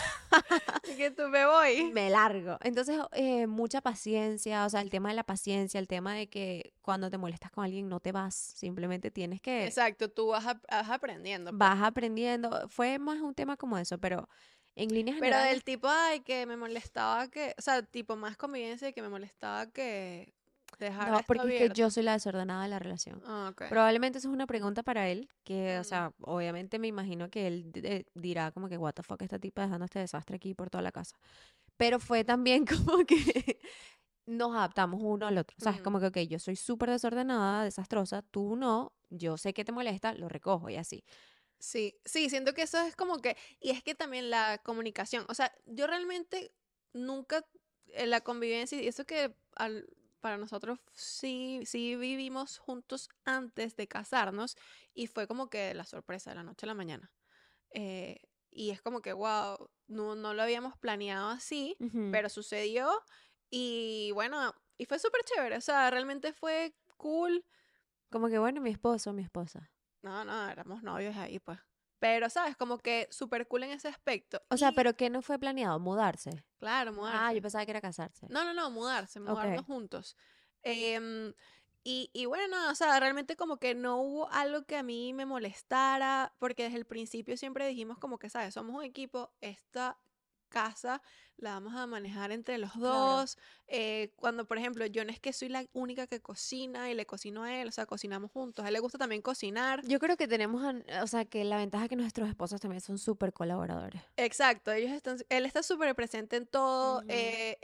que 1.00 1.10
tú 1.12 1.24
me 1.30 1.46
voy. 1.46 1.92
me 1.92 2.10
largo. 2.12 2.58
Entonces, 2.62 3.00
eh, 3.14 3.48
mucha 3.48 3.82
paciencia, 3.82 4.66
o 4.66 4.70
sea, 4.70 4.82
el 4.82 4.90
tema 4.92 5.10
de 5.10 5.16
la 5.16 5.24
paciencia, 5.24 5.80
el 5.80 5.88
tema 5.88 6.14
de 6.14 6.28
que 6.28 6.74
cuando 6.82 7.10
te 7.10 7.18
molestas 7.18 7.52
con 7.52 7.64
alguien 7.64 7.90
no 7.90 8.00
te 8.00 8.12
vas, 8.12 8.36
simplemente 8.36 9.10
tienes 9.10 9.42
que, 9.42 9.66
Exacto, 9.66 10.10
tú 10.12 10.28
vas, 10.28 10.46
vas 10.46 10.90
aprendiendo. 10.90 11.50
pues. 11.52 11.58
vas 11.60 11.82
aprendiendo. 11.82 12.70
Fue 12.70 13.00
más 13.00 13.20
un 13.22 13.34
tema 13.34 13.58
como 13.58 13.78
eso, 13.78 13.98
pero 13.98 14.30
en 14.76 14.90
líneas 14.90 15.18
Pero 15.20 15.32
generales... 15.32 15.54
del 15.56 15.64
tipo, 15.64 15.88
ay, 15.90 16.20
que 16.22 16.46
me 16.46 16.56
molestaba 16.56 17.28
que, 17.30 17.56
o 17.58 17.62
sea, 17.62 17.82
tipo 17.82 18.16
más 18.16 18.38
convivencia 18.38 18.88
y 18.90 18.94
que 18.94 19.02
me 19.02 19.10
molestaba 19.10 19.68
que 19.72 20.34
dejara 20.80 21.12
No, 21.12 21.22
porque 21.28 21.66
es 21.66 21.70
que 21.72 21.76
yo 21.80 21.90
soy 21.90 22.04
la 22.04 22.14
desordenada 22.14 22.64
de 22.64 22.70
la 22.70 22.80
relación. 22.80 23.22
Ah, 23.26 23.50
ok. 23.52 23.64
Probablemente 23.70 24.18
eso 24.20 24.28
es 24.30 24.34
una 24.34 24.48
pregunta 24.48 24.84
para 24.84 25.10
él, 25.10 25.30
que, 25.44 25.78
o 25.78 25.82
Mm. 25.82 25.84
sea, 25.84 26.14
obviamente 26.22 26.80
me 26.80 26.88
imagino 26.88 27.30
que 27.30 27.48
él 27.48 27.72
eh, 27.76 28.06
dirá 28.16 28.52
como 28.52 28.68
que, 28.70 28.78
what 28.78 28.94
the 28.94 29.04
fuck, 29.04 29.22
esta 29.22 29.40
tipa 29.40 29.62
dejando 29.64 29.86
este 29.86 30.00
desastre 30.00 30.36
aquí 30.38 30.54
por 30.54 30.70
toda 30.70 30.82
la 30.82 30.92
casa. 30.92 31.16
Pero 31.78 32.00
fue 32.00 32.24
también 32.24 32.66
como 32.88 33.06
que 33.06 33.60
nos 34.26 34.56
adaptamos 34.56 35.02
uno 35.04 35.28
al 35.28 35.38
otro, 35.38 35.56
¿sabes? 35.60 35.80
Ujú. 35.80 35.84
Como 35.84 36.00
que, 36.00 36.08
ok, 36.08 36.18
yo 36.30 36.40
soy 36.40 36.56
súper 36.56 36.90
desordenada, 36.92 37.64
desastrosa, 37.64 38.22
tú 38.22 38.56
no, 38.56 38.94
yo 39.10 39.38
sé 39.38 39.54
que 39.54 39.66
te 39.66 39.72
molesta, 39.72 40.14
lo 40.14 40.30
recojo 40.30 40.70
y 40.70 40.76
así. 40.78 41.04
Sí, 41.60 42.00
sí, 42.06 42.30
siento 42.30 42.54
que 42.54 42.62
eso 42.62 42.80
es 42.80 42.96
como 42.96 43.18
que, 43.20 43.36
y 43.60 43.72
es 43.72 43.84
que 43.84 43.94
también 43.96 44.30
la 44.30 44.60
comunicación, 44.60 45.26
o 45.28 45.34
sea, 45.34 45.52
yo 45.66 45.88
realmente 45.88 46.54
nunca, 46.94 47.46
en 47.88 48.10
la 48.12 48.22
convivencia, 48.22 48.82
y 48.82 48.88
eso 48.88 49.06
que 49.06 49.36
al- 49.56 49.86
para 50.20 50.38
nosotros 50.38 50.80
sí, 50.94 51.62
sí 51.66 51.96
vivimos 51.96 52.58
juntos 52.58 53.10
antes 53.26 53.76
de 53.76 53.88
casarnos, 53.88 54.56
y 54.94 55.08
fue 55.08 55.28
como 55.28 55.50
que 55.50 55.74
la 55.74 55.86
sorpresa 55.86 56.32
de 56.32 56.36
la 56.38 56.44
noche 56.44 56.66
a 56.66 56.68
la 56.68 56.74
mañana. 56.74 57.12
Eh, 57.72 58.22
y 58.52 58.72
es 58.72 58.82
como 58.82 59.02
que, 59.02 59.14
wow, 59.14 59.70
no, 59.88 60.16
no 60.16 60.34
lo 60.34 60.42
habíamos 60.42 60.78
planeado 60.78 61.30
así, 61.30 61.78
pero 62.12 62.30
sucedió, 62.30 62.90
y 63.50 64.12
bueno, 64.14 64.54
y 64.78 64.86
fue 64.86 65.00
súper 65.00 65.22
chévere, 65.24 65.58
o 65.58 65.62
sea, 65.62 65.90
realmente 65.92 66.34
fue 66.34 66.76
cool. 66.98 67.46
Como 68.12 68.28
que, 68.28 68.40
bueno, 68.40 68.62
mi 68.62 68.72
esposo, 68.72 69.14
mi 69.14 69.24
esposa. 69.24 69.72
No, 70.02 70.24
no, 70.24 70.50
éramos 70.50 70.82
novios 70.84 71.16
ahí, 71.18 71.40
pues. 71.40 71.60
Pero, 72.00 72.30
¿sabes? 72.30 72.56
Como 72.56 72.78
que 72.80 73.08
súper 73.12 73.48
cool 73.48 73.64
en 73.64 73.72
ese 73.72 73.88
aspecto. 73.90 74.42
O 74.50 74.58
sea, 74.58 74.72
pero 74.72 74.96
¿qué 74.96 75.10
no 75.10 75.22
fue 75.22 75.38
planeado? 75.38 75.80
Mudarse. 75.80 76.44
Claro, 76.60 76.92
Ah, 76.92 76.94
mudarse. 76.94 77.36
yo 77.36 77.42
pensaba 77.42 77.66
que 77.66 77.72
era 77.72 77.82
casarse. 77.82 78.26
No, 78.30 78.44
no, 78.46 78.54
no, 78.54 78.72
mudarse, 78.72 79.20
mudarnos 79.20 79.66
juntos. 79.66 80.16
Em, 80.64 81.34
y, 81.84 82.10
y 82.14 82.26
bueno, 82.26 82.48
nada, 82.50 82.72
o 82.72 82.76
sea, 82.76 83.00
realmente 83.00 83.36
como 83.36 83.58
que 83.58 83.76
no 83.76 83.98
hubo 84.02 84.30
algo 84.32 84.64
que 84.66 84.78
a 84.78 84.84
mí 84.84 85.14
me 85.14 85.26
molestara, 85.26 86.34
porque 86.40 86.64
desde 86.64 86.78
el 86.78 86.86
principio 86.86 87.36
siempre 87.38 87.68
dijimos 87.68 87.98
como 87.98 88.18
que, 88.18 88.30
¿sabes? 88.30 88.54
Somos 88.54 88.76
un 88.76 88.84
equipo, 88.84 89.32
esta 89.42 89.98
casa 90.50 91.02
la 91.38 91.52
vamos 91.54 91.74
a 91.76 91.88
manejar 91.88 92.32
entre 92.32 92.58
los 92.58 92.74
Claro. 92.74 92.88
dos. 93.20 93.38
eh, 93.68 94.12
cuando, 94.18 94.46
por 94.46 94.58
ejemplo, 94.58 94.86
yo 94.88 95.06
no 95.06 95.12
es 95.12 95.20
que 95.20 95.32
soy 95.32 95.48
la 95.48 95.64
única 95.74 96.08
que 96.08 96.20
cocina 96.20 96.90
y 96.90 96.96
le 96.96 97.06
cocino 97.06 97.44
a 97.44 97.56
él, 97.62 97.68
o 97.68 97.72
sea, 97.72 97.86
cocinamos 97.86 98.32
juntos. 98.32 98.66
A 98.66 98.68
él 98.68 98.74
le 98.74 98.80
gusta 98.80 98.98
también 98.98 99.22
cocinar. 99.22 99.82
Yo 99.88 100.00
creo 100.00 100.18
que 100.18 100.28
tenemos, 100.28 100.62
o 101.02 101.08
sea, 101.08 101.24
que 101.26 101.44
la 101.46 101.56
ventaja 101.58 101.86
es 101.86 101.90
que 101.90 101.96
nuestros 101.96 102.28
esposos 102.28 102.60
también 102.60 102.82
son 102.82 102.98
súper 102.98 103.32
colaboradores. 103.32 104.02
Exacto, 104.18 104.72
ellos 104.72 104.92
están, 104.92 105.18
él 105.30 105.46
está 105.46 105.64
súper 105.64 105.96
presente 105.96 106.36
en 106.36 106.48
todo. 106.48 107.04
Eh, 107.08 107.58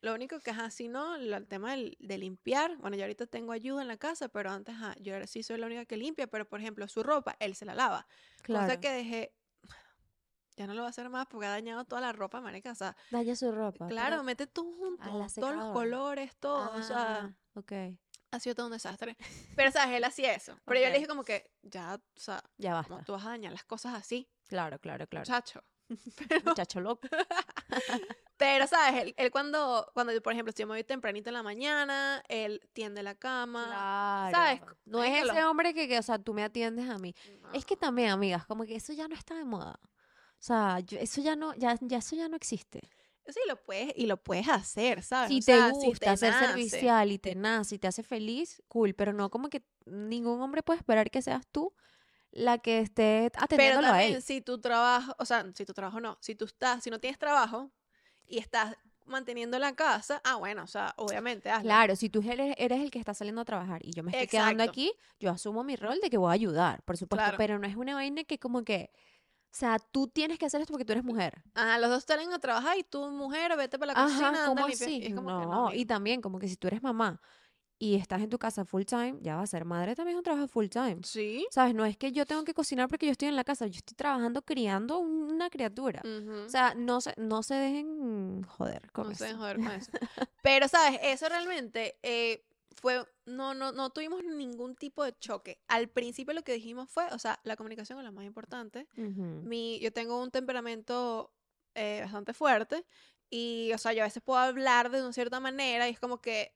lo 0.00 0.14
único 0.14 0.38
que 0.40 0.50
es 0.50 0.58
así, 0.58 0.86
¿no? 0.88 1.16
Lo- 1.18 1.36
El 1.38 1.46
tema 1.48 1.74
de 1.74 2.18
limpiar. 2.18 2.76
Bueno, 2.76 2.96
yo 2.96 3.02
ahorita 3.04 3.26
tengo 3.26 3.52
ayuda 3.52 3.82
en 3.82 3.88
la 3.88 3.96
casa, 3.96 4.28
pero 4.28 4.50
antes 4.50 4.74
ajá, 4.76 4.94
yo 5.00 5.14
ahora 5.14 5.26
sí 5.26 5.42
soy 5.42 5.58
la 5.58 5.66
única 5.66 5.86
que 5.86 5.96
limpia, 5.96 6.26
pero 6.28 6.48
por 6.48 6.60
ejemplo, 6.60 6.86
su 6.88 7.02
ropa, 7.02 7.36
él 7.40 7.54
se 7.56 7.64
la 7.64 7.74
lava. 7.74 8.06
Claro. 8.42 8.66
Cosa 8.66 8.80
que 8.80 8.90
dejé. 8.90 9.32
Ya 10.58 10.66
no 10.66 10.74
lo 10.74 10.80
va 10.82 10.88
a 10.88 10.90
hacer 10.90 11.08
más 11.08 11.26
porque 11.28 11.46
ha 11.46 11.50
dañado 11.50 11.84
toda 11.84 12.00
la 12.00 12.12
ropa, 12.12 12.40
marica. 12.40 12.72
O 12.72 12.74
sea, 12.74 12.96
Daña 13.10 13.36
su 13.36 13.52
ropa. 13.52 13.86
claro, 13.86 14.10
pero- 14.16 14.22
mete 14.24 14.46
todo 14.48 14.72
junto, 14.72 15.04
todos 15.36 15.54
los 15.56 15.72
colores, 15.72 16.36
todo. 16.40 16.72
O 16.74 16.82
sea, 16.82 17.20
Ah, 17.26 17.32
ok. 17.54 17.72
ha 18.32 18.40
sido 18.40 18.54
todo 18.56 18.66
un 18.66 18.72
desastre. 18.72 19.16
Pero, 19.54 19.70
¿sabes? 19.70 19.96
Él 19.96 20.02
hacía 20.04 20.34
eso. 20.34 20.58
Pero 20.64 20.80
yo 20.80 20.86
Ok. 20.86 20.92
le 20.92 20.98
dije 20.98 21.08
como 21.08 21.22
que, 21.22 21.48
ya, 21.62 21.94
o 21.94 22.20
sea, 22.20 22.42
Ya 22.56 22.82
como 22.82 22.96
basta. 22.96 23.04
tú 23.06 23.12
vas 23.12 23.24
a 23.24 23.28
dañar 23.30 23.52
las 23.52 23.64
cosas 23.64 23.94
así, 23.94 24.28
Claro, 24.48 24.78
claro, 24.80 25.06
claro. 25.06 25.24
chacho. 25.24 25.62
Muchacho 26.60 26.80
loco. 26.80 27.06
Pero, 28.36 28.66
¿sabes? 28.68 29.02
Él, 29.02 29.14
él 29.16 29.30
cuando, 29.32 29.90
cuando, 29.94 30.12
yo, 30.12 30.22
por 30.22 30.32
ejemplo, 30.32 30.52
si 30.54 30.62
yo 30.62 30.66
me 30.68 30.74
voy 30.74 30.84
tempranito 30.84 31.30
en 31.30 31.34
la 31.34 31.42
mañana, 31.42 32.22
él 32.28 32.60
tiende 32.72 33.02
la 33.02 33.14
cama. 33.16 33.64
Claro. 34.30 34.36
¿sabes? 34.36 34.76
No 34.84 35.02
es 35.02 35.24
ese 35.24 35.40
lo- 35.40 35.50
hombre 35.50 35.74
que, 35.74 35.88
que, 35.88 35.98
o 35.98 36.02
sea, 36.02 36.18
tú 36.18 36.34
me 36.34 36.44
atiendes 36.44 36.88
a 36.88 36.98
mí. 36.98 37.14
Es 37.52 37.64
que 37.64 37.76
también, 37.76 38.10
amigas, 38.10 38.46
como 38.46 38.64
que 38.64 38.76
eso 38.76 38.92
ya 38.92 39.08
no 39.08 39.14
está 39.16 39.34
de 39.34 39.44
moda. 39.44 39.80
O 40.40 40.42
sea, 40.42 40.80
yo- 40.80 40.98
eso 40.98 41.20
ya 41.20 41.36
no, 41.36 41.54
ya, 41.54 41.76
ya 41.80 41.98
eso 41.98 42.16
ya 42.16 42.28
no 42.28 42.36
existe. 42.36 42.80
Sí, 43.26 43.40
lo 43.46 43.56
puedes, 43.62 43.92
y 43.96 44.06
lo 44.06 44.16
puedes 44.16 44.48
hacer, 44.48 45.02
¿sabes? 45.02 45.28
Si 45.28 45.38
O 45.40 45.44
te 45.44 45.70
gusta 45.70 46.16
ser 46.16 46.32
nace. 46.32 46.46
servicial 46.46 47.12
y 47.12 47.18
te 47.18 47.34
nace 47.34 47.74
y 47.74 47.78
te 47.78 47.86
hace 47.88 48.02
feliz, 48.02 48.62
cool, 48.68 48.94
pero 48.94 49.12
no 49.12 49.30
como 49.30 49.50
que 49.50 49.62
ningún 49.84 50.40
hombre 50.40 50.62
puede 50.62 50.78
esperar 50.78 51.10
que 51.10 51.20
seas 51.20 51.46
tú 51.52 51.74
la 52.30 52.58
que 52.58 52.80
esté 52.80 53.30
Pero 53.34 53.42
atendiéndolo 53.44 53.86
a 53.88 53.90
también 53.90 54.14
él. 54.16 54.22
si 54.22 54.40
tu 54.40 54.60
trabajo, 54.60 55.14
o 55.18 55.24
sea, 55.26 55.44
si 55.54 55.64
tu 55.66 55.74
trabajo 55.74 56.00
no, 56.00 56.16
si 56.20 56.34
tú 56.34 56.44
estás, 56.46 56.82
si 56.84 56.90
no 56.90 57.00
tienes 57.00 57.18
trabajo 57.18 57.70
y 58.26 58.38
estás 58.38 58.76
manteniendo 59.06 59.58
la 59.58 59.74
casa, 59.74 60.20
ah, 60.24 60.36
bueno, 60.36 60.62
o 60.64 60.66
sea, 60.66 60.94
obviamente 60.98 61.50
hazlo. 61.50 61.68
Claro, 61.68 61.96
si 61.96 62.08
tú 62.10 62.20
eres, 62.22 62.54
eres 62.58 62.80
el 62.82 62.90
que 62.90 62.98
está 62.98 63.12
saliendo 63.14 63.40
a 63.40 63.44
trabajar 63.44 63.80
y 63.84 63.92
yo 63.92 64.02
me 64.02 64.10
estoy 64.12 64.26
quedando 64.26 64.62
aquí, 64.62 64.92
yo 65.18 65.30
asumo 65.30 65.64
mi 65.64 65.76
rol 65.76 65.98
de 66.00 66.08
que 66.10 66.16
voy 66.18 66.30
a 66.30 66.32
ayudar, 66.34 66.82
por 66.84 66.96
supuesto, 66.96 67.24
Claro. 67.24 67.36
pero 67.38 67.58
no 67.58 67.66
es 67.66 67.76
una 67.76 67.94
vaina 67.94 68.24
que 68.24 68.38
como 68.38 68.62
que, 68.64 68.90
o 69.50 69.54
sea, 69.58 69.78
tú 69.78 70.08
tienes 70.08 70.38
que 70.38 70.46
hacer 70.46 70.60
esto 70.60 70.72
porque 70.72 70.84
tú 70.84 70.92
eres 70.92 71.04
mujer. 71.04 71.42
Ajá, 71.54 71.78
los 71.78 71.90
dos 71.90 72.04
salen 72.04 72.32
a 72.32 72.38
trabajar 72.38 72.76
y 72.78 72.84
tú, 72.84 73.10
mujer, 73.10 73.56
vete 73.56 73.78
para 73.78 73.92
la 73.94 74.04
cocina, 74.04 74.28
Ajá, 74.28 74.28
anda 74.28 74.46
¿cómo 74.46 74.64
a 74.64 74.68
limpiar. 74.68 74.88
así? 74.90 74.98
Y 74.98 75.06
es 75.06 75.14
como 75.14 75.30
no, 75.30 75.40
que 75.40 75.46
no, 75.46 75.74
y 75.74 75.84
también 75.86 76.20
como 76.20 76.38
que 76.38 76.48
si 76.48 76.56
tú 76.56 76.68
eres 76.68 76.82
mamá 76.82 77.20
y 77.80 77.94
estás 77.94 78.20
en 78.22 78.28
tu 78.28 78.38
casa 78.40 78.64
full 78.64 78.82
time, 78.82 79.18
ya 79.20 79.36
va 79.36 79.42
a 79.42 79.46
ser 79.46 79.64
madre 79.64 79.94
también 79.94 80.16
es 80.16 80.18
un 80.18 80.24
trabajo 80.24 80.48
full 80.48 80.66
time. 80.66 80.98
Sí. 81.04 81.46
¿Sabes? 81.50 81.74
No 81.76 81.84
es 81.84 81.96
que 81.96 82.10
yo 82.10 82.26
tengo 82.26 82.42
que 82.44 82.52
cocinar 82.52 82.88
porque 82.88 83.06
yo 83.06 83.12
estoy 83.12 83.28
en 83.28 83.36
la 83.36 83.44
casa, 83.44 83.66
yo 83.68 83.78
estoy 83.78 83.94
trabajando 83.94 84.42
criando 84.42 84.98
una 84.98 85.48
criatura. 85.48 86.02
O 86.44 86.48
sea, 86.48 86.74
no 86.74 87.00
se, 87.00 87.14
no 87.16 87.42
se 87.44 87.54
dejen 87.54 88.42
joder 88.42 88.90
con 88.92 89.06
no 89.06 89.10
eso. 89.12 89.18
se 89.18 89.24
dejen 89.26 89.38
joder 89.38 89.56
con 89.58 89.70
eso. 89.70 89.90
Pero, 90.42 90.66
¿sabes? 90.66 90.98
Eso 91.04 91.28
realmente 91.28 91.96
eh, 92.02 92.44
fue. 92.80 93.04
No, 93.26 93.54
no, 93.54 93.72
no 93.72 93.90
tuvimos 93.90 94.22
ningún 94.24 94.74
tipo 94.76 95.04
de 95.04 95.16
choque. 95.18 95.60
Al 95.68 95.88
principio 95.88 96.34
lo 96.34 96.42
que 96.42 96.52
dijimos 96.54 96.90
fue, 96.90 97.04
o 97.12 97.18
sea, 97.18 97.40
la 97.44 97.56
comunicación 97.56 97.98
es 97.98 98.04
lo 98.04 98.12
más 98.12 98.24
importante. 98.24 98.86
Mi, 99.48 99.78
yo 99.80 99.92
tengo 99.92 100.22
un 100.22 100.30
temperamento 100.30 101.32
eh, 101.74 102.00
bastante 102.02 102.32
fuerte. 102.34 102.84
Y, 103.30 103.70
o 103.74 103.78
sea, 103.78 103.92
yo 103.92 104.02
a 104.02 104.06
veces 104.06 104.22
puedo 104.22 104.38
hablar 104.40 104.90
de 104.90 105.02
una 105.02 105.12
cierta 105.12 105.40
manera. 105.40 105.88
Y 105.88 105.92
es 105.92 106.00
como 106.00 106.20
que 106.20 106.54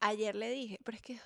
ayer 0.00 0.34
le 0.34 0.50
dije, 0.50 0.78
pero 0.84 0.96
es 0.96 1.02
que. 1.02 1.20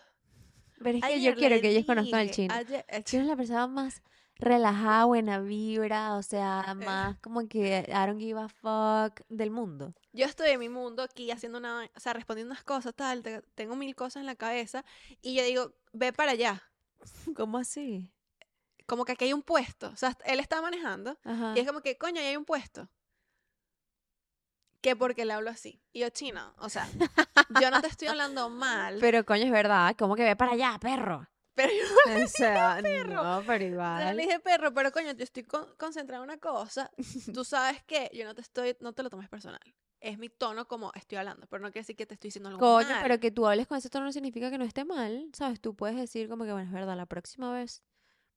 Pero 0.83 0.98
es 0.98 1.05
que 1.05 1.20
yo 1.22 1.35
quiero 1.35 1.61
que 1.61 1.68
ellos 1.70 1.87
conozcan 1.87 2.20
al 2.20 2.31
chino. 2.31 2.55
ayer- 2.55 2.85
el 2.88 3.05
Chino 3.05 3.22
es 3.22 3.29
la 3.29 3.37
persona 3.37 3.66
más 3.66 4.03
relajada, 4.40 5.05
buena 5.05 5.38
vibra, 5.40 6.14
o 6.16 6.22
sea, 6.22 6.74
más 6.74 7.18
como 7.20 7.46
que 7.48 7.85
I 7.88 7.92
don't 8.07 8.18
give 8.20 8.40
a 8.40 8.48
fuck 8.48 9.20
del 9.29 9.50
mundo. 9.50 9.94
Yo 10.12 10.26
estoy 10.26 10.50
en 10.50 10.59
mi 10.61 10.68
mundo 10.68 11.03
aquí 11.03 11.31
haciendo 11.31 11.59
una, 11.59 11.88
o 11.94 12.00
sea, 12.00 12.12
respondiendo 12.12 12.53
unas 12.53 12.64
cosas, 12.64 12.94
tal, 12.94 13.22
te- 13.22 13.42
tengo 13.55 13.76
mil 13.76 13.94
cosas 13.94 14.16
en 14.20 14.26
la 14.26 14.35
cabeza 14.35 14.85
y 15.22 15.35
yo 15.35 15.44
digo, 15.44 15.72
ve 15.92 16.12
para 16.12 16.33
allá, 16.33 16.62
¿Cómo 17.37 17.59
así? 17.59 18.11
como 18.87 19.05
que 19.05 19.12
aquí 19.12 19.26
hay 19.26 19.33
un 19.33 19.42
puesto, 19.42 19.88
o 19.90 19.96
sea, 19.96 20.16
él 20.24 20.40
está 20.40 20.61
manejando 20.61 21.16
Ajá. 21.24 21.53
y 21.55 21.61
es 21.61 21.66
como 21.66 21.81
que, 21.81 21.96
coño, 21.96 22.20
ahí 22.20 22.26
hay 22.29 22.37
un 22.37 22.44
puesto. 22.44 22.88
Que 24.81 24.96
porque 24.96 25.24
le 25.26 25.35
hablo 25.35 25.50
así. 25.50 25.83
Y 25.92 26.00
yo, 26.00 26.09
chino, 26.09 26.55
o 26.59 26.70
sea, 26.70 26.88
yo 27.61 27.70
no 27.70 27.81
te 27.83 27.87
estoy 27.88 28.09
hablando 28.09 28.48
mal, 28.48 28.96
Pero 28.98 29.24
coño, 29.26 29.44
es 29.44 29.50
verdad, 29.50 29.94
como 29.98 30.16
que 30.16 30.22
ve 30.24 30.37
para 30.37 30.53
allá, 30.53 30.79
perro. 30.81 31.29
Pero 31.61 31.73
yo 31.73 32.25
O 32.25 32.29
sea, 32.29 32.79
perro. 32.83 33.23
no, 33.23 33.42
pero 33.46 33.59
no 33.64 33.70
igual. 33.73 34.16
le 34.16 34.23
dije 34.23 34.40
perro, 34.40 34.73
pero 34.73 34.90
coño, 34.92 35.12
yo 35.12 35.25
estoy 35.25 35.42
con- 35.44 35.66
concentrada 35.77 36.23
en 36.25 36.31
una 36.31 36.38
cosa, 36.38 36.90
tú 37.35 37.44
sabes 37.44 37.83
que 37.85 38.11
yo 38.14 38.25
no 38.25 38.35
te 38.35 38.40
estoy, 38.40 38.77
no 38.81 38.92
te 38.92 39.03
lo 39.03 39.11
tomes 39.11 39.29
personal. 39.29 39.61
Es 40.01 40.16
mi 40.18 40.31
tono 40.31 40.66
como 40.66 40.92
estoy 40.94 41.18
hablando, 41.18 41.46
pero 41.49 41.62
no 41.62 41.68
quiere 41.70 41.83
decir 41.83 41.96
que 41.96 42.07
te 42.07 42.14
estoy 42.14 42.29
diciendo 42.29 42.49
algo 42.49 42.61
Coño, 42.61 42.88
mal. 42.88 43.03
pero 43.03 43.20
que 43.20 43.31
tú 43.31 43.46
hables 43.46 43.66
con 43.66 43.77
ese 43.77 43.90
tono 43.90 44.07
no 44.07 44.12
significa 44.12 44.51
que 44.51 44.57
no 44.57 44.64
esté 44.64 44.85
mal, 44.87 45.29
¿sabes? 45.35 45.61
Tú 45.61 45.75
puedes 45.77 45.96
decir 45.96 46.29
como 46.29 46.44
que, 46.44 46.53
bueno, 46.53 46.66
es 46.66 46.73
verdad, 46.73 46.96
la 46.96 47.05
próxima 47.07 47.53
vez 47.53 47.83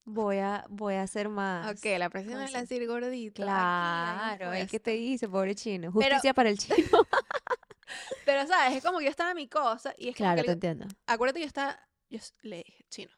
voy 0.03 0.39
a, 0.39 0.65
voy 0.69 0.95
a 0.95 1.03
hacer 1.03 1.29
más. 1.29 1.71
Ok, 1.71 1.85
la 1.97 2.09
próxima 2.09 2.33
vez 2.39 2.51
le 2.51 2.57
Entonces, 2.59 2.69
decir 2.69 2.89
un 2.89 3.31
Claro, 3.33 4.53
el 4.53 4.67
que 4.67 4.79
te 4.81 4.91
dice, 4.91 5.29
pobre 5.29 5.55
chino. 5.55 5.91
Justicia 5.91 6.33
para 6.33 6.49
el 6.49 6.57
chino. 6.57 6.75
Pero, 8.25 8.47
¿sabes? 8.47 8.77
Es 8.77 8.83
como 8.83 8.99
que 8.99 9.05
yo 9.05 9.11
estaba 9.11 9.31
en 9.31 9.35
mi 9.37 9.47
cosa 9.47 9.93
y 9.97 10.09
es 10.09 10.15
como 10.15 10.27
Claro, 10.27 10.37
que 10.37 10.41
te 10.43 10.47
le- 10.47 10.53
entiendo. 10.53 10.87
acuérdate, 11.07 11.39
yo 11.41 11.45
estaba, 11.45 11.79
yo 12.13 12.19
le 12.43 12.57
dije, 12.57 12.85
chino, 12.89 13.11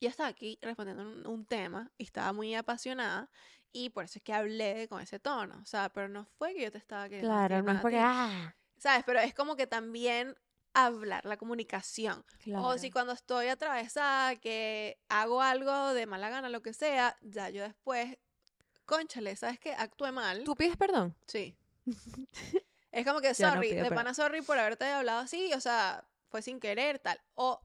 yo 0.00 0.08
estaba 0.08 0.28
aquí 0.28 0.58
respondiendo 0.62 1.02
un, 1.02 1.26
un 1.26 1.44
tema 1.44 1.92
y 1.98 2.04
estaba 2.04 2.32
muy 2.32 2.54
apasionada 2.54 3.30
y 3.72 3.90
por 3.90 4.04
eso 4.04 4.18
es 4.18 4.22
que 4.22 4.32
hablé 4.32 4.88
con 4.88 5.00
ese 5.00 5.20
tono, 5.20 5.60
o 5.62 5.66
sea, 5.66 5.90
pero 5.90 6.08
no 6.08 6.24
fue 6.24 6.54
que 6.54 6.62
yo 6.62 6.72
te 6.72 6.78
estaba 6.78 7.08
queriendo 7.08 7.28
Claro, 7.30 7.62
no 7.62 7.72
es 7.72 7.80
porque, 7.80 7.98
ah, 8.00 8.54
¿sabes? 8.78 9.04
Pero 9.04 9.20
es 9.20 9.34
como 9.34 9.54
que 9.54 9.66
también 9.66 10.36
hablar, 10.74 11.24
la 11.24 11.36
comunicación. 11.36 12.24
O 12.56 12.78
si 12.78 12.90
claro. 12.90 12.92
cuando 12.92 13.12
estoy 13.12 13.48
atravesada, 13.48 14.36
que 14.36 14.98
hago 15.08 15.42
algo 15.42 15.94
de 15.94 16.06
mala 16.06 16.30
gana, 16.30 16.48
lo 16.48 16.62
que 16.62 16.72
sea, 16.72 17.16
ya 17.20 17.50
yo 17.50 17.62
después, 17.62 18.16
conchale, 18.86 19.36
¿sabes 19.36 19.58
qué? 19.60 19.74
Actué 19.74 20.10
mal. 20.10 20.42
¿Tú 20.44 20.54
pides 20.56 20.76
perdón? 20.76 21.14
Sí. 21.26 21.56
es 22.92 23.06
como 23.06 23.20
que, 23.20 23.28
no 23.28 23.34
sorry, 23.34 23.70
pido 23.70 23.84
de 23.84 23.90
pana, 23.90 24.14
sorry 24.14 24.42
por 24.42 24.58
haberte 24.58 24.86
hablado 24.86 25.20
así, 25.20 25.52
o 25.54 25.60
sea, 25.60 26.04
fue 26.28 26.42
sin 26.42 26.58
querer, 26.58 26.98
tal. 26.98 27.20
O, 27.34 27.60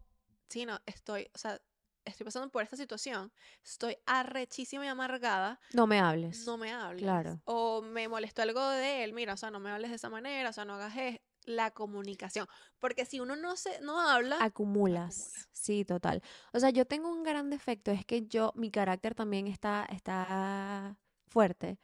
sí, 0.50 0.66
no, 0.66 0.80
estoy, 0.86 1.30
o 1.34 1.38
sea, 1.38 1.60
estoy 2.06 2.24
pasando 2.26 2.50
por 2.52 2.62
esta 2.64 2.78
situación, 2.78 3.32
estoy 3.64 3.98
arrechísima 4.06 4.86
y 4.86 4.88
amargada, 4.88 5.60
No 5.74 5.88
me 5.88 6.00
hables. 6.00 6.46
no 6.46 6.58
me 6.58 6.72
hables. 6.72 7.02
Claro. 7.04 7.42
O 7.46 7.82
me 7.82 8.08
molestó 8.08 8.42
algo 8.44 8.68
de 8.70 9.04
él, 9.04 9.14
mira, 9.14 9.34
o 9.34 9.38
sea, 9.38 9.50
no 9.52 9.60
me 9.60 9.72
hables 9.72 9.90
de 9.90 9.96
esa 9.98 10.10
manera, 10.10 10.50
o 10.50 10.54
sea, 10.54 10.66
no 10.66 10.76
hagas 10.76 10.96
es- 10.98 11.20
la 11.48 11.70
comunicación. 11.72 12.48
Porque 12.80 13.06
si 13.06 13.20
uno 13.20 13.36
no 13.36 13.56
se, 13.56 13.80
no 13.82 14.00
habla, 14.02 14.38
Acumulas. 14.44 15.20
acumula. 15.20 15.48
Sí, 15.52 15.86
total. 15.86 16.24
O 16.54 16.60
sea, 16.60 16.72
yo 16.72 16.86
tengo 16.86 17.08
un 17.10 17.22
gran 17.22 17.52
defecto, 17.52 17.92
es 17.92 18.04
que 18.04 18.26
yo, 18.28 18.52
mi 18.56 18.72
carácter 18.72 19.14
también 19.14 19.46
está, 19.46 19.86
está 19.92 20.98
fuerte. 21.28 21.78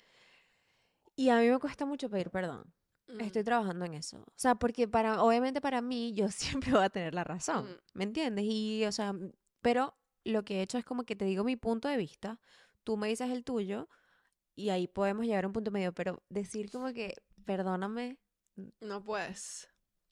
Y 1.15 1.29
a 1.29 1.37
mí 1.37 1.47
me 1.49 1.59
cuesta 1.59 1.85
mucho 1.85 2.09
pedir 2.09 2.31
perdón. 2.31 2.73
Estoy 3.19 3.41
mm, 3.41 3.45
trabajando 3.45 3.85
en 3.85 3.93
eso. 3.95 4.17
O 4.19 4.33
sea, 4.35 4.55
porque 4.55 4.87
para, 4.87 5.21
obviamente 5.23 5.61
para 5.61 5.81
mí, 5.81 6.13
yo 6.13 6.27
siempre 6.31 6.71
voy 6.71 6.83
a 6.83 6.89
tener 6.89 7.13
la 7.13 7.23
razón. 7.23 7.65
Mm. 7.65 7.97
¿Me 7.97 8.03
entiendes? 8.03 8.45
Y, 8.47 8.85
o 8.85 8.91
sea, 8.91 9.13
pero 9.61 9.95
lo 10.23 10.43
que 10.43 10.59
he 10.59 10.61
hecho 10.61 10.77
es 10.77 10.85
como 10.85 11.03
que 11.03 11.15
te 11.15 11.25
digo 11.25 11.43
mi 11.43 11.55
punto 11.55 11.87
de 11.87 11.97
vista, 11.97 12.39
tú 12.83 12.97
me 12.97 13.07
dices 13.07 13.29
el 13.29 13.43
tuyo, 13.43 13.89
y 14.55 14.69
ahí 14.69 14.87
podemos 14.87 15.25
llegar 15.25 15.43
a 15.43 15.47
un 15.47 15.53
punto 15.53 15.71
medio. 15.71 15.93
Pero 15.93 16.21
decir 16.29 16.71
como 16.71 16.93
que, 16.93 17.15
perdóname. 17.45 18.19
no 18.79 19.03
puedes. 19.03 19.67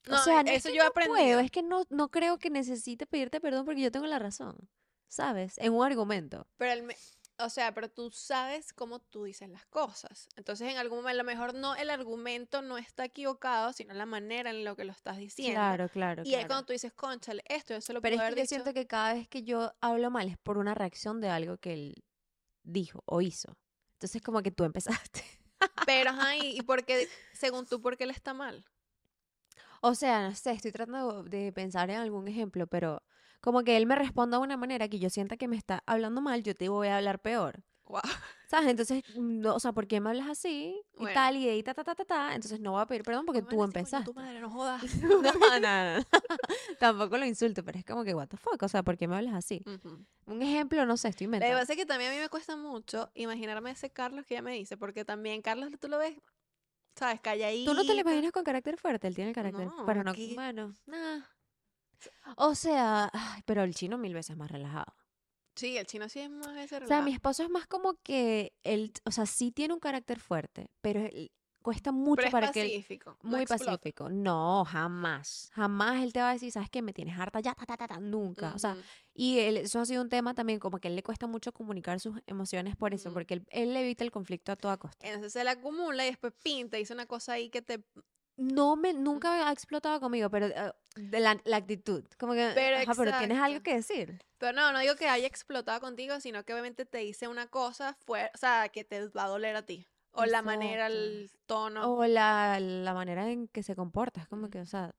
o 0.09 0.17
sea, 0.17 0.43
no 0.43 0.49
es 0.49 0.57
eso 0.57 0.69
que 0.69 0.75
yo 0.77 0.83
no 0.85 0.91
puedo, 0.91 1.11
aprendido. 1.13 1.39
es 1.39 1.51
que 1.51 1.61
no, 1.63 1.83
no 1.89 2.09
creo 2.09 2.39
que 2.39 2.49
necesite 2.49 3.05
pedirte 3.05 3.39
perdón 3.41 3.65
porque 3.65 3.81
yo 3.81 3.91
tengo 3.91 4.07
la 4.07 4.19
razón. 4.19 4.69
¿Sabes? 5.07 5.57
En 5.57 5.73
un 5.73 5.83
argumento. 5.83 6.47
Pero 6.57 6.71
el 6.71 6.83
me- 6.83 6.95
o 7.39 7.49
sea, 7.49 7.73
pero 7.73 7.89
tú 7.89 8.11
sabes 8.11 8.73
cómo 8.73 8.99
tú 8.99 9.23
dices 9.23 9.49
las 9.49 9.65
cosas. 9.67 10.27
Entonces, 10.35 10.69
en 10.69 10.77
algún 10.77 10.99
momento, 10.99 11.19
a 11.19 11.23
lo 11.23 11.23
mejor 11.23 11.53
no 11.53 11.75
el 11.75 11.89
argumento 11.89 12.61
no 12.61 12.77
está 12.77 13.05
equivocado, 13.05 13.71
sino 13.73 13.93
la 13.93 14.05
manera 14.05 14.49
en 14.49 14.65
lo 14.65 14.75
que 14.75 14.83
lo 14.83 14.91
estás 14.91 15.17
diciendo. 15.17 15.55
Claro, 15.59 15.89
claro, 15.89 16.23
Y 16.23 16.29
ahí 16.29 16.33
claro. 16.33 16.47
cuando 16.47 16.65
tú 16.67 16.73
dices, 16.73 16.93
conchale, 16.93 17.43
esto, 17.45 17.73
eso 17.75 17.93
lo 17.93 18.01
Pero 18.01 18.15
es 18.15 18.21
puedo 18.21 18.35
que 18.35 18.41
yo 18.41 18.45
siento 18.47 18.73
que 18.73 18.87
cada 18.87 19.13
vez 19.13 19.27
que 19.27 19.43
yo 19.43 19.73
hablo 19.81 20.11
mal 20.11 20.27
es 20.27 20.37
por 20.37 20.57
una 20.57 20.75
reacción 20.75 21.21
de 21.21 21.29
algo 21.29 21.57
que 21.57 21.73
él 21.73 22.03
dijo 22.63 23.01
o 23.05 23.21
hizo. 23.21 23.57
Entonces 23.93 24.21
como 24.21 24.41
que 24.41 24.51
tú 24.51 24.63
empezaste. 24.65 25.23
Pero, 25.85 26.11
ajá, 26.11 26.35
y, 26.37 26.57
y 26.57 26.61
porque, 26.61 27.07
según 27.33 27.65
tú, 27.65 27.81
¿por 27.81 27.97
qué 27.97 28.03
él 28.03 28.11
está 28.11 28.33
mal? 28.33 28.65
O 29.81 29.95
sea, 29.95 30.27
no 30.27 30.35
sé, 30.35 30.51
estoy 30.51 30.71
tratando 30.71 31.23
de 31.23 31.51
pensar 31.53 31.89
en 31.89 31.97
algún 31.97 32.27
ejemplo, 32.27 32.67
pero 32.67 33.01
como 33.41 33.63
que 33.63 33.77
él 33.77 33.85
me 33.85 33.95
responda 33.95 34.37
de 34.37 34.43
una 34.43 34.57
manera 34.57 34.87
que 34.89 34.99
yo 34.99 35.09
sienta 35.09 35.37
que 35.37 35.47
me 35.47 35.55
está 35.57 35.83
hablando 35.85 36.21
mal, 36.21 36.43
yo 36.43 36.55
te 36.55 36.69
voy 36.69 36.87
a 36.87 36.97
hablar 36.97 37.19
peor. 37.21 37.63
Wow. 37.85 38.01
¿Sabes? 38.47 38.69
Entonces, 38.69 39.03
no, 39.15 39.55
o 39.55 39.59
sea, 39.59 39.73
¿por 39.73 39.87
qué 39.87 39.99
me 40.01 40.09
hablas 40.09 40.27
así? 40.27 40.81
Y 40.95 40.99
Bueno. 41.01 41.13
tal, 41.13 41.37
y 41.37 41.45
de 41.45 41.51
ahí, 41.51 41.63
ta, 41.63 41.73
ta, 41.73 41.83
ta, 41.83 41.95
ta, 41.95 42.05
ta. 42.05 42.35
Entonces 42.35 42.59
no 42.59 42.71
voy 42.71 42.81
a 42.81 42.85
pedir 42.87 43.03
perdón 43.03 43.25
porque 43.25 43.41
tú 43.41 43.57
van 43.57 43.69
a 43.69 43.73
decir, 43.73 43.73
"Coño, 43.73 44.03
empezaste. 44.03 44.11
Tu 44.11 44.13
madre, 44.13 44.39
no 44.39 44.49
jodas. 44.49 44.81
No, 45.03 45.21
no, 45.21 45.59
no. 45.59 46.05
Tampoco 46.79 47.17
lo 47.17 47.25
insulto, 47.25 47.63
pero 47.63 47.77
es 47.79 47.85
como 47.85 48.03
que, 48.03 48.13
what 48.13 48.27
the 48.27 48.37
fuck, 48.37 48.61
o 48.63 48.67
sea, 48.67 48.83
¿por 48.83 48.97
qué 48.97 49.07
me 49.07 49.15
hablas 49.15 49.33
así? 49.35 49.63
Ujú. 49.65 50.05
Un 50.25 50.41
ejemplo, 50.41 50.85
no 50.85 50.97
sé, 50.97 51.09
estoy 51.09 51.25
Lo 51.25 51.31
que 51.31 51.35
inventando. 51.37 51.59
pasa 51.59 51.73
es 51.73 51.77
que 51.77 51.85
también 51.85 52.11
a 52.11 52.15
mí 52.15 52.19
me 52.21 52.29
cuesta 52.29 52.55
mucho 52.55 53.09
imaginarme 53.15 53.71
ese 53.71 53.89
Carlos 53.91 54.25
que 54.25 54.35
ella 54.35 54.41
me 54.43 54.53
dice, 54.53 54.77
porque 54.77 55.05
también 55.05 55.41
Carlos 55.41 55.69
tú 55.79 55.87
lo 55.87 55.97
ves, 55.97 56.15
¿sabes? 56.95 57.21
Calladito. 57.21 57.71
¿Tú 57.71 57.75
no 57.77 57.83
te 57.85 57.93
lo 57.93 58.01
imaginas 58.01 58.31
con 58.31 58.43
carácter 58.43 58.77
fuerte? 58.77 59.07
Él 59.07 59.15
tiene 59.15 59.31
carácter. 59.33 59.65
No, 59.67 59.83
pero 59.85 60.03
no, 60.03 60.13
bueno, 60.35 60.73
nah. 60.85 61.21
O 62.37 62.55
sea, 62.55 63.09
ay, 63.13 63.41
pero 63.45 63.63
el 63.63 63.73
chino 63.75 63.97
mil 63.97 64.13
veces 64.13 64.37
más 64.37 64.51
relajado. 64.51 64.93
Sí, 65.55 65.77
el 65.77 65.85
chino 65.85 66.07
sí 66.07 66.19
es 66.21 66.29
más 66.29 66.53
veces 66.55 66.71
O 66.83 66.87
sea, 66.87 67.01
relajado. 67.01 67.03
mi 67.05 67.13
esposo 67.13 67.43
es 67.43 67.49
más 67.49 67.67
como 67.67 67.95
que 68.03 68.53
él, 68.63 68.93
o 69.05 69.11
sea, 69.11 69.25
sí 69.25 69.51
tiene 69.51 69.73
un 69.73 69.79
carácter 69.79 70.19
fuerte, 70.19 70.67
pero 70.81 71.01
él- 71.01 71.31
cuesta 71.61 71.91
mucho 71.91 72.15
Pero 72.15 72.27
es 72.27 72.31
para 72.31 72.47
que 72.49 72.61
él 72.61 72.67
pacífico. 72.67 73.17
muy 73.21 73.41
explota. 73.41 73.71
pacífico. 73.71 74.09
No, 74.09 74.63
jamás. 74.65 75.49
Jamás 75.53 76.01
él 76.03 76.13
te 76.13 76.21
va 76.21 76.29
a 76.29 76.33
decir, 76.33 76.51
¿sabes 76.53 76.69
qué? 76.69 76.81
Me 76.81 76.93
tienes 76.93 77.19
harta 77.19 77.41
ya, 77.41 77.53
ta, 77.53 77.65
ta, 77.65 77.75
ta, 77.77 77.87
ta", 77.87 77.99
nunca. 77.99 78.53
O 78.55 78.59
sea, 78.59 78.77
y 79.13 79.39
él- 79.39 79.57
eso 79.57 79.79
ha 79.81 79.85
sido 79.85 80.01
un 80.01 80.09
tema 80.09 80.33
también, 80.33 80.59
como 80.59 80.79
que 80.79 80.87
a 80.87 80.91
él 80.91 80.95
le 80.95 81.03
cuesta 81.03 81.27
mucho 81.27 81.51
comunicar 81.51 81.99
sus 81.99 82.15
emociones 82.27 82.75
por 82.77 82.93
eso, 82.93 83.09
Ujú. 83.09 83.15
porque 83.15 83.33
él, 83.35 83.43
él 83.49 83.75
evita 83.75 84.05
el 84.05 84.11
conflicto 84.11 84.51
a 84.53 84.55
toda 84.55 84.77
costa. 84.77 85.05
Entonces 85.05 85.33
se 85.33 85.43
le 85.43 85.49
acumula 85.49 86.05
y 86.05 86.09
después 86.09 86.33
pinta, 86.41 86.77
dice 86.77 86.93
una 86.93 87.05
cosa 87.05 87.33
ahí 87.33 87.49
que 87.49 87.61
te... 87.61 87.83
No 88.39 88.77
me, 88.77 88.93
nunca 88.93 89.49
ha 89.49 89.51
explotado 89.51 89.99
conmigo, 89.99 90.29
pero 90.29 90.47
eh, 90.47 90.71
de 90.95 91.19
la, 91.19 91.39
la 91.43 91.57
actitud. 91.57 92.05
Como 92.17 92.33
que, 92.33 92.51
Pero 92.55 92.77
ajá, 92.77 92.93
pero 92.95 93.17
tienes 93.17 93.37
algo 93.37 93.61
que 93.61 93.75
decir. 93.75 94.21
Pero 94.37 94.53
no, 94.53 94.71
no 94.71 94.79
digo 94.79 94.95
que 94.95 95.09
haya 95.09 95.27
explotado 95.27 95.81
contigo, 95.81 96.21
sino 96.21 96.45
que 96.45 96.53
obviamente 96.53 96.85
te 96.85 96.99
dice 96.99 97.27
una 97.27 97.47
cosa, 97.47 97.97
fue, 98.05 98.31
o 98.33 98.37
sea, 98.37 98.69
que 98.69 98.85
te 98.85 99.09
va 99.09 99.25
a 99.25 99.27
doler 99.27 99.57
a 99.57 99.63
ti. 99.63 99.85
O 100.13 100.25
la 100.25 100.41
manera, 100.41 100.87
el 100.87 101.29
tono. 101.45 101.93
O 101.93 102.05
la, 102.05 102.59
la 102.59 102.93
manera 102.93 103.29
en 103.29 103.49
que 103.49 103.61
se 103.61 103.75
comporta, 103.75 104.21
es 104.21 104.27
como 104.27 104.49
que, 104.49 104.61
o 104.61 104.65
sea, 104.65 104.95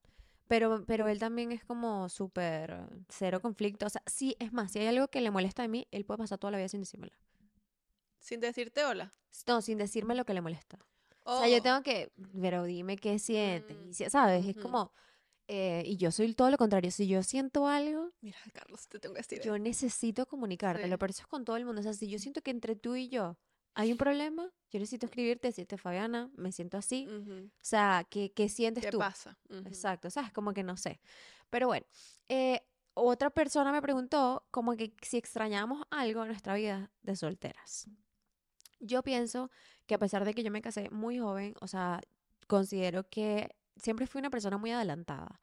pero, 0.47 0.85
pero 0.85 1.09
él 1.09 1.19
también 1.19 1.53
es 1.53 1.65
como 1.65 2.09
súper 2.09 2.81
cero 3.09 3.41
conflicto. 3.41 3.87
O 3.87 3.89
sea, 3.89 4.03
sí, 4.07 4.37
es 4.39 4.53
más, 4.53 4.73
si 4.73 4.81
hay 4.81 4.89
algo 4.89 5.09
que 5.09 5.21
le 5.21 5.31
molesta 5.31 5.63
a 5.63 5.69
mí, 5.69 5.89
él 5.91 6.05
puede 6.05 6.19
pasar 6.19 6.39
toda 6.39 6.51
la 6.51 6.59
vida 6.59 6.69
sin 6.69 6.81
decírmelo. 6.81 7.15
Sin 8.19 8.41
decirte 8.41 8.85
hola. 8.85 9.15
No, 9.47 9.63
sin 9.63 9.79
decirme 9.79 10.15
lo 10.15 10.25
que 10.27 10.35
le 10.35 10.41
molesta. 10.43 10.79
O 11.31 11.39
sea, 11.39 11.49
yo 11.49 11.59
Oh, 11.59 11.63
tengo 11.63 11.83
que, 11.83 12.13
pero 12.41 12.65
dime 12.65 12.97
qué 12.97 13.19
sientes, 13.19 13.77
Mm, 13.77 13.91
y 13.91 14.11
¿sabes? 14.11 14.47
Es 14.47 14.57
como, 14.57 14.93
eh, 15.49 15.83
y 15.87 15.97
yo 15.97 16.11
soy 16.11 16.35
todo 16.35 16.51
lo 16.51 16.57
contrario, 16.57 16.91
si 16.91 17.07
yo 17.07 17.23
siento 17.23 17.67
algo, 17.67 18.11
Mira, 18.21 18.39
Carlos, 18.53 18.89
te 18.89 18.99
tengo 18.99 19.15
que 19.15 19.21
decir. 19.21 19.41
yo 19.43 19.59
necesito 19.59 20.27
comunicártelo, 20.27 20.95
Sí. 20.97 20.99
pero 20.99 21.11
eso 21.11 21.23
es 21.23 21.27
con 21.29 21.45
todo 21.45 21.57
el 21.57 21.65
mundo. 21.65 21.81
O 21.81 21.83
sea, 21.85 21.93
si 21.93 22.09
yo 22.09 22.19
siento 22.19 22.43
que 22.43 22.51
entre 22.51 22.75
tú 22.77 22.97
y 22.97 23.09
yo 23.09 23.39
hay 23.75 23.93
un 23.93 23.99
problema, 23.99 24.51
yo 24.71 24.79
necesito 24.81 25.07
escribirte, 25.07 25.49
decirte, 25.49 25.77
Fabiana, 25.79 26.31
me 26.37 26.53
siento 26.53 26.77
así. 26.77 27.07
Ujú. 27.09 27.47
O 27.47 27.51
sea, 27.63 28.07
¿qué, 28.11 28.33
qué 28.33 28.49
sientes 28.49 28.85
¿Qué 28.85 28.91
tú? 28.91 28.99
pasa? 28.99 29.39
Ujú. 29.49 29.69
Exacto, 29.69 30.11
¿sabes? 30.11 30.33
Como 30.33 30.53
que 30.53 30.63
no 30.63 30.77
sé. 30.77 31.01
Pero 31.51 31.67
bueno, 31.69 31.87
eh, 32.29 32.61
otra 32.95 33.31
persona 33.31 33.71
me 33.73 33.83
preguntó 33.83 34.47
como 34.51 34.77
que 34.77 34.95
si 35.03 35.17
extrañamos 35.17 35.83
algo 35.91 36.23
en 36.23 36.29
nuestra 36.29 36.55
vida 36.55 36.91
de 37.03 37.17
solteras. 37.17 37.89
Yo 38.81 39.03
pienso 39.03 39.51
que 39.87 39.95
a 39.95 39.99
pesar 39.99 40.25
de 40.25 40.35
que 40.35 40.43
yo 40.43 40.51
me 40.51 40.63
casé 40.63 40.91
muy 40.91 41.19
joven, 41.19 41.55
o 41.61 41.67
sea, 41.69 42.01
considero 42.47 43.09
que 43.09 43.55
siempre 43.77 44.07
fui 44.07 44.21
una 44.21 44.31
persona 44.31 44.59
muy 44.59 44.71
adelantada 44.73 45.41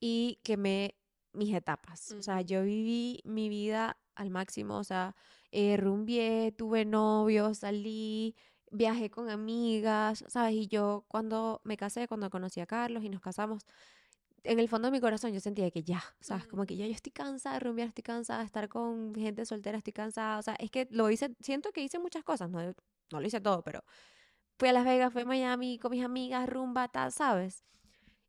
y 0.00 0.40
que 0.42 0.56
me 0.56 0.96
mis 1.32 1.54
etapas. 1.54 2.12
O 2.12 2.22
sea, 2.22 2.40
yo 2.42 2.62
viví 2.62 3.20
mi 3.24 3.48
vida 3.48 3.98
al 4.14 4.30
máximo, 4.30 4.78
o 4.78 4.84
sea, 4.84 5.16
eh, 5.50 5.76
rumbié, 5.76 6.52
tuve 6.52 6.84
novio, 6.84 7.54
salí, 7.54 8.36
viajé 8.70 9.10
con 9.10 9.30
amigas, 9.30 10.24
¿sabes? 10.28 10.54
Y 10.54 10.66
yo 10.68 11.04
cuando 11.08 11.60
me 11.64 11.76
casé, 11.76 12.08
cuando 12.08 12.30
conocí 12.30 12.60
a 12.60 12.66
Carlos 12.66 13.04
y 13.04 13.08
nos 13.08 13.20
casamos, 13.20 13.64
en 14.44 14.58
el 14.58 14.68
fondo 14.68 14.86
de 14.88 14.92
mi 14.92 15.00
corazón 15.00 15.32
yo 15.32 15.40
sentía 15.40 15.70
que 15.70 15.82
ya, 15.82 16.02
¿sabes? 16.20 16.46
Como 16.46 16.66
que 16.66 16.76
ya 16.76 16.86
yo 16.86 16.92
estoy 16.92 17.12
cansada 17.12 17.54
de 17.54 17.60
rumbear, 17.60 17.88
estoy 17.88 18.02
cansada 18.02 18.40
de 18.40 18.46
estar 18.46 18.68
con 18.68 19.14
gente 19.14 19.44
soltera, 19.46 19.78
estoy 19.78 19.92
cansada, 19.92 20.38
o 20.38 20.42
sea, 20.42 20.54
es 20.56 20.70
que 20.70 20.88
lo 20.90 21.10
hice, 21.10 21.34
siento 21.40 21.72
que 21.72 21.82
hice 21.82 21.98
muchas 21.98 22.24
cosas, 22.24 22.50
no, 22.50 22.60
no 22.62 23.20
lo 23.20 23.26
hice 23.26 23.40
todo, 23.40 23.62
pero 23.62 23.82
fui 24.58 24.68
a 24.68 24.72
Las 24.72 24.84
Vegas, 24.84 25.12
fui 25.12 25.22
a 25.22 25.26
Miami 25.26 25.78
con 25.78 25.90
mis 25.90 26.04
amigas, 26.04 26.48
rumba, 26.48 26.88
tal, 26.88 27.12
¿sabes? 27.12 27.64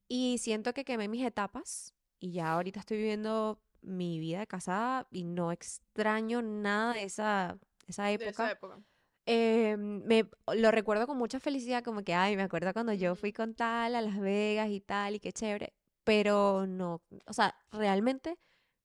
Y 0.08 0.38
siento 0.38 0.74
que 0.74 0.86
quemé 0.86 1.08
mis 1.08 1.26
etapas 1.26 1.94
y 2.20 2.32
ya 2.34 2.54
ahorita 2.54 2.80
estoy 2.82 2.98
viviendo 2.98 3.60
mi 3.82 4.20
vida 4.20 4.40
de 4.40 4.48
casada 4.48 5.08
y 5.12 5.24
no 5.24 5.52
extraño 5.52 6.42
nada 6.42 6.94
de 6.94 7.04
esa, 7.04 7.58
esa 7.88 8.06
De 8.06 8.14
época. 8.14 8.30
esa 8.30 8.52
época. 8.52 8.80
Eh, 9.26 9.78
me 9.78 10.30
lo 10.56 10.72
recuerdo 10.72 11.08
con 11.08 11.18
mucha 11.18 11.40
felicidad, 11.40 11.84
como 11.84 12.04
que, 12.04 12.14
ay, 12.14 12.36
me 12.36 12.44
acuerdo 12.44 12.74
cuando 12.74 12.94
yo 12.94 13.16
fui 13.16 13.32
con 13.34 13.56
tal 13.56 13.96
a 13.96 14.02
Las 14.02 14.20
Vegas 14.20 14.70
y 14.70 14.82
tal, 14.82 15.16
y 15.16 15.20
qué 15.20 15.32
chévere, 15.32 15.74
pero 16.04 16.66
no, 16.68 17.02
o 17.26 17.34
sea, 17.34 17.56
realmente 17.72 18.38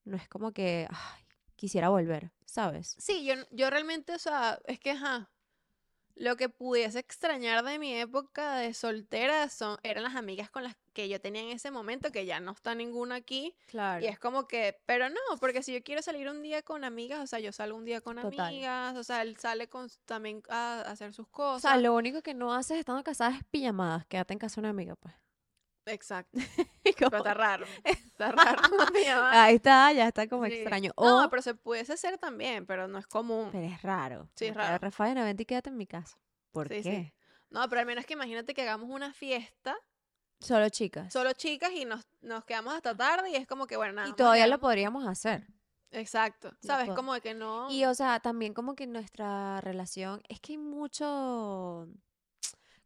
no 0.05 0.17
es 0.17 0.29
como 0.29 0.53
que, 0.53 0.87
ay, 0.91 1.25
quisiera 1.57 1.89
volver, 1.89 2.33
¿sabes? 2.45 2.95
Sí, 2.99 3.25
yo, 3.25 3.35
yo 3.51 3.69
realmente, 3.71 4.15
o 4.15 4.19
sea, 4.19 4.59
es 4.67 4.79
que, 4.81 4.93
ajá, 4.93 5.31
lo 6.15 6.37
que 6.37 6.49
pudiese 6.49 6.99
extrañar 6.99 7.65
de 7.65 7.79
mi 7.79 7.95
época 7.95 8.57
de 8.57 8.75
soltera 8.75 9.49
son, 9.51 9.79
eran 9.85 10.03
las 10.03 10.17
amigas 10.17 10.51
con 10.51 10.65
las 10.65 10.75
que 10.93 11.09
yo 11.09 11.21
tenía 11.21 11.43
en 11.43 11.51
ese 11.51 11.71
momento, 11.71 12.11
que 12.11 12.27
ya 12.27 12.41
no 12.41 12.51
está 12.53 12.75
ninguna 12.75 13.15
aquí. 13.15 13.55
Claro. 13.69 14.05
Y 14.05 14.09
es 14.09 14.19
como 14.19 14.49
que, 14.49 14.81
pero 14.85 15.09
no, 15.11 15.21
porque 15.39 15.63
si 15.63 15.73
yo 15.73 15.81
quiero 15.85 16.03
salir 16.03 16.29
un 16.29 16.43
día 16.43 16.63
con 16.63 16.83
amigas, 16.83 17.21
o 17.21 17.27
sea, 17.29 17.39
yo 17.39 17.53
salgo 17.53 17.77
un 17.79 17.85
día 17.85 18.01
con 18.01 18.17
Total. 18.17 18.41
amigas, 18.41 18.97
o 18.97 19.05
sea, 19.05 19.23
él 19.23 19.37
sale 19.37 19.69
con, 19.69 19.89
también 20.07 20.43
a, 20.49 20.81
a 20.81 20.91
hacer 20.91 21.15
sus 21.15 21.27
O 21.27 21.31
cosas. 21.31 21.63
sea, 21.63 21.77
lo 21.77 21.95
único 21.95 22.21
que 22.23 22.35
no 22.35 22.53
haces 22.53 22.79
estando 22.79 23.05
casada 23.05 23.37
es 23.37 23.45
pijamadas, 23.45 24.05
quédate 24.07 24.33
en 24.33 24.39
casa 24.41 24.57
de 24.57 24.61
una 24.63 24.71
amiga, 24.71 24.97
pues. 24.97 25.15
Exacto. 25.89 26.39
Pero 26.85 27.17
está 27.19 27.35
raro. 27.35 27.67
Está 27.85 28.33
raro. 28.33 28.61
Ahí 29.31 29.55
está, 29.57 29.93
ya 29.93 30.09
está 30.09 30.27
como 30.29 30.47
Sí. 30.47 30.55
extraño. 30.55 30.93
No, 30.99 31.29
pero 31.31 31.41
se 31.43 31.55
pudiese 31.55 31.93
hacer 31.93 32.19
también, 32.19 32.67
pero 32.67 32.89
no 32.89 32.99
es 32.99 33.07
común. 33.07 33.49
pero 33.53 33.65
es 33.67 33.81
raro. 33.83 34.29
Sí, 34.35 34.47
es 34.47 34.55
raro. 34.57 34.79
Rafaela, 34.79 35.23
vente 35.25 35.45
y 35.45 35.47
quédate 35.47 35.71
en 35.71 35.77
mi 35.77 35.87
casa. 35.87 36.19
¿Por 36.51 36.69
Sí, 36.69 36.83
sí. 36.83 36.91
qué? 36.91 37.15
No, 37.51 37.69
pero 37.69 37.81
al 37.81 37.87
menos 37.87 38.05
que 38.07 38.15
imagínate 38.15 38.55
que 38.55 38.63
hagamos 38.63 38.91
una 38.91 39.13
fiesta, 39.13 39.77
Solo 40.41 40.69
chicas. 40.69 41.13
solo 41.13 41.33
chicas, 41.33 41.71
y 41.73 41.85
nos, 41.85 42.07
nos 42.21 42.45
quedamos 42.45 42.75
hasta 42.75 42.97
tarde, 42.97 43.31
y 43.31 43.37
es 43.37 43.47
como 43.47 43.67
que, 43.69 43.77
bueno, 43.77 43.93
nada. 43.95 44.09
y 44.09 44.13
todavía 44.15 44.47
lo 44.49 44.59
podríamos 44.59 45.07
hacer. 45.07 45.47
Exacto. 45.93 46.53
¿Sabes? 46.61 46.91
Como 46.91 47.15
de 47.15 47.21
que 47.21 47.35
no. 47.35 47.71
Y 47.71 47.85
o 47.85 47.95
sea, 47.95 48.19
también 48.21 48.53
como 48.53 48.75
que 48.75 48.87
nuestra 48.87 49.61
relación, 49.61 50.21
es 50.29 50.41
que 50.41 50.53
hay 50.53 50.59
mucho, 50.59 51.89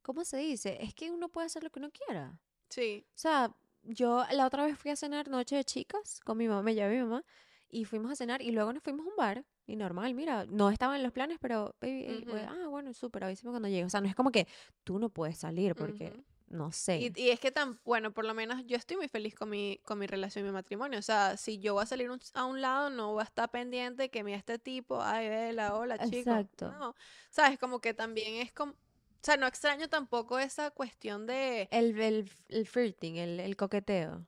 ¿cómo 0.03 0.25
se 0.25 0.37
dice? 0.39 0.79
Es 0.83 0.95
que 0.95 1.11
uno 1.11 1.29
puede 1.31 1.47
hacer 1.47 1.63
lo 1.65 1.71
que 1.71 1.79
uno 1.79 1.91
quiera. 1.91 2.39
Sí. 2.73 3.05
O 3.09 3.19
sea, 3.19 3.55
yo 3.83 4.25
la 4.33 4.47
otra 4.47 4.65
vez 4.65 4.79
fui 4.79 4.91
a 4.91 4.97
cenar 4.97 5.29
noche 5.29 5.57
de 5.57 5.65
chicas 5.65 6.21
con 6.25 6.39
mi 6.39 6.49
mamá, 6.49 6.63
me 6.63 6.75
llevé 6.75 6.99
a 6.99 7.03
mi 7.03 7.09
mamá, 7.09 7.25
y 7.69 7.85
fuimos 7.85 8.11
a 8.13 8.17
cenar 8.17 8.41
y 8.43 8.51
luego 8.51 8.73
nos 8.73 8.83
fuimos 8.83 9.07
a 9.07 9.11
un 9.11 9.17
bar. 9.17 9.45
Y 9.67 9.77
normal, 9.77 10.15
mira, 10.15 10.45
no 10.47 10.71
estaban 10.71 10.97
en 10.97 11.03
los 11.03 11.13
planes, 11.13 11.39
pero, 11.41 11.77
baby, 11.81 12.05
ey, 12.07 12.25
pues, 12.25 12.43
Ujú. 12.45 12.53
ah, 12.53 12.67
bueno, 12.69 12.93
súper, 12.95 13.25
avísame 13.25 13.51
cuando 13.51 13.69
llegue. 13.69 13.85
O 13.85 13.91
sea, 13.91 14.01
no 14.01 14.09
es 14.09 14.15
como 14.15 14.31
que 14.31 14.47
tú 14.85 14.99
no 14.99 15.09
puedes 15.09 15.39
salir 15.39 15.75
porque, 15.75 16.13
no 16.49 16.73
sé. 16.73 17.13
Y, 17.17 17.21
y 17.23 17.31
es 17.31 17.39
que 17.41 17.51
tan, 17.53 17.79
bueno, 17.85 18.13
por 18.13 18.25
lo 18.25 18.35
menos 18.35 18.67
yo 18.67 18.77
estoy 18.77 18.97
muy 18.97 19.09
feliz 19.09 19.35
con 19.35 19.49
mi, 19.51 19.79
con 19.85 19.99
mi 19.99 20.07
relación 20.07 20.45
y 20.45 20.49
mi 20.49 20.53
matrimonio. 20.53 20.99
O 20.99 21.03
sea, 21.03 21.37
si 21.37 21.59
yo 21.59 21.75
voy 21.75 21.85
a 21.85 21.87
salir 21.87 22.11
un- 22.11 22.21
a 22.35 22.45
un 22.45 22.61
lado, 22.61 22.91
no 22.91 23.13
voy 23.13 23.21
a 23.21 23.25
estar 23.25 23.51
pendiente 23.51 24.11
que 24.11 24.25
mira 24.25 24.37
este 24.37 24.59
tipo, 24.59 25.01
ay, 25.01 25.29
vela, 25.29 25.75
hola, 25.77 25.97
chico. 25.99 26.17
Exacto. 26.17 26.73
No, 26.73 26.95
sabes, 27.31 27.59
como 27.59 27.81
que 27.81 27.95
también 27.95 28.35
es 28.37 28.53
como, 28.53 28.75
o 29.23 29.25
sea, 29.25 29.37
no 29.37 29.47
extraño 29.47 29.89
tampoco 29.89 30.39
esa 30.41 30.73
cuestión 30.73 31.27
de, 31.27 31.69
El, 31.71 31.97
el, 32.01 32.31
el 32.49 32.67
flirting, 32.67 33.17
el, 33.19 33.39
el 33.39 33.57
coqueteo. 33.57 34.27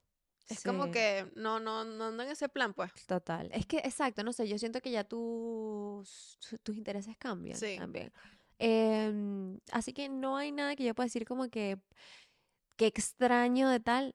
es 0.48 0.62
como 0.62 0.92
que 0.92 1.26
no, 1.34 1.58
no, 1.58 1.84
no 1.84 2.04
ando 2.06 2.22
en 2.22 2.30
ese 2.30 2.48
plan, 2.48 2.74
pues. 2.74 2.92
Total. 3.06 3.50
Es 3.52 3.66
que, 3.66 3.78
exacto, 3.78 4.22
no 4.22 4.32
sé, 4.32 4.46
yo 4.46 4.56
siento 4.56 4.80
que 4.80 4.92
ya 4.92 5.02
tus, 5.02 6.38
tus 6.62 6.76
intereses 6.76 7.16
cambian 7.18 7.58
Sí. 7.58 7.76
también. 7.76 8.12
Em, 8.58 9.58
así 9.72 9.92
que 9.92 10.08
no 10.08 10.36
hay 10.36 10.52
nada 10.52 10.76
que 10.76 10.84
yo 10.84 10.94
pueda 10.94 11.06
decir 11.06 11.26
como 11.26 11.48
que, 11.48 11.76
que 12.76 12.86
extraño 12.86 13.68
de 13.68 13.80
tal. 13.80 14.14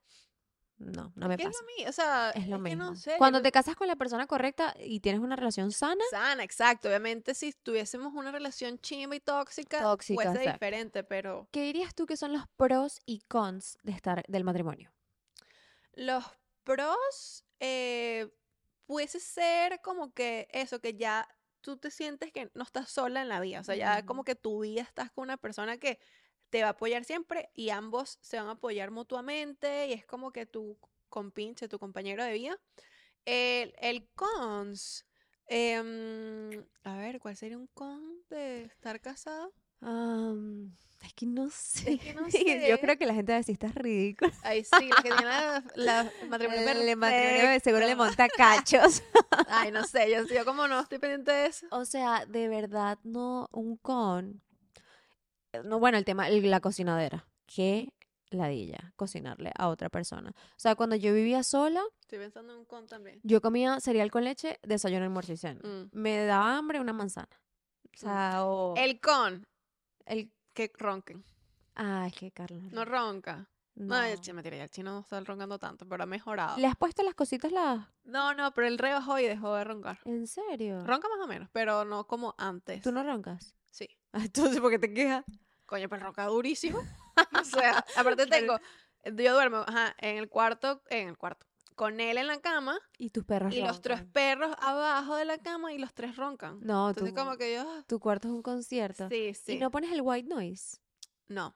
No, 0.80 1.12
no 1.16 1.28
me 1.28 1.36
¿Qué 1.36 1.44
es 1.44 1.50
pasa. 1.50 1.60
lo 1.62 1.68
mismo? 1.76 1.90
O 1.90 1.94
sea, 1.94 2.32
Es 2.32 2.48
lo 2.48 2.58
mismo. 2.58 2.84
no 2.86 2.96
sé. 2.96 3.12
yo 3.12 3.18
Cuando 3.18 3.42
te 3.42 3.52
casas 3.52 3.76
con 3.76 3.88
la 3.88 3.98
persona 3.98 4.28
correcta 4.28 4.74
y 4.80 5.02
tienes 5.02 5.22
una 5.22 5.36
relación 5.36 5.72
sana, 5.72 6.04
Sana, 6.10 6.44
exacto. 6.44 6.88
Obviamente, 6.88 7.34
si 7.34 7.52
tuviésemos 7.52 8.14
una 8.14 8.32
relación 8.32 8.80
chimba 8.80 9.16
y 9.16 9.20
tóxica, 9.20 9.82
Tóxica, 9.82 10.16
fuese 10.16 10.30
exacto. 10.40 10.54
diferente, 10.54 11.04
pero 11.04 11.48
¿qué 11.52 11.64
dirías 11.64 11.94
tú 11.94 12.06
que 12.06 12.16
son 12.16 12.32
los 12.32 12.44
pros 12.56 13.02
y 13.06 13.20
cons 13.28 13.78
de 13.84 13.92
estar 13.92 14.24
del 14.28 14.44
matrimonio? 14.46 14.92
los 15.94 16.24
pros 16.64 17.44
eh, 17.60 18.30
puede 18.86 19.08
ser 19.08 19.82
como 19.82 20.14
que 20.14 20.48
eso, 20.52 20.80
que 20.80 20.96
ya 20.96 21.28
tú 21.62 21.76
te 21.78 21.92
sientes 21.92 22.32
que 22.32 22.50
no 22.54 22.64
estás 22.64 22.90
sola 22.90 23.22
en 23.22 23.28
la 23.30 23.42
vida. 23.42 23.60
O 23.60 23.64
sea, 23.66 23.76
ya 23.76 24.06
como 24.06 24.22
Ujú. 24.22 24.26
que 24.26 24.36
tu 24.36 24.62
vida 24.62 24.82
estás 24.82 25.12
con 25.12 25.24
una 25.24 25.36
persona 25.38 25.78
que 25.78 26.00
te 26.50 26.62
va 26.62 26.70
a 26.70 26.72
apoyar 26.72 27.04
siempre 27.04 27.50
y 27.54 27.70
ambos 27.70 28.18
se 28.22 28.38
van 28.38 28.48
a 28.48 28.52
apoyar 28.52 28.92
mutuamente 28.92 29.88
y 29.88 29.94
es 29.94 30.06
como 30.06 30.32
que 30.32 30.46
tu 30.46 30.78
compinche, 31.10 31.68
tu 31.68 31.80
compañero 31.80 32.24
de 32.24 32.34
vida. 32.34 32.60
El, 33.26 33.74
el 33.80 34.08
cons 34.16 35.06
Em, 35.52 36.64
a 36.84 36.96
ver, 36.98 37.20
¿cuál 37.20 37.36
sería 37.36 37.58
un 37.58 37.66
con 37.74 38.00
de 38.30 38.66
estar 38.66 39.02
casado? 39.02 39.52
Am, 39.82 40.76
es 41.02 41.12
que 41.16 41.26
no 41.26 41.50
sé. 41.50 41.98
que 41.98 42.14
no 42.14 42.22
Yo 42.30 42.30
sé. 42.30 42.78
creo 42.80 42.98
que 43.00 43.08
la 43.08 43.16
gente 43.16 43.32
va 43.32 43.38
a 43.38 43.40
decir, 43.40 43.54
estás 43.54 43.74
ridícula. 43.74 44.32
Ahí 44.44 44.64
sí, 44.64 44.90
la 44.90 44.96
que 44.98 45.02
tiene 45.02 45.26
la, 45.26 45.64
la 45.76 46.12
matrimonio 46.28 46.70
El 46.70 46.96
matrimonio 46.98 47.50
de 47.50 47.60
seguro 47.62 47.88
le 47.88 47.96
monta 47.96 48.28
cachos. 48.30 49.02
Ay, 49.48 49.72
no 49.72 49.84
sé, 49.86 50.12
yo, 50.12 50.28
yo 50.28 50.46
como 50.46 50.68
no 50.68 50.82
estoy 50.82 51.00
pendiente 51.00 51.32
de 51.32 51.48
eso. 51.48 51.66
O 51.72 51.84
sea, 51.84 52.28
de 52.28 52.48
verdad, 52.48 53.00
no, 53.04 53.50
un 53.52 53.76
con. 53.78 54.44
Eh, 55.54 55.62
No, 55.64 55.80
bueno, 55.80 55.98
el 55.98 56.06
tema, 56.06 56.28
el- 56.28 56.50
la 56.50 56.60
cocinadera. 56.60 57.28
Qué 57.46 57.94
ladilla 58.32 58.94
cocinarle 58.96 59.52
a 59.58 59.70
otra 59.70 59.90
persona. 59.90 60.30
O 60.32 60.54
sea, 60.60 60.76
cuando 60.76 60.96
yo 60.96 61.14
vivía 61.14 61.42
sola, 61.44 61.82
Estoy 62.02 62.20
pensando 62.20 62.54
en 62.54 62.60
un 62.60 62.66
con 62.66 62.86
también. 62.88 63.20
yo 63.24 63.42
comía 63.42 63.80
cereal 63.80 64.12
con 64.12 64.24
leche, 64.24 64.60
desayuno, 64.64 65.04
almuerzo 65.06 65.34
y 65.34 65.38
cena. 65.38 65.62
Mm. 65.64 65.90
Me 65.94 66.26
daba 66.26 66.58
hambre 66.58 66.80
una 66.80 66.94
manzana. 66.94 67.42
O 67.94 67.98
sea, 67.98 68.46
o 68.46 68.76
El 68.78 69.00
con, 69.02 69.48
el... 70.06 70.32
que 70.54 70.72
ronquen. 70.78 71.24
Ah, 71.76 72.06
es 72.08 72.14
que 72.14 72.32
Carlos. 72.32 72.62
No 72.72 72.86
ronca. 72.86 73.50
No, 73.76 73.96
no. 73.96 74.04
el 74.04 74.20
chino, 74.20 74.36
mentira, 74.36 74.58
ya 74.58 74.64
el 74.66 74.70
chino 74.70 74.92
no 74.92 75.00
está 75.00 75.22
roncando 75.22 75.58
tanto, 75.58 75.88
pero 75.88 76.04
ha 76.04 76.06
mejorado. 76.06 76.58
¿Le 76.58 76.68
has 76.68 76.76
puesto 76.76 77.02
las 77.02 77.16
cositas 77.16 77.52
las... 77.52 77.88
No, 78.04 78.34
no, 78.34 78.52
pero 78.54 78.68
él 78.68 78.78
rebajó 78.78 79.18
y 79.20 79.24
dejó 79.26 79.56
de 79.56 79.64
roncar. 79.64 80.00
¿En 80.06 80.28
serio? 80.28 80.84
Ronca 80.86 81.08
más 81.08 81.24
o 81.24 81.28
menos, 81.28 81.50
pero 81.54 81.86
no 81.86 82.06
como 82.06 82.36
antes. 82.38 82.82
¿Tú 82.82 82.92
no 82.92 83.04
roncas? 83.04 83.56
Entonces, 84.14 84.60
¿por 84.60 84.72
qué 84.72 84.80
te 84.80 84.94
quejas? 84.94 85.24
Coño, 85.66 85.88
pero 85.90 86.04
ronca 86.04 86.26
durísimo. 86.26 86.80
o 87.42 87.44
sea, 87.44 87.86
aparte 87.98 88.28
tengo, 88.28 88.58
yo 89.04 89.34
duermo 89.34 89.58
ajá, 89.68 89.96
en 90.00 90.18
el 90.18 90.30
cuarto, 90.30 90.82
en 90.90 91.10
el 91.10 91.18
cuarto, 91.18 91.46
con 91.76 92.00
él 92.00 92.18
en 92.18 92.28
la 92.28 92.40
cama 92.40 92.80
Y 92.98 93.10
tus 93.10 93.26
perros 93.26 93.54
y 93.54 93.62
los 93.62 93.82
tres 93.82 94.04
perros 94.06 94.56
abajo 94.60 95.16
de 95.16 95.26
la 95.26 95.38
cama 95.38 95.74
y 95.74 95.78
los 95.78 95.94
tres 95.94 96.16
roncan. 96.16 96.60
No, 96.62 96.90
Entonces 96.90 97.14
tu, 97.14 97.20
como 97.20 97.38
que 97.38 97.54
yo, 97.56 97.62
ah, 97.70 97.84
tu 97.88 98.00
cuarto 98.00 98.30
es 98.30 98.34
un 98.34 98.42
concierto. 98.42 99.08
sí, 99.10 99.34
sí. 99.34 99.54
¿Y 99.54 99.58
no 99.58 99.70
pones 99.70 99.92
el 99.92 100.02
white 100.02 100.28
noise? 100.30 100.78
no, 101.28 101.56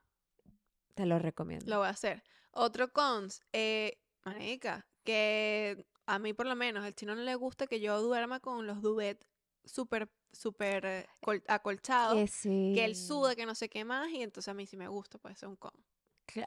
Te 0.95 1.05
lo 1.05 1.17
recomiendo. 1.17 1.65
lo 1.69 1.79
voy 1.79 1.87
a 1.87 1.91
hacer. 1.91 2.23
Otro 2.51 2.91
cons, 2.91 3.41
eh, 3.53 3.99
manica, 4.23 4.85
que 5.03 5.85
a 6.05 6.19
mí 6.19 6.33
por 6.33 6.45
lo 6.45 6.55
menos, 6.55 6.85
el 6.85 6.93
chino 6.93 7.15
no 7.15 7.21
le 7.23 7.35
gusta 7.35 7.67
que 7.67 7.79
yo 7.79 8.01
duerma 8.01 8.39
con 8.39 8.67
los 8.67 8.81
duvet 8.81 9.25
súper, 9.65 10.09
súper 10.31 11.07
col- 11.21 11.43
acolchados. 11.47 12.15
Que 12.15 12.27
sí. 12.27 12.71
que 12.75 12.85
él 12.85 12.95
sude, 12.95 13.35
que 13.35 13.45
no 13.45 13.55
sé 13.55 13.69
qué 13.69 13.85
más, 13.85 14.09
y 14.09 14.21
entonces 14.21 14.49
a 14.49 14.53
mí 14.53 14.65
sí 14.65 14.77
me 14.77 14.87
gusta, 14.87 15.17
pues 15.17 15.37
es 15.37 15.43
un 15.43 15.55
con. 15.55 15.71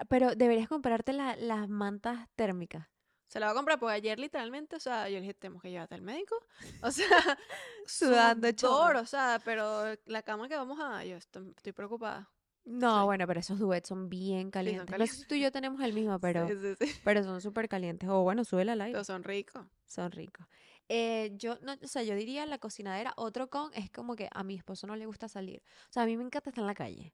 Pero 0.08 0.34
deberías 0.34 0.68
comprarte 0.68 1.12
la- 1.12 1.36
las 1.36 1.68
mantas 1.68 2.28
térmicas. 2.34 2.86
Se 3.28 3.40
la 3.40 3.46
voy 3.46 3.52
a 3.52 3.56
comprar 3.56 3.78
porque 3.80 3.94
ayer 3.94 4.18
literalmente, 4.20 4.76
o 4.76 4.80
sea, 4.80 5.08
yo 5.08 5.16
le 5.16 5.22
dije, 5.22 5.34
tenemos 5.34 5.60
que 5.60 5.70
llevarte 5.70 5.94
al 5.96 6.02
médico. 6.02 6.36
O 6.82 6.90
sea, 6.92 7.08
Sudando 7.86 8.50
chorro. 8.52 9.00
o 9.00 9.06
sea, 9.06 9.40
pero 9.44 9.94
la 10.06 10.22
cama 10.22 10.48
que 10.48 10.56
vamos 10.56 10.78
a, 10.80 11.04
yo 11.04 11.16
estoy, 11.16 11.52
estoy 11.56 11.72
preocupada. 11.72 12.30
No, 12.64 13.00
Sí. 13.00 13.04
bueno, 13.06 13.26
pero 13.28 13.40
esos 13.40 13.58
duets 13.60 13.88
son 13.88 14.08
bien 14.08 14.50
calientes. 14.50 14.98
No 14.98 15.06
sé 15.06 15.12
si 15.14 15.24
tú 15.26 15.34
y 15.36 15.40
yo 15.40 15.52
tenemos 15.52 15.80
el 15.82 15.92
mismo, 15.92 16.18
pero, 16.20 16.48
Sí, 16.48 16.74
pero 17.04 17.22
son 17.22 17.40
súper 17.40 17.68
calientes. 17.68 18.08
O 18.08 18.22
bueno, 18.22 18.44
súbela 18.44 18.72
al 18.72 18.80
aire. 18.80 18.92
Pero 18.92 19.04
son 19.04 19.22
ricos. 19.22 19.64
Son 19.86 20.10
ricos. 20.10 20.46
Eh, 20.88 21.32
yo, 21.36 21.58
no, 21.62 21.74
o 21.82 21.86
sea, 21.88 22.02
yo 22.02 22.14
diría 22.14 22.46
la 22.46 22.58
cocinadera. 22.58 23.12
Otro 23.16 23.48
con 23.50 23.72
es 23.74 23.90
como 23.90 24.14
que 24.16 24.28
a 24.32 24.44
mi 24.44 24.54
esposo 24.56 24.86
no 24.86 24.96
le 24.96 25.06
gusta 25.06 25.28
salir. 25.28 25.62
O 25.90 25.92
sea, 25.92 26.04
a 26.04 26.06
mí 26.06 26.16
me 26.16 26.24
encanta 26.24 26.50
estar 26.50 26.62
en 26.62 26.66
la 26.66 26.74
calle. 26.74 27.12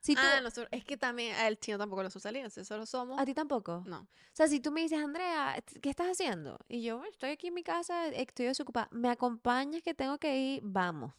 Si 0.00 0.14
tú, 0.14 0.20
Ah, 0.20 0.40
nosotros, 0.40 0.66
es 0.72 0.84
que 0.84 0.96
también 0.96 1.36
el 1.36 1.60
chino 1.60 1.78
tampoco 1.78 2.02
lo 2.02 2.08
usa 2.08 2.20
salir, 2.20 2.50
solo 2.50 2.86
somos. 2.86 3.20
¿A 3.20 3.24
ti 3.24 3.34
tampoco? 3.34 3.84
No. 3.86 4.00
O 4.00 4.08
sea, 4.32 4.48
si 4.48 4.58
tú 4.58 4.72
me 4.72 4.80
dices, 4.80 4.98
Andrea, 4.98 5.56
¿qué 5.80 5.90
estás 5.90 6.08
haciendo? 6.08 6.58
Y 6.68 6.82
yo, 6.82 6.96
"Bueno, 6.96 7.10
estoy 7.12 7.30
aquí 7.30 7.48
en 7.48 7.54
mi 7.54 7.62
casa, 7.62 8.08
estoy 8.08 8.46
desocupada. 8.46 8.88
¿Me 8.90 9.08
acompañas 9.10 9.80
que 9.82 9.94
tengo 9.94 10.18
que 10.18 10.36
ir? 10.36 10.60
Vamos. 10.64 11.12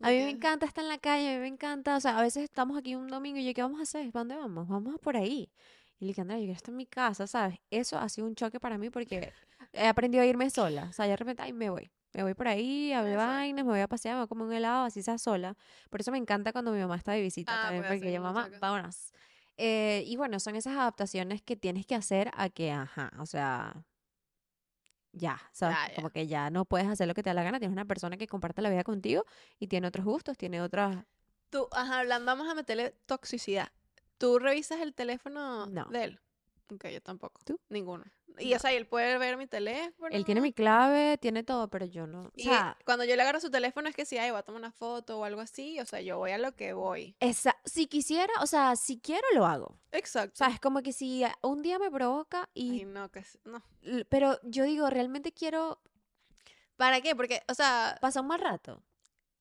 A 0.00 0.10
mí 0.10 0.18
me 0.18 0.30
encanta 0.30 0.66
estar 0.66 0.84
en 0.84 0.88
la 0.88 0.98
calle, 0.98 1.30
a 1.30 1.34
mí 1.36 1.40
me 1.40 1.48
encanta, 1.48 1.96
o 1.96 2.00
sea, 2.00 2.18
a 2.18 2.22
veces 2.22 2.44
estamos 2.44 2.76
aquí 2.78 2.94
un 2.94 3.08
domingo 3.08 3.38
y 3.38 3.46
yo, 3.46 3.54
¿qué 3.54 3.62
vamos 3.62 3.80
a 3.80 3.84
hacer? 3.84 4.10
¿Para 4.12 4.20
dónde 4.20 4.36
vamos? 4.36 4.68
Vamos 4.68 4.94
a 4.94 4.98
por 4.98 5.16
ahí. 5.16 5.50
Y 5.98 6.04
le 6.04 6.08
dije, 6.08 6.20
Andrea, 6.20 6.38
yo 6.38 6.44
quiero 6.44 6.56
estar 6.56 6.70
en 6.72 6.76
mi 6.76 6.86
casa, 6.86 7.26
¿sabes? 7.26 7.58
Eso 7.70 7.98
ha 7.98 8.08
sido 8.10 8.26
un 8.26 8.34
choque 8.34 8.60
para 8.60 8.76
mí 8.76 8.90
porque 8.90 9.32
he 9.76 9.86
aprendido 9.86 10.22
a 10.22 10.26
irme 10.26 10.48
sola. 10.50 10.86
O 10.90 10.92
sea, 10.92 11.06
de 11.06 11.16
repente, 11.16 11.42
ay, 11.42 11.52
me 11.52 11.70
voy. 11.70 11.90
Me 12.14 12.22
voy 12.22 12.34
por 12.34 12.48
ahí, 12.48 12.92
a 12.94 13.02
ver 13.02 13.16
vainas, 13.18 13.64
me 13.64 13.70
voy 13.72 13.80
a 13.80 13.88
pasear, 13.88 14.14
me 14.14 14.20
voy 14.20 14.24
a 14.24 14.28
comer 14.28 14.46
un 14.46 14.52
helado, 14.54 14.84
así 14.86 15.02
sea 15.02 15.18
sola. 15.18 15.54
Por 15.90 16.00
eso 16.00 16.10
me 16.10 16.16
encanta 16.18 16.52
cuando 16.52 16.72
mi 16.72 16.78
mamá 16.80 16.96
está 16.96 17.12
de 17.12 17.20
visita 17.20 17.52
Ah, 17.58 17.62
también, 17.64 17.84
porque 17.86 18.10
yo, 18.10 18.22
mamá, 18.22 18.44
cosas. 18.46 18.60
vámonos. 18.60 19.12
Eh, 19.58 20.02
y 20.06 20.16
bueno, 20.16 20.40
son 20.40 20.56
esas 20.56 20.76
adaptaciones 20.76 21.42
que 21.42 21.56
tienes 21.56 21.84
que 21.86 21.94
hacer 21.94 22.30
a 22.34 22.48
que, 22.48 22.72
ajá, 22.72 23.10
o 23.18 23.26
sea, 23.26 23.84
ya, 25.12 25.40
¿sabes? 25.52 25.76
Ya, 25.78 25.88
ya. 25.88 25.94
Como 25.94 26.10
que 26.10 26.26
ya 26.26 26.50
no 26.50 26.64
puedes 26.64 26.86
hacer 26.88 27.06
lo 27.08 27.14
que 27.14 27.22
te 27.22 27.30
da 27.30 27.34
la 27.34 27.42
gana. 27.42 27.58
Tienes 27.58 27.72
una 27.74 27.84
persona 27.84 28.16
que 28.16 28.26
comparte 28.26 28.62
la 28.62 28.70
vida 28.70 28.84
contigo 28.84 29.24
y 29.58 29.66
tiene 29.66 29.86
otros 29.88 30.04
gustos, 30.06 30.36
tiene 30.38 30.60
otras... 30.62 31.04
Tú, 31.50 31.68
ajá, 31.72 32.00
hablando, 32.00 32.26
vamos 32.32 32.48
a 32.48 32.54
meterle 32.54 32.90
toxicidad. 33.06 33.68
¿Tú 34.18 34.38
revisas 34.38 34.80
el 34.80 34.94
teléfono 34.94 35.66
No. 35.66 35.84
de 35.86 36.04
él? 36.04 36.20
Ok, 36.72 36.86
yo 36.88 37.00
tampoco. 37.00 37.40
¿Tú? 37.44 37.58
Ninguno. 37.68 38.04
Y 38.38 38.54
o 38.54 38.58
sea, 38.58 38.72
él 38.72 38.86
puede 38.86 39.18
ver 39.18 39.36
mi 39.36 39.46
teléfono. 39.46 40.08
Él 40.10 40.24
tiene 40.24 40.40
mi 40.40 40.52
clave, 40.52 41.18
tiene 41.18 41.42
todo, 41.42 41.68
pero 41.68 41.86
yo 41.86 42.06
no. 42.06 42.22
O 42.26 42.32
Y 42.34 42.44
sea, 42.44 42.76
cuando 42.84 43.04
yo 43.04 43.16
le 43.16 43.22
agarro 43.22 43.40
su 43.40 43.50
teléfono 43.50 43.88
es 43.88 43.94
que 43.96 44.04
si, 44.04 44.18
ay, 44.18 44.30
voy 44.30 44.38
a 44.40 44.42
tomar 44.42 44.60
una 44.60 44.72
foto 44.72 45.18
o 45.18 45.24
algo 45.24 45.40
así, 45.40 45.80
o 45.80 45.86
sea, 45.86 46.00
yo 46.00 46.18
voy 46.18 46.32
a 46.32 46.38
lo 46.38 46.54
que 46.54 46.72
voy. 46.72 47.16
esa, 47.20 47.56
si 47.64 47.86
quisiera, 47.86 48.32
o 48.40 48.46
sea, 48.46 48.76
si 48.76 48.98
quiero, 49.00 49.26
lo 49.34 49.46
hago. 49.46 49.66
O 49.66 49.78
Exacto. 49.92 50.36
sea, 50.36 50.48
es 50.48 50.60
como 50.60 50.82
que 50.82 50.92
si 50.92 51.24
a- 51.24 51.36
un 51.42 51.62
día 51.62 51.78
me 51.78 51.90
provoca 51.90 52.48
y... 52.54 52.80
Ay, 52.80 52.84
no, 52.84 53.10
que 53.10 53.24
no. 53.44 53.62
Pero 54.08 54.38
yo 54.42 54.64
digo, 54.64 54.90
realmente 54.90 55.32
quiero 55.32 55.80
¿Para 56.76 57.00
qué? 57.00 57.16
Porque, 57.16 57.40
o 57.48 57.54
sea, 57.54 57.96
pasar 58.02 58.20
un 58.22 58.28
mal 58.28 58.40
rato. 58.40 58.82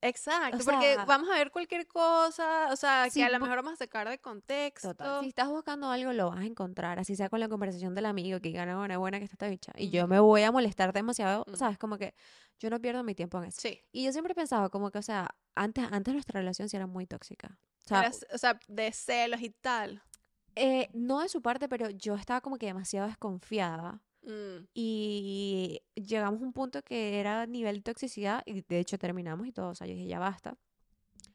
Exacto, 0.07 0.57
o 0.57 0.65
porque 0.65 0.97
vamos 1.07 1.29
a 1.29 1.33
ver 1.33 1.51
cualquier 1.51 1.87
cosa, 1.87 2.69
o 2.71 2.75
sea, 2.75 3.07
Sí, 3.09 3.19
que 3.19 3.25
a 3.25 3.29
lo 3.29 3.39
mejor 3.39 3.57
vamos 3.57 3.73
a 3.73 3.77
sacar 3.77 4.07
de 4.09 4.17
contexto. 4.19 4.89
Total. 4.95 5.21
Si 5.21 5.27
estás 5.29 5.47
buscando 5.49 5.89
algo, 5.89 6.13
lo 6.13 6.29
vas 6.29 6.39
a 6.39 6.45
encontrar. 6.45 6.99
Así 6.99 7.15
sea 7.15 7.29
con 7.29 7.39
la 7.39 7.49
conversación 7.49 7.95
del 7.95 8.05
amigo 8.05 8.39
que 8.39 8.51
gana 8.51 8.77
buena, 8.77 8.97
buena 8.97 9.17
que 9.19 9.25
está 9.25 9.33
esta 9.35 9.47
bicha. 9.49 9.71
Y 9.77 9.89
yo 9.89 10.07
me 10.07 10.19
voy 10.19 10.43
a 10.43 10.51
molestar 10.51 10.93
demasiado. 10.93 11.45
¿sabes? 11.55 11.77
Como 11.77 11.97
que 11.97 12.13
yo 12.59 12.69
no 12.69 12.79
pierdo 12.79 13.03
mi 13.03 13.15
tiempo 13.15 13.37
en 13.39 13.45
eso. 13.45 13.61
Sí. 13.61 13.81
Y 13.91 14.05
yo 14.05 14.11
siempre 14.11 14.31
he 14.31 14.35
pensado 14.35 14.69
como 14.69 14.91
que, 14.91 14.99
o 14.99 15.01
sea, 15.03 15.29
antes, 15.55 15.85
antes 15.91 16.13
nuestra 16.13 16.39
relación 16.39 16.69
sí 16.69 16.75
era 16.77 16.87
muy 16.87 17.05
tóxica. 17.05 17.57
O 17.83 17.87
sea, 17.87 17.99
Era- 18.01 18.11
o 18.33 18.37
sea, 18.37 18.59
de 18.67 18.91
celos 18.91 19.41
y 19.41 19.49
tal. 19.49 20.01
eh, 20.55 20.89
no 20.93 21.19
de 21.19 21.29
su 21.29 21.41
parte, 21.41 21.67
pero 21.67 21.89
yo 21.89 22.15
estaba 22.15 22.41
como 22.41 22.57
que 22.57 22.65
demasiado 22.67 23.07
desconfiada. 23.07 24.01
Mm, 24.25 24.65
Y 24.73 25.81
llegamos 25.95 26.41
a 26.41 26.45
un 26.45 26.53
punto 26.53 26.81
que 26.83 27.19
era 27.19 27.45
nivel 27.45 27.83
toxicidad 27.83 28.41
y 28.45 28.61
de 28.61 28.79
hecho 28.79 28.97
terminamos 28.97 29.47
y 29.47 29.51
todo. 29.51 29.69
O 29.69 29.75
sea, 29.75 29.87
yo 29.87 29.93
dije, 29.93 30.07
ya 30.07 30.19
basta. 30.19 30.57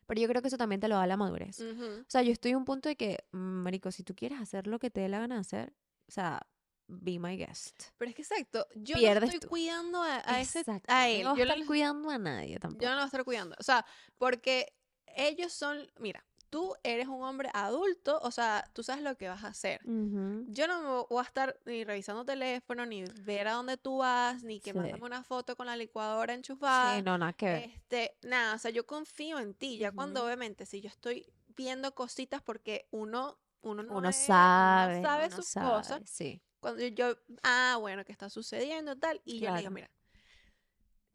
Pero 0.07 0.21
yo 0.21 0.29
creo 0.29 0.43
que 0.43 0.49
eso 0.49 0.59
también 0.59 0.81
te 0.81 0.89
lo 0.89 0.97
da 0.97 1.07
la 1.07 1.17
madurez. 1.17 1.61
ujú. 1.61 2.01
O 2.01 2.05
sea, 2.09 2.23
yo 2.23 2.33
estoy 2.33 2.51
en 2.51 2.59
un 2.59 2.65
punto 2.65 2.89
de 2.89 2.97
que, 2.97 3.19
mm, 3.33 3.39
marico, 3.39 3.93
si 3.93 4.03
tú 4.03 4.15
quieres 4.15 4.41
hacer 4.41 4.67
lo 4.67 4.79
que 4.79 4.91
te 4.91 5.01
dé 5.01 5.09
la 5.09 5.21
gana 5.21 5.37
de 5.37 5.41
hacer, 5.43 5.73
o 6.09 6.13
sea, 6.13 6.47
be 6.89 7.19
my 7.21 7.37
guest. 7.37 7.85
Pero 7.97 8.09
es 8.09 8.17
que 8.17 8.23
exacto, 8.23 8.67
yo 8.75 8.97
Pierdes 8.97 9.21
no 9.21 9.27
estoy 9.27 9.41
tú. 9.41 9.49
cuidando 9.49 10.03
a, 10.03 10.23
a 10.25 10.41
ese 10.41 10.65
a 10.89 11.05
no 11.09 11.11
él. 11.11 11.29
voy 11.29 11.43
a 11.43 11.47
Yo, 11.47 11.57
no, 11.57 11.67
cuidando 11.67 12.11
a 12.11 12.19
nadie 12.19 12.59
tampoco. 12.59 12.83
yo 12.85 12.89
no 12.91 12.95
lo 12.97 13.01
voy 13.01 13.05
a 13.05 13.07
estar 13.07 13.25
cuidando. 13.25 13.57
O 13.61 13.63
sea, 13.63 13.87
porque 14.19 14.75
ellos 15.17 15.53
son, 15.53 15.87
mira, 15.99 16.25
tú 16.51 16.75
eres 16.83 17.07
un 17.09 17.23
hombre 17.23 17.49
adulto, 17.55 18.19
o 18.23 18.31
sea, 18.31 18.69
tú 18.75 18.83
sabes 18.83 19.03
lo 19.03 19.17
que 19.17 19.29
vas 19.29 19.45
a 19.45 19.49
hacer. 19.49 19.81
Yo 19.85 20.67
no 20.67 20.83
me 20.83 20.89
voy 21.09 21.21
a 21.21 21.23
estar 21.27 21.59
ni 21.65 21.85
revisando 21.85 22.25
teléfono, 22.25 22.85
ni 22.87 23.05
ver 23.23 23.49
a 23.49 23.53
dónde 23.53 23.77
tú 23.77 23.99
vas, 23.99 24.43
ni 24.43 24.61
que 24.61 24.73
Sí. 24.73 24.79
mándame 24.79 25.05
una 25.05 25.23
foto 25.23 25.57
con 25.57 25.67
la 25.67 25.77
licuadora 25.77 26.35
enchufada. 26.35 26.97
Sí, 26.97 27.03
no, 27.03 27.17
nada 27.19 27.33
que 27.33 27.47
ver. 27.47 27.65
Este, 27.71 28.17
nada, 28.23 28.55
o 28.57 28.59
sea, 28.59 28.71
yo 28.71 28.87
confío 28.87 29.39
en 29.39 29.55
ti. 29.55 29.79
Ya 29.79 29.93
cuando 29.93 30.25
obviamente 30.25 30.67
si 30.67 30.81
yo 30.81 30.89
estoy 30.89 31.33
viendo 31.57 31.95
cositas 31.95 32.43
porque 32.43 32.87
uno 32.91 33.39
uno 33.63 33.83
no 33.83 33.93
uno 33.99 34.09
es- 34.09 34.17
sabe, 34.17 34.99
uno 35.01 35.09
sabe 35.09 35.27
uno 35.27 35.37
sus 35.37 35.47
sabe, 35.49 35.71
cosas. 35.77 36.03
sí. 36.07 36.43
Cuando 36.61 36.83
yo, 36.87 37.15
ah, 37.43 37.77
bueno, 37.81 38.05
que 38.05 38.13
está 38.13 38.29
sucediendo 38.31 38.97
tal 38.97 39.21
y 39.25 39.39
yo 39.41 39.51
le 39.53 39.59
digo, 39.61 39.71
mira. 39.71 39.91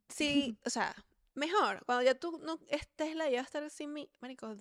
Sí, 0.10 0.58
o 0.66 0.70
sea, 0.70 0.96
mejor, 1.34 1.84
cuando 1.86 2.04
ya 2.04 2.16
tú 2.16 2.40
no 2.44 2.60
estés 2.70 3.16
la 3.16 3.30
ya 3.30 3.42
estar 3.42 3.70
sin 3.70 3.94
mí, 3.94 4.10
marico, 4.22 4.56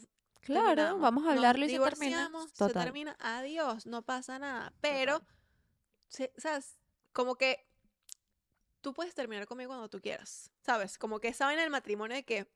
Claro, 0.45 0.99
vamos 0.99 1.24
a 1.24 1.28
Nos 1.28 1.36
hablarlo 1.36 1.64
y 1.64 1.68
se 1.70 1.78
termina. 1.78 2.16
divorciamos, 2.18 2.51
se 2.51 2.57
Total. 2.57 2.84
termina, 2.84 3.16
adiós, 3.18 3.86
no 3.86 4.03
pasa 4.03 4.38
nada. 4.38 4.72
Pero, 4.80 5.22
se- 6.09 6.32
¿sabes? 6.36 6.78
Como 7.12 7.36
que 7.36 7.66
tú 8.80 8.92
puedes 8.92 9.14
terminar 9.14 9.47
conmigo 9.47 9.70
cuando 9.70 9.88
tú 9.88 10.01
quieras, 10.01 10.51
¿sabes? 10.61 10.99
Como 10.99 11.20
que 11.20 11.34
vaina 11.38 11.62
del 11.62 11.70
matrimonio 11.70 12.16
de 12.16 12.24
que 12.24 12.47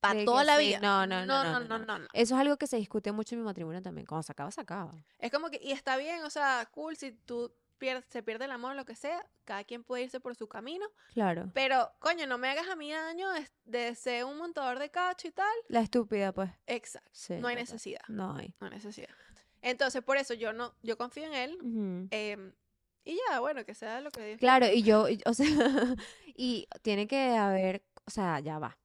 para 0.00 0.24
toda 0.24 0.44
la 0.44 0.58
sí, 0.58 0.66
vida. 0.66 0.78
no, 0.80 1.06
no, 1.06 1.24
no, 1.24 1.42
no, 1.44 1.52
no, 1.52 1.60
no, 1.60 1.78
no. 1.78 1.84
no, 1.86 1.98
no. 2.00 2.08
Eso 2.12 2.34
es 2.34 2.40
algo 2.40 2.56
que 2.58 2.66
se 2.66 2.76
discute 2.76 3.12
mucho 3.12 3.34
en 3.34 3.40
mi 3.40 3.44
matrimonio 3.46 3.80
también. 3.82 4.06
Cuando 4.06 4.22
se 4.22 4.32
acaba, 4.32 4.50
se 4.50 4.60
acaba. 4.60 4.94
Es 5.18 5.32
como 5.32 5.48
que, 5.50 5.58
y 5.62 5.72
está 5.72 5.96
bien, 5.96 6.22
o 6.24 6.30
sea, 6.30 6.68
cool, 6.70 6.96
si 6.96 7.12
tú 7.12 7.52
pierdes, 7.76 8.04
se 8.08 8.22
pierde 8.22 8.44
el 8.46 8.50
amor, 8.50 8.74
lo 8.76 8.84
que 8.84 8.94
sea, 8.94 9.24
cada 9.44 9.64
quien 9.64 9.84
puede 9.84 10.02
irse 10.04 10.20
por 10.20 10.34
su 10.34 10.48
camino, 10.48 10.86
Claro. 11.14 11.50
pero, 11.54 11.90
coño, 12.00 12.26
no 12.26 12.38
me 12.38 12.48
hagas 12.48 12.68
a 12.68 12.76
mí 12.76 12.90
daño 12.92 13.30
de, 13.30 13.48
de 13.64 13.94
ser 13.94 14.24
un 14.24 14.38
montador 14.38 14.78
de 14.78 14.90
cacho 14.90 15.28
y 15.28 15.32
tal. 15.32 15.54
La 15.68 15.80
estúpida, 15.80 16.32
pues. 16.32 16.50
Exacto, 16.66 17.08
Sí, 17.12 17.34
no 17.34 17.48
hay 17.48 17.56
necesidad, 17.56 18.00
No 18.08 18.34
hay. 18.36 18.54
no 18.60 18.66
hay 18.66 18.72
necesidad. 18.72 19.10
Entonces, 19.62 20.02
por 20.02 20.16
eso 20.16 20.34
yo 20.34 20.52
no, 20.52 20.74
yo 20.82 20.96
confío 20.96 21.24
en 21.24 21.34
él, 21.34 21.58
em, 22.10 22.52
Y 23.04 23.16
ya, 23.30 23.38
bueno, 23.38 23.64
que 23.64 23.72
sea 23.74 24.00
lo 24.00 24.10
que 24.10 24.24
Dios. 24.26 24.40
Claro, 24.40 24.66
y 24.66 24.82
yo, 24.82 25.08
y- 25.08 25.20
o 25.26 25.32
sea, 25.34 25.46
y 26.36 26.66
tiene 26.82 27.06
que 27.06 27.36
haber, 27.36 27.84
o 28.04 28.10
sea, 28.10 28.40
ya 28.40 28.58
va. 28.58 28.76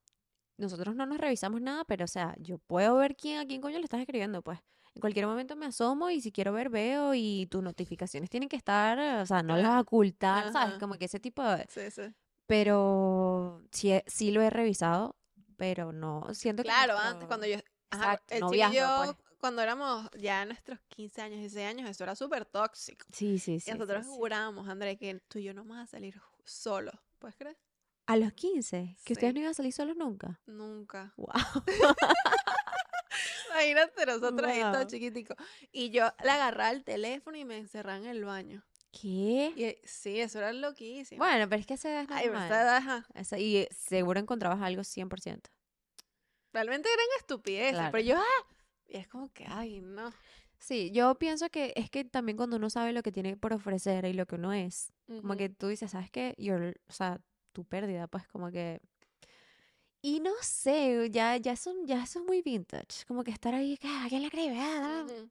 Nosotros 0.58 0.96
no 0.96 1.08
nos 1.08 1.18
revisamos 1.18 1.60
nada, 1.60 1.86
pero 1.86 2.06
o 2.06 2.08
sea, 2.08 2.36
yo 2.38 2.60
puedo 2.60 2.96
ver 2.98 3.16
quién 3.16 3.40
a 3.40 3.48
quién 3.48 3.62
coño 3.62 3.80
le 3.80 3.84
estás 3.84 4.00
escribiendo, 4.00 4.44
pues. 4.44 4.60
En 4.94 5.00
cualquier 5.02 5.26
momento 5.26 5.56
me 5.56 5.66
asomo 5.68 6.10
y 6.10 6.20
si 6.22 6.32
quiero 6.32 6.52
ver, 6.54 6.70
veo 6.70 7.14
y 7.16 7.48
tus 7.50 7.64
notificaciones 7.64 8.30
tienen 8.30 8.50
que 8.50 8.58
estar, 8.58 9.00
o 9.22 9.26
sea, 9.26 9.42
no 9.42 9.56
las 9.56 9.66
Claro. 9.66 9.82
ocultar, 9.82 10.52
¿sabes? 10.52 10.78
Como 10.80 10.96
que 10.96 11.06
ese 11.06 11.20
tipo 11.20 11.42
de... 11.44 11.66
Sí, 11.70 11.90
sí. 11.92 12.14
Pero 12.46 13.64
sí, 13.72 13.92
he- 13.94 14.04
sí 14.08 14.32
lo 14.32 14.42
he 14.42 14.50
revisado, 14.50 15.16
pero 15.56 15.94
no, 15.94 16.34
siento 16.34 16.64
que 16.64 16.68
Claro, 16.70 16.94
nuestro- 16.94 17.10
antes 17.12 17.28
cuando 17.28 17.48
yo... 17.48 17.58
Ajá, 17.90 18.04
Exacto, 18.14 18.34
el 18.36 18.40
no 18.42 18.48
y 18.50 18.56
viajando, 18.56 18.80
yo, 18.80 19.16
pues. 19.18 19.38
cuando 19.40 19.62
éramos 19.62 20.10
ya 20.18 20.46
nuestros 20.46 20.80
15 20.90 21.22
años, 21.22 21.40
16 21.40 21.68
años, 21.68 21.90
eso 21.90 22.04
era 22.04 22.16
súper 22.16 22.46
tóxico. 22.46 23.06
Sí, 23.12 23.38
sí, 23.40 23.54
Y 23.56 23.60
sí. 23.60 23.72
sí, 23.72 23.78
nosotros 23.78 24.06
sí. 24.06 24.12
jurábamos, 24.14 24.68
André, 24.70 24.98
que 24.98 25.20
tú 25.28 25.40
y 25.40 25.44
yo 25.44 25.54
no 25.54 25.64
vamos 25.64 25.78
a 25.84 25.88
salir 25.88 26.22
solos. 26.46 26.96
¿Puedes 27.20 27.36
creer? 27.38 27.58
A 28.08 28.18
los 28.18 28.32
15, 28.34 28.98
que 29.04 29.14
ustedes 29.14 29.32
Sí. 29.32 29.34
no 29.34 29.40
iban 29.42 29.52
a 29.52 29.54
salir 29.54 29.72
solos 29.74 29.96
nunca. 29.98 30.40
Nunca. 30.46 31.14
Wow. 31.18 31.32
Imagínate 33.50 34.06
nosotros 34.06 34.50
ahí 34.50 34.62
todo 34.62 34.74
Wow. 34.82 34.86
chiquitico. 34.88 35.36
Y 35.72 35.90
yo 35.90 36.06
le 36.24 36.30
agarraba 36.32 36.72
el 36.72 36.84
teléfono 36.84 37.38
y 37.38 37.46
me 37.46 37.58
encerraba 37.58 37.98
en 37.98 38.06
el 38.06 38.24
baño. 38.26 38.64
¿Qué? 38.92 39.54
Y 39.56 39.88
sí, 39.88 40.20
eso 40.20 40.40
era 40.40 40.52
loquísimo. 40.52 41.24
Bueno, 41.24 41.48
pero 41.48 41.60
es 41.62 41.66
que 41.66 41.76
edad 41.76 42.04
es 42.04 42.10
Ay, 42.12 42.28
normal. 42.28 43.06
Esa- 43.14 43.40
y 43.40 43.68
seguro 43.72 44.20
encontrabas 44.20 44.62
algo 44.62 44.84
100%. 44.84 45.50
realmente 46.54 46.90
eran 46.94 47.06
estupideces. 47.20 47.74
Claro. 47.74 47.92
Pero 47.94 48.04
yo, 48.04 48.18
ah, 48.18 48.54
y 48.88 48.98
es 48.98 49.08
como 49.08 49.32
que, 49.32 49.46
ay, 49.48 49.80
no. 49.82 50.12
Sí, 50.60 50.92
yo 50.92 51.16
pienso 51.16 51.50
que 51.50 51.74
es 51.78 51.90
que 51.90 52.04
también 52.04 52.36
cuando 52.38 52.58
uno 52.58 52.70
sabe 52.70 52.92
lo 52.94 53.02
que 53.04 53.12
tiene 53.12 53.38
por 53.38 53.54
ofrecer 53.54 54.04
y 54.06 54.14
lo 54.14 54.26
que 54.26 54.36
uno 54.36 54.52
es, 54.54 54.92
como 55.08 55.36
que 55.38 55.50
tú 55.50 55.68
dices, 55.70 55.92
¿sabes 55.92 56.12
qué? 56.12 56.36
Your- 56.38 56.80
o 56.88 56.92
sea, 56.94 57.20
tu 57.54 57.64
pérdida, 57.66 58.08
pues 58.08 58.28
como 58.28 58.52
que... 58.52 58.82
Y 60.02 60.20
no 60.20 60.32
sé, 60.42 61.10
ya, 61.12 61.38
ya, 61.38 61.56
son, 61.56 61.86
ya 61.86 62.04
eso 62.04 62.20
es 62.20 62.26
muy 62.26 62.42
vintage, 62.42 63.06
como 63.08 63.24
que 63.24 63.32
estar 63.32 63.54
ahí, 63.54 63.78
"Ah, 63.84 64.06
¿quién? 64.10 64.30
Ah, 64.58 65.06
Ujú. 65.06 65.30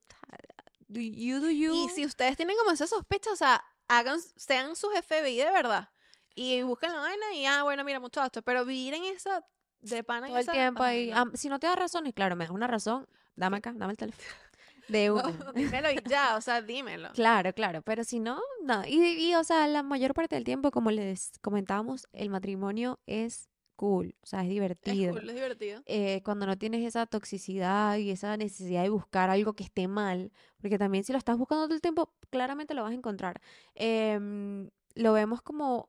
do 0.89 1.01
you 1.01 1.41
do 1.41 1.51
you. 1.51 1.75
Y 1.75 1.89
si 1.89 2.05
ustedes 2.07 2.37
tienen 2.37 2.57
como 2.57 2.71
esa 2.71 2.87
sospecha, 2.87 3.33
o 3.33 3.37
sea, 3.37 3.65
hagan, 3.89 4.21
sean 4.37 4.77
sus 4.77 4.95
FBI 4.95 5.37
de 5.39 5.51
verdad. 5.51 5.89
Y 6.37 6.63
busquen 6.63 6.93
la 6.93 7.01
vaina 7.01 7.35
y, 7.35 7.47
ah, 7.47 7.65
bueno, 7.65 7.83
mira, 7.85 7.99
muchachos, 7.99 8.43
pero 8.45 8.65
vivir 8.65 8.95
en 8.95 9.05
esa, 9.05 9.45
de 9.81 10.05
pana 10.05 10.27
en 10.29 10.33
Todo 10.33 10.39
el 10.39 10.43
esa- 10.45 10.53
tiempo 10.53 10.83
ay, 10.85 11.11
ahí. 11.11 11.25
si 11.35 11.49
no 11.49 11.59
te 11.59 11.67
da 11.67 11.75
razones, 11.75 12.15
claro, 12.15 12.37
me 12.37 12.45
das 12.45 12.53
una 12.55 12.67
razón, 12.69 13.09
dame 13.35 13.57
acá, 13.59 13.73
dame 13.75 13.93
el 13.93 13.97
teléfono. 13.99 14.25
De 14.89 15.11
una. 15.11 15.23
No, 15.23 15.53
dímelo 15.55 15.91
y 15.91 16.01
ya, 16.09 16.37
o 16.37 16.41
sea, 16.41 16.63
dímelo. 16.63 17.11
Claro, 17.13 17.53
claro, 17.53 17.83
pero 17.83 18.03
si 18.05 18.19
no, 18.21 18.41
no. 18.63 18.85
Y, 18.87 19.01
y, 19.31 19.35
o 19.35 19.43
sea, 19.45 19.67
la 19.69 19.83
mayor 19.83 20.15
parte 20.15 20.35
del 20.37 20.45
tiempo, 20.45 20.71
como 20.71 20.91
les 20.91 21.33
comentábamos, 21.43 22.09
el 22.13 22.31
matrimonio 22.31 22.99
es 23.07 23.49
cool, 23.81 24.15
o 24.23 24.27
sea, 24.27 24.41
es 24.41 24.47
Es 24.47 24.51
divertido. 24.51 25.13
cool, 25.15 25.29
es 25.31 25.35
divertido. 25.35 25.83
Eh, 25.87 26.21
cuando 26.23 26.47
no 26.47 26.59
tienes 26.59 26.85
esa 26.87 27.07
toxicidad 27.07 27.97
y 27.97 28.11
esa 28.11 28.37
necesidad 28.37 28.83
de 28.83 28.91
buscar 28.91 29.31
algo 29.31 29.55
que 29.55 29.65
esté 29.65 29.89
mal, 29.89 30.33
porque 30.61 30.79
también 30.79 31.05
si 31.05 31.13
lo 31.13 31.19
estás 31.19 31.39
buscando 31.39 31.65
todo 31.65 31.75
el 31.75 31.81
tiempo, 31.81 32.13
claramente 32.31 32.75
lo 32.75 32.83
vas 32.83 32.93
a 32.93 32.95
encontrar. 32.95 33.41
Em, 33.75 34.69
lo 34.95 35.13
vemos 35.15 35.41
como, 35.43 35.89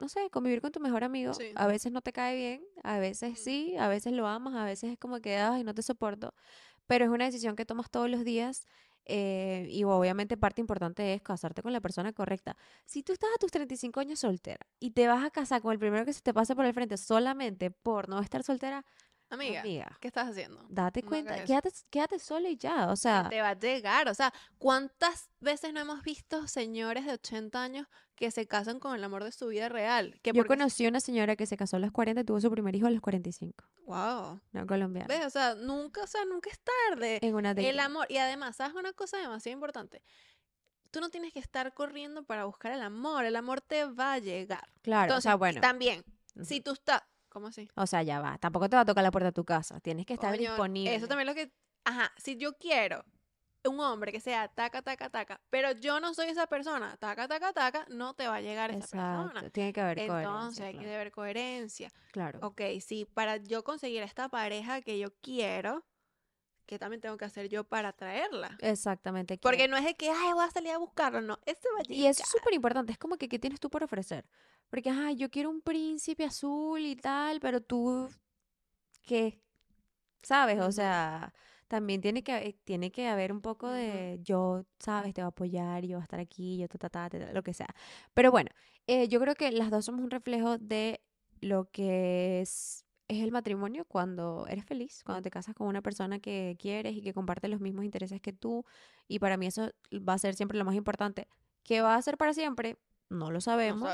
no 0.00 0.08
sé, 0.08 0.30
convivir 0.30 0.60
con 0.60 0.70
tu 0.72 0.80
mejor 0.80 1.02
amigo. 1.04 1.34
Sí. 1.34 1.50
A 1.56 1.66
veces 1.66 1.90
no 1.92 2.02
te 2.02 2.12
cae 2.12 2.36
bien, 2.36 2.64
a 2.84 2.98
veces 2.98 3.38
sí, 3.40 3.76
a 3.78 3.88
veces 3.88 4.12
lo 4.12 4.26
amas, 4.28 4.54
a 4.54 4.64
veces 4.64 4.92
es 4.92 4.98
como 4.98 5.20
que, 5.20 5.36
ay, 5.36 5.64
no 5.64 5.74
te 5.74 5.82
soporto. 5.82 6.34
Pero 6.86 7.04
es 7.06 7.10
una 7.10 7.24
decisión 7.26 7.56
que 7.56 7.64
tomas 7.66 7.90
todos 7.90 8.10
los 8.10 8.24
días 8.24 8.66
eh, 9.06 9.66
y 9.70 9.84
obviamente 9.84 10.36
parte 10.36 10.60
importante 10.60 11.14
es 11.14 11.22
casarte 11.22 11.62
con 11.62 11.72
la 11.72 11.80
persona 11.80 12.12
correcta. 12.12 12.56
Si 12.84 13.02
tú 13.02 13.12
estás 13.12 13.30
a 13.34 13.38
tus 13.38 13.50
35 13.50 14.00
años 14.00 14.20
soltera 14.20 14.66
y 14.80 14.90
te 14.90 15.06
vas 15.06 15.24
a 15.24 15.30
casar 15.30 15.60
con 15.60 15.72
el 15.72 15.78
primero 15.78 16.04
que 16.04 16.12
se 16.12 16.20
te 16.20 16.32
pase 16.32 16.54
por 16.54 16.64
el 16.64 16.74
frente 16.74 16.96
solamente 16.96 17.70
por 17.70 18.08
no 18.08 18.20
estar 18.20 18.42
soltera, 18.42 18.84
Amiga, 19.30 19.60
amiga, 19.62 19.98
¿qué 20.00 20.08
estás 20.08 20.28
haciendo? 20.28 20.64
date 20.68 21.02
no 21.02 21.08
cuenta, 21.08 21.42
quédate, 21.44 21.70
quédate 21.90 22.18
sola 22.18 22.48
y 22.50 22.56
ya, 22.56 22.88
o 22.90 22.96
sea, 22.96 23.28
te 23.28 23.40
va 23.40 23.50
a 23.50 23.58
llegar. 23.58 24.08
O 24.08 24.14
sea, 24.14 24.32
¿cuántas 24.58 25.28
veces 25.40 25.72
no 25.72 25.80
hemos 25.80 26.02
visto 26.02 26.46
señores 26.46 27.04
de 27.06 27.14
80 27.14 27.60
años 27.62 27.86
que 28.14 28.30
se 28.30 28.46
casan 28.46 28.78
con 28.78 28.94
el 28.94 29.02
amor 29.02 29.24
de 29.24 29.32
su 29.32 29.48
vida 29.48 29.68
real? 29.68 30.20
Que 30.22 30.32
yo 30.32 30.46
conocí 30.46 30.86
una 30.86 31.00
señora 31.00 31.34
que 31.36 31.46
se 31.46 31.56
casó 31.56 31.76
a 31.76 31.80
los 31.80 31.90
40 31.90 32.20
y 32.20 32.24
tuvo 32.24 32.40
su 32.40 32.50
primer 32.50 32.76
hijo 32.76 32.86
a 32.86 32.90
los 32.90 33.00
45, 33.00 33.64
Wow. 33.86 34.40
una 34.52 34.66
colombiana, 34.66 35.08
¿Ves? 35.08 35.26
O 35.26 35.30
sea, 35.30 35.54
nunca, 35.56 36.02
o 36.02 36.06
sea, 36.06 36.24
nunca 36.26 36.50
es 36.50 36.60
tarde. 36.60 37.18
en 37.22 37.34
una 37.34 37.50
El 37.52 37.80
amor. 37.80 38.06
Y 38.08 38.18
además, 38.18 38.56
¿sabes 38.56 38.74
una 38.76 38.92
cosa 38.92 39.16
demasiado 39.18 39.54
importante? 39.54 40.02
Tú 40.90 41.00
no 41.00 41.08
tienes 41.10 41.32
que 41.32 41.40
estar 41.40 41.74
corriendo 41.74 42.22
para 42.24 42.44
buscar 42.44 42.70
el 42.70 42.82
amor. 42.82 43.24
El 43.24 43.34
amor 43.34 43.60
te 43.60 43.84
va 43.84 44.12
a 44.12 44.18
llegar. 44.20 44.68
Claro, 44.82 45.16
o 45.16 45.20
sea, 45.20 45.34
bueno, 45.34 45.60
también, 45.60 46.04
si 46.42 46.60
tú 46.60 46.72
estás... 46.72 47.02
¿Cómo 47.34 47.48
así? 47.48 47.68
o 47.74 47.86
sea, 47.88 48.04
ya 48.04 48.20
va, 48.20 48.38
tampoco 48.38 48.68
te 48.68 48.76
va 48.76 48.82
a 48.82 48.84
tocar 48.84 49.02
la 49.02 49.10
puerta 49.10 49.26
de 49.26 49.32
tu 49.32 49.44
casa, 49.44 49.80
tienes 49.80 50.06
que 50.06 50.14
estar 50.14 50.38
disponible. 50.38 50.94
Eso 50.94 51.08
también 51.08 51.28
es 51.28 51.34
lo 51.34 51.42
que... 51.42 51.52
Ajá, 51.84 52.12
si 52.16 52.36
yo 52.36 52.56
quiero 52.56 53.04
un 53.64 53.80
hombre 53.80 54.12
que 54.12 54.20
sea 54.20 54.46
taca, 54.46 54.82
taca, 54.82 55.10
taca, 55.10 55.40
pero 55.50 55.72
yo 55.72 55.98
no 55.98 56.14
soy 56.14 56.28
esa 56.28 56.46
persona, 56.46 56.96
taca, 56.98 57.26
taca, 57.26 57.52
taca, 57.52 57.86
no 57.88 58.14
te 58.14 58.28
va 58.28 58.36
a 58.36 58.40
llegar 58.40 58.70
esa 58.70 58.86
persona. 58.86 59.24
Exacto, 59.24 59.50
tiene 59.50 59.72
que 59.72 59.80
haber 59.80 59.98
Entonces 59.98 60.28
coherencia, 60.28 60.66
hay 60.66 60.78
que 60.78 60.94
haber 60.94 61.10
coherencia. 61.10 61.90
claro. 62.12 62.38
Ok, 62.42 62.60
sí, 62.80 63.04
para 63.04 63.38
yo 63.38 63.64
conseguir 63.64 64.04
esta 64.04 64.28
pareja 64.28 64.80
que 64.80 65.00
yo 65.00 65.08
quiero, 65.20 65.84
¿qué 66.66 66.78
también 66.78 67.00
tengo 67.00 67.16
que 67.16 67.24
hacer 67.24 67.48
yo 67.48 67.64
para 67.64 67.92
traerla? 67.92 68.56
Exactamente. 68.60 69.38
Porque 69.38 69.58
que- 69.58 69.68
no 69.68 69.76
es 69.76 69.84
de 69.84 69.94
que, 69.94 70.10
ay, 70.10 70.32
voy 70.32 70.44
a 70.44 70.50
salir 70.50 70.72
a 70.72 70.78
buscarlo, 70.78 71.20
no, 71.20 71.38
este 71.46 71.68
va 71.74 71.80
a 71.80 71.82
llegar. 71.82 71.96
Y 71.98 72.06
eso 72.06 72.22
es 72.22 72.28
súper 72.28 72.54
importante, 72.54 72.92
es 72.92 72.98
como 72.98 73.16
que 73.16 73.28
¿qué 73.28 73.38
tienes 73.38 73.60
tú 73.60 73.70
por 73.70 73.82
ofrecer? 73.82 74.24
Porque, 74.70 74.90
ajá, 74.90 75.12
yo 75.12 75.30
quiero 75.30 75.50
un 75.50 75.60
príncipe 75.60 76.24
azul 76.24 76.80
y 76.80 76.96
tal, 76.96 77.40
pero 77.40 77.60
tú, 77.60 78.08
¿qué? 79.02 79.40
¿Sabes? 80.22 80.60
O 80.60 80.72
sea, 80.72 81.32
también 81.68 82.00
tiene 82.00 82.22
que, 82.22 82.32
haber- 82.32 82.56
tiene 82.64 82.90
que 82.90 83.08
haber 83.08 83.32
un 83.32 83.40
poco 83.42 83.70
de 83.70 84.18
yo, 84.22 84.64
¿sabes? 84.78 85.14
Te 85.14 85.20
voy 85.22 85.26
a 85.26 85.28
apoyar, 85.28 85.84
yo 85.84 85.96
voy 85.96 86.02
a 86.02 86.04
estar 86.04 86.20
aquí, 86.20 86.58
yo 86.58 86.68
ta, 86.68 86.78
ta, 86.78 86.88
ta, 86.90 87.10
ta, 87.10 87.18
ta, 87.26 87.32
lo 87.32 87.42
que 87.42 87.54
sea. 87.54 87.68
Pero 88.14 88.30
bueno, 88.30 88.50
eh, 88.86 89.08
yo 89.08 89.20
creo 89.20 89.34
que 89.34 89.50
las 89.52 89.70
dos 89.70 89.84
somos 89.86 90.02
un 90.02 90.10
reflejo 90.10 90.58
de 90.58 91.00
lo 91.40 91.70
que 91.70 92.40
es, 92.40 92.83
es 93.08 93.22
el 93.22 93.32
matrimonio 93.32 93.84
cuando 93.84 94.46
eres 94.48 94.64
feliz, 94.64 95.02
cuando 95.04 95.22
te 95.22 95.30
casas 95.30 95.54
con 95.54 95.66
una 95.66 95.82
persona 95.82 96.18
que 96.18 96.56
quieres 96.58 96.94
y 96.96 97.02
que 97.02 97.12
comparte 97.12 97.48
los 97.48 97.60
mismos 97.60 97.84
intereses 97.84 98.20
que 98.20 98.32
tú. 98.32 98.64
Y 99.08 99.18
para 99.18 99.36
mí 99.36 99.46
eso 99.46 99.70
va 99.92 100.14
a 100.14 100.18
ser 100.18 100.34
siempre 100.34 100.58
lo 100.58 100.64
más 100.64 100.74
importante. 100.74 101.28
¿Qué 101.62 101.80
va 101.80 101.96
a 101.96 102.02
ser 102.02 102.16
para 102.16 102.34
siempre? 102.34 102.76
No 103.08 103.30
lo 103.30 103.34
No 103.34 103.40
sabemos. 103.40 103.90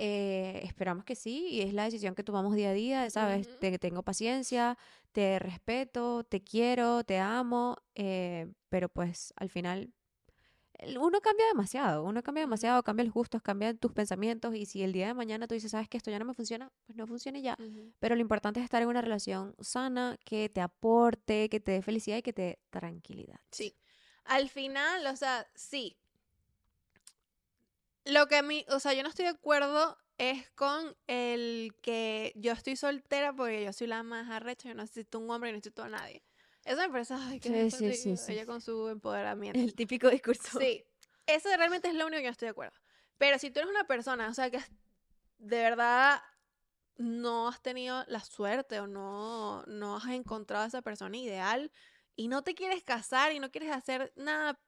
Eh, 0.00 0.60
esperamos 0.62 1.04
que 1.04 1.16
sí, 1.16 1.48
y 1.50 1.62
es 1.62 1.74
la 1.74 1.84
decisión 1.84 2.14
que 2.14 2.22
tomamos 2.22 2.54
día 2.54 2.70
a 2.70 2.72
día, 2.72 3.10
¿sabes? 3.10 3.58
Te 3.58 3.76
tengo 3.80 4.04
paciencia, 4.04 4.78
te 5.10 5.40
respeto, 5.40 6.22
te 6.22 6.40
quiero, 6.40 7.02
te 7.02 7.18
amo, 7.18 7.76
eh, 7.96 8.46
pero 8.68 8.88
pues 8.88 9.32
al 9.36 9.50
final 9.50 9.92
uno 10.98 11.20
cambia 11.20 11.46
demasiado, 11.46 12.04
uno 12.04 12.22
cambia 12.22 12.42
demasiado, 12.42 12.82
cambia 12.82 13.04
los 13.04 13.14
gustos, 13.14 13.42
cambia 13.42 13.74
tus 13.74 13.92
pensamientos, 13.92 14.54
y 14.54 14.66
si 14.66 14.82
el 14.82 14.92
día 14.92 15.08
de 15.08 15.14
mañana 15.14 15.46
tú 15.46 15.54
dices, 15.54 15.70
sabes 15.70 15.88
que 15.88 15.96
esto 15.96 16.10
ya 16.10 16.18
no 16.18 16.24
me 16.24 16.34
funciona, 16.34 16.70
pues 16.86 16.96
no 16.96 17.06
funcione 17.06 17.42
ya. 17.42 17.56
Ujú. 17.58 17.92
Pero 17.98 18.14
lo 18.14 18.20
importante 18.20 18.60
es 18.60 18.64
estar 18.64 18.82
en 18.82 18.88
una 18.88 19.02
relación 19.02 19.54
sana, 19.60 20.18
que 20.24 20.48
te 20.48 20.60
aporte, 20.60 21.48
que 21.48 21.60
te 21.60 21.72
dé 21.72 21.82
felicidad 21.82 22.18
y 22.18 22.22
que 22.22 22.32
te 22.32 22.42
dé 22.42 22.58
tranquilidad. 22.70 23.40
Sí. 23.50 23.76
Al 24.24 24.48
final, 24.48 25.06
o 25.06 25.16
sea, 25.16 25.46
sí. 25.54 25.96
Lo 28.04 28.26
que 28.26 28.36
a 28.36 28.42
mí, 28.42 28.64
o 28.68 28.78
sea, 28.78 28.94
yo 28.94 29.02
no 29.02 29.08
estoy 29.08 29.24
de 29.24 29.30
acuerdo 29.30 29.98
es 30.18 30.50
con 30.50 30.96
el 31.06 31.74
que 31.80 32.32
yo 32.36 32.52
estoy 32.52 32.76
soltera 32.76 33.32
porque 33.32 33.64
yo 33.64 33.72
soy 33.72 33.86
la 33.86 34.02
más 34.02 34.28
arrecha, 34.30 34.68
yo 34.68 34.74
no 34.74 34.82
necesito 34.82 35.18
un 35.18 35.30
hombre, 35.30 35.50
yo 35.50 35.52
no 35.52 35.56
necesito 35.58 35.82
a 35.82 35.88
nadie. 35.88 36.22
Eso 36.68 36.82
me 36.82 36.90
parece, 36.90 37.14
ay, 37.14 37.40
qué 37.40 37.70
Sí, 37.70 37.92
sí, 37.94 38.16
sí, 38.16 38.32
ella 38.32 38.44
con 38.44 38.60
su 38.60 38.88
empoderamiento. 38.88 39.58
El 39.58 39.74
típico 39.74 40.10
discurso. 40.10 40.60
Sí, 40.60 40.84
eso 41.26 41.48
realmente 41.56 41.88
es 41.88 41.94
lo 41.94 42.06
único 42.06 42.20
que 42.20 42.26
no 42.26 42.32
estoy 42.32 42.46
de 42.46 42.50
acuerdo. 42.50 42.78
Pero 43.16 43.38
si 43.38 43.50
tú 43.50 43.60
eres 43.60 43.70
una 43.70 43.84
persona, 43.84 44.28
o 44.28 44.34
sea, 44.34 44.50
que 44.50 44.58
de 45.38 45.56
verdad 45.62 46.20
no 46.98 47.48
has 47.48 47.62
tenido 47.62 48.04
la 48.08 48.20
suerte 48.20 48.80
o 48.80 48.86
no, 48.86 49.62
no 49.64 49.96
has 49.96 50.08
encontrado 50.08 50.64
a 50.64 50.68
esa 50.68 50.82
persona 50.82 51.16
ideal 51.16 51.72
y 52.16 52.28
no 52.28 52.42
te 52.42 52.54
quieres 52.54 52.84
casar 52.84 53.32
y 53.32 53.40
no 53.40 53.50
quieres 53.50 53.70
hacer 53.70 54.12
nada, 54.14 54.60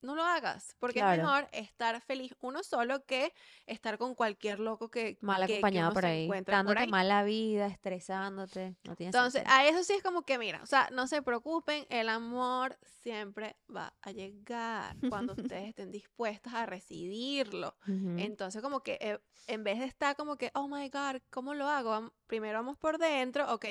no 0.00 0.14
lo 0.14 0.22
hagas. 0.22 0.74
Porque 0.78 1.00
Claro. 1.00 1.12
es 1.14 1.18
mejor 1.26 1.48
estar 1.52 2.00
feliz 2.02 2.34
uno 2.40 2.62
solo 2.62 3.04
que 3.04 3.32
estar 3.66 3.98
con 3.98 4.14
cualquier 4.14 4.60
loco 4.60 4.90
que 4.90 5.18
Mal 5.20 5.46
que- 5.46 5.54
acompañado 5.54 5.92
por 5.92 6.06
ahí, 6.06 6.24
encuentre 6.24 6.52
por 6.52 6.58
dándote 6.58 6.80
ahí. 6.80 6.88
mala 6.88 7.22
vida, 7.24 7.66
estresándote. 7.66 8.76
No 8.84 8.94
Entonces, 8.98 9.42
sentido. 9.42 9.56
a 9.56 9.66
eso 9.66 9.82
sí 9.84 9.94
es 9.94 10.02
como 10.02 10.22
que, 10.22 10.38
mira, 10.38 10.62
o 10.62 10.66
sea, 10.66 10.88
no 10.92 11.06
se 11.06 11.22
preocupen, 11.22 11.86
el 11.90 12.08
amor 12.08 12.78
siempre 13.02 13.56
va 13.74 13.94
a 14.02 14.10
llegar 14.12 14.96
cuando 15.08 15.32
ustedes 15.34 15.68
estén 15.74 15.90
dispuestas 15.90 16.54
a 16.54 16.66
recibirlo. 16.66 17.76
Entonces, 17.86 18.62
como 18.62 18.80
que 18.82 18.98
eh, 19.00 19.18
en 19.46 19.64
vez 19.64 19.78
de 19.78 19.86
estar 19.86 20.14
como 20.16 20.36
que, 20.36 20.50
oh 20.54 20.68
my 20.68 20.88
God, 20.90 21.20
¿cómo 21.30 21.54
lo 21.54 21.68
hago? 21.68 22.12
Primero 22.26 22.58
vamos 22.58 22.76
por 22.78 22.98
dentro, 22.98 23.52
ok, 23.54 23.64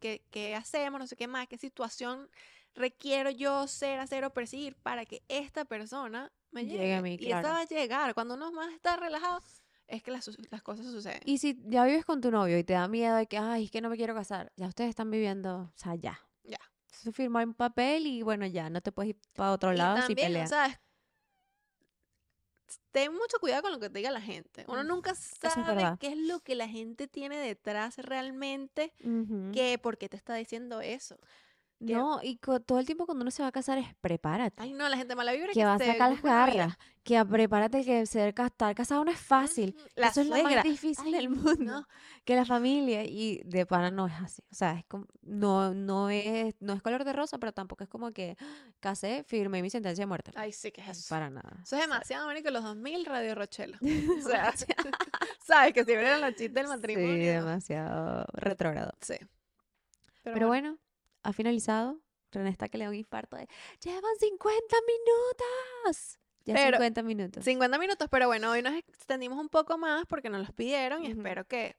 ¿qué, 0.00 0.24
qué 0.30 0.54
hacemos? 0.54 1.00
No 1.00 1.06
sé 1.06 1.16
qué 1.16 1.26
más, 1.26 1.48
qué 1.48 1.56
situación 1.58 2.28
requiero 2.74 3.30
yo 3.30 3.66
ser, 3.66 4.00
hacer 4.00 4.24
o 4.24 4.30
percibir 4.32 4.76
para 4.76 5.04
que 5.06 5.22
esta 5.28 5.64
persona 5.64 6.32
me 6.50 6.64
Llegue 6.64 6.78
llegue. 6.78 6.94
a 6.94 7.02
mí, 7.02 7.16
Y 7.20 7.26
esa 7.26 7.40
claro. 7.40 7.48
va 7.56 7.60
a 7.60 7.64
llegar. 7.66 8.14
Cuando 8.14 8.34
uno 8.34 8.52
más 8.52 8.72
está 8.72 8.96
relajado, 8.96 9.40
es 9.86 10.02
que 10.02 10.10
las, 10.10 10.30
las 10.50 10.62
cosas 10.62 10.86
suceden. 10.86 11.20
Y 11.24 11.38
si 11.38 11.58
ya 11.64 11.84
vives 11.84 12.04
con 12.04 12.20
tu 12.20 12.30
novio 12.30 12.58
y 12.58 12.64
te 12.64 12.72
da 12.74 12.88
miedo 12.88 13.16
de 13.16 13.26
que, 13.26 13.38
ay, 13.38 13.64
es 13.64 13.70
que 13.70 13.80
no 13.80 13.90
me 13.90 13.96
quiero 13.96 14.14
casar, 14.14 14.52
ya 14.56 14.66
ustedes 14.68 14.90
están 14.90 15.10
viviendo, 15.10 15.70
o 15.74 15.78
sea, 15.78 15.94
ya. 15.96 16.20
Ya. 16.44 16.58
Se 16.86 17.12
firma 17.12 17.42
un 17.42 17.54
papel 17.54 18.06
y 18.06 18.22
bueno, 18.22 18.46
ya, 18.46 18.70
no 18.70 18.80
te 18.80 18.92
puedes 18.92 19.10
ir 19.10 19.16
para 19.34 19.52
otro 19.52 19.72
Y 19.72 19.76
lado 19.76 19.96
si 19.96 20.02
también, 20.08 20.26
pelean. 20.28 20.46
o 20.46 20.48
sea, 20.48 20.66
es- 20.66 20.78
ten 22.90 23.12
mucho 23.12 23.38
cuidado 23.40 23.62
con 23.62 23.72
lo 23.72 23.78
que 23.80 23.88
te 23.90 23.98
diga 23.98 24.10
la 24.10 24.20
gente. 24.20 24.64
Uno 24.68 24.82
nunca 24.84 25.10
es 25.12 25.34
sabe 25.40 25.74
verdad. 25.74 25.98
qué 25.98 26.08
es 26.08 26.16
lo 26.18 26.40
que 26.40 26.54
la 26.54 26.68
gente 26.68 27.06
tiene 27.08 27.36
detrás 27.38 27.96
realmente, 27.98 28.92
Ujú. 29.04 29.50
que 29.52 29.78
por 29.78 29.98
qué 29.98 30.08
te 30.08 30.16
está 30.16 30.34
diciendo 30.34 30.80
eso. 30.80 31.18
Que- 31.86 31.94
No, 31.94 32.20
y 32.22 32.36
todo 32.36 32.78
el 32.78 32.86
tiempo 32.86 33.06
cuando 33.06 33.22
uno 33.22 33.30
se 33.30 33.42
va 33.42 33.48
a 33.48 33.52
casar 33.52 33.78
es 33.78 33.94
prepárate. 34.00 34.62
Ay, 34.62 34.72
no, 34.72 34.88
la 34.88 34.96
gente 34.96 35.14
mala 35.16 35.32
vibra 35.32 35.52
que 35.52 35.64
va 35.64 35.74
a 35.74 35.78
sacar 35.78 36.10
las 36.12 36.22
garras, 36.22 36.78
que 37.02 37.24
prepárate 37.24 37.84
que 37.84 38.06
ser, 38.06 38.28
estar 38.38 38.74
casado 38.74 39.04
no 39.04 39.10
es 39.10 39.18
fácil. 39.18 39.76
La 39.96 40.08
Eso 40.08 40.20
es 40.20 40.28
lo 40.28 40.42
más 40.42 40.62
difícil 40.62 41.06
Ay, 41.06 41.12
del 41.12 41.30
mundo, 41.30 41.54
no. 41.58 41.86
que 42.24 42.36
la 42.36 42.44
familia 42.44 43.04
y 43.04 43.42
de 43.44 43.66
pana 43.66 43.90
no 43.90 44.06
es 44.06 44.14
así. 44.14 44.42
O 44.50 44.54
sea, 44.54 44.72
es 44.78 44.84
como, 44.86 45.06
no, 45.22 45.74
no 45.74 46.10
es, 46.10 46.54
no 46.60 46.72
es 46.74 46.82
color 46.82 47.04
de 47.04 47.12
rosa, 47.12 47.38
pero 47.38 47.52
tampoco 47.52 47.82
es 47.84 47.90
como 47.90 48.12
que 48.12 48.36
casé, 48.80 49.24
firmé 49.24 49.62
mi 49.62 49.70
sentencia 49.70 50.02
de 50.02 50.06
muerte. 50.06 50.30
Ay, 50.36 50.52
sí, 50.52 50.70
que 50.70 50.80
es 50.80 50.88
eso. 50.88 51.06
Para 51.08 51.30
nada. 51.30 51.58
Eso 51.62 51.76
es 51.76 51.82
demasiado, 51.82 52.26
Mónica, 52.26 52.50
los 52.50 52.62
2000 52.62 53.04
Radio 53.06 53.34
Rochela. 53.34 53.78
O 54.18 54.28
sea, 54.28 54.52
sabes 55.44 55.72
que 55.72 55.84
si 55.84 55.92
vieron 55.92 56.20
los 56.20 56.30
chistes 56.30 56.54
del 56.54 56.64
Sí, 56.66 56.70
matrimonio. 56.70 57.32
demasiado 57.32 58.24
retrógrado. 58.34 58.92
Sí. 59.00 59.14
Pero, 60.22 60.46
bueno, 60.46 60.78
ha 61.22 61.32
finalizado. 61.32 62.00
René 62.30 62.50
está 62.50 62.68
que 62.68 62.78
le 62.78 62.84
da 62.84 62.90
un 62.90 62.96
infarto 62.96 63.36
de, 63.36 63.46
llevan 63.80 64.02
50 64.18 64.76
minutos. 64.86 66.18
Ya 66.44 66.54
Pero, 66.54 66.78
50 66.78 67.02
minutos. 67.02 67.44
50 67.44 67.78
minutos, 67.78 68.08
pero 68.10 68.26
bueno, 68.26 68.50
hoy 68.50 68.62
nos 68.62 68.74
extendimos 68.74 69.38
un 69.38 69.48
poco 69.48 69.78
más 69.78 70.06
porque 70.06 70.28
nos 70.30 70.40
los 70.40 70.52
pidieron 70.52 71.04
y 71.04 71.08
espero 71.08 71.44
que, 71.46 71.76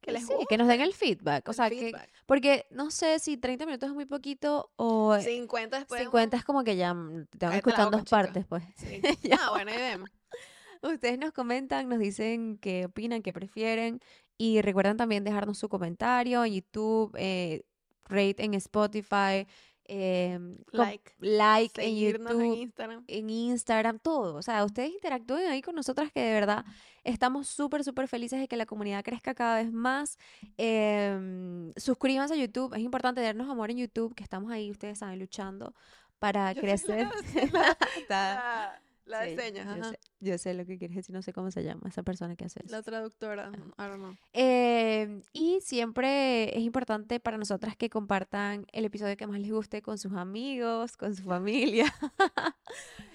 que 0.00 0.12
les 0.12 0.26
Sí, 0.26 0.32
guste 0.32 0.46
que 0.48 0.58
nos 0.58 0.68
den 0.68 0.80
el 0.80 0.94
feedback. 0.94 1.48
O 1.48 1.50
el 1.50 1.56
sea, 1.56 1.70
que, 1.70 1.78
feedback. 1.78 2.10
porque 2.26 2.66
no 2.70 2.90
sé 2.90 3.18
si 3.18 3.36
30 3.36 3.66
minutos 3.66 3.88
es 3.88 3.94
muy 3.94 4.04
poquito 4.06 4.70
o 4.76 5.18
50 5.18 5.78
después. 5.78 6.02
50 6.02 6.36
es 6.36 6.44
como 6.44 6.62
que 6.62 6.76
ya 6.76 6.94
mm, 6.94 7.26
te 7.36 7.46
van 7.46 7.60
boca, 7.64 7.86
dos 7.86 8.04
partes, 8.04 8.46
pues. 8.46 8.62
Sí. 8.76 9.00
Ya. 9.22 9.38
Ah, 9.40 9.50
bueno, 9.50 9.72
ahí 9.72 9.78
vemos. 9.78 10.10
Ustedes 10.82 11.18
nos 11.18 11.32
comentan, 11.32 11.88
nos 11.88 11.98
dicen 11.98 12.58
qué 12.58 12.86
opinan, 12.86 13.22
qué 13.22 13.32
prefieren. 13.32 14.00
Y 14.38 14.62
recuerden 14.62 14.96
también 14.96 15.24
dejarnos 15.24 15.58
su 15.58 15.68
comentario 15.68 16.44
en 16.44 16.54
YouTube, 16.54 17.14
eh, 17.18 17.64
rate 18.10 18.44
en 18.44 18.54
Spotify, 18.54 19.46
em, 19.84 20.56
Like. 20.72 21.12
like 21.20 21.80
en 21.80 21.88
Seguirnos 21.88 22.32
en 22.32 22.38
YouTube, 22.38 22.56
Instagram. 22.62 23.04
en 23.08 23.30
Instagram, 23.30 23.98
todo. 23.98 24.36
O 24.36 24.42
sea, 24.42 24.64
ustedes 24.64 24.90
interactúen 24.92 25.46
ahí 25.48 25.62
con 25.62 25.74
nosotras 25.74 26.12
que 26.12 26.20
de 26.20 26.32
verdad 26.34 26.64
estamos 27.02 27.48
súper, 27.48 27.82
súper 27.82 28.06
felices 28.08 28.38
de 28.40 28.46
que 28.48 28.56
la 28.56 28.66
comunidad 28.66 29.02
crezca 29.02 29.34
cada 29.34 29.56
vez 29.56 29.72
más. 29.72 30.18
Em, 30.58 31.72
suscríbanse 31.76 32.34
a 32.34 32.36
YouTube. 32.36 32.74
Es 32.74 32.80
importante 32.82 33.20
darnos 33.20 33.48
amor 33.48 33.70
en 33.70 33.78
YouTube, 33.78 34.14
que 34.14 34.22
estamos 34.22 34.52
ahí, 34.52 34.70
ustedes 34.70 34.98
saben, 34.98 35.18
luchando 35.18 35.74
para 36.18 36.52
Yo 36.52 36.60
crecer. 36.62 37.08
la- 39.10 39.20
de 39.20 39.30
Sí, 39.36 39.42
señas, 39.42 39.66
yo 39.76 39.82
ajá. 39.82 39.90
sé, 39.90 39.98
yo 40.20 40.38
sé 40.38 40.54
lo 40.54 40.64
que 40.66 40.78
quieres 40.78 40.96
decir, 40.96 41.14
no 41.14 41.22
sé 41.22 41.32
cómo 41.32 41.50
se 41.50 41.62
llama 41.62 41.88
esa 41.88 42.02
persona 42.02 42.36
que 42.36 42.44
hace 42.44 42.60
eso. 42.64 42.74
La 42.74 42.82
traductora, 42.82 43.50
I 43.54 43.82
don't 43.82 43.96
know. 43.96 44.16
Eh, 44.32 45.22
y 45.32 45.60
siempre 45.60 46.56
es 46.56 46.62
importante 46.62 47.20
para 47.20 47.36
nosotras 47.38 47.76
que 47.76 47.90
compartan 47.90 48.66
el 48.72 48.84
episodio 48.84 49.16
que 49.16 49.26
más 49.26 49.40
les 49.40 49.50
guste 49.52 49.82
con 49.82 49.98
sus 49.98 50.12
amigos, 50.14 50.96
con 50.96 51.14
su 51.14 51.22
familia. 51.24 51.84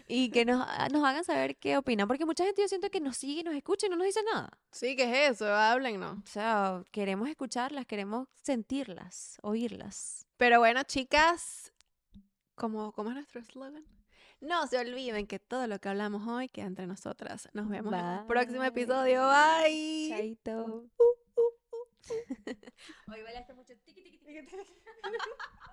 y 0.08 0.30
que 0.30 0.46
nos, 0.46 0.64
ah, 0.68 0.88
nos 0.92 1.04
hagan 1.04 1.24
saber 1.24 1.56
qué 1.58 1.78
opinan. 1.78 2.08
Porque 2.08 2.26
mucha 2.26 2.44
gente 2.46 2.62
yo 2.62 2.68
siento 2.68 2.90
que 2.90 3.00
nos 3.00 3.18
sigue, 3.18 3.44
nos 3.44 3.56
escucha 3.56 3.88
y 3.88 3.90
no 3.90 3.96
nos 3.96 4.06
dice 4.06 4.22
nada. 4.32 4.50
Sí, 4.72 4.96
¿qué 4.96 5.04
es 5.26 5.32
eso? 5.36 5.48
Háblennos. 5.54 6.18
O 6.24 6.28
sea, 6.28 6.84
queremos 6.92 7.28
escucharlas, 7.30 7.86
queremos 7.86 8.28
sentirlas, 8.42 9.38
oírlas. 9.42 10.26
Pero 10.38 10.60
bueno, 10.60 10.84
chicas, 10.84 11.74
¿cómo, 12.56 12.92
cómo 12.92 13.10
es 13.10 13.16
nuestro 13.16 13.40
eslogan? 13.42 13.84
No 14.46 14.68
se 14.68 14.78
olviden 14.78 15.26
que 15.26 15.40
todo 15.40 15.66
lo 15.66 15.80
que 15.80 15.90
hablamos 15.90 16.28
hoy 16.28 16.50
queda 16.50 16.68
entre 16.68 16.86
nosotras. 16.86 17.50
Nos 17.54 17.68
vemos 17.68 17.92
en 17.94 18.00
el 18.00 18.26
próximo 18.28 18.64
episodio. 18.64 19.28
Bye. 19.28 20.10
Chaito. 20.10 20.66
Uh, 20.66 20.90
uh, 20.98 21.42
uh. 21.42 21.88
Hoy 23.12 23.24
bailaste 23.24 23.56
mucho. 23.56 23.74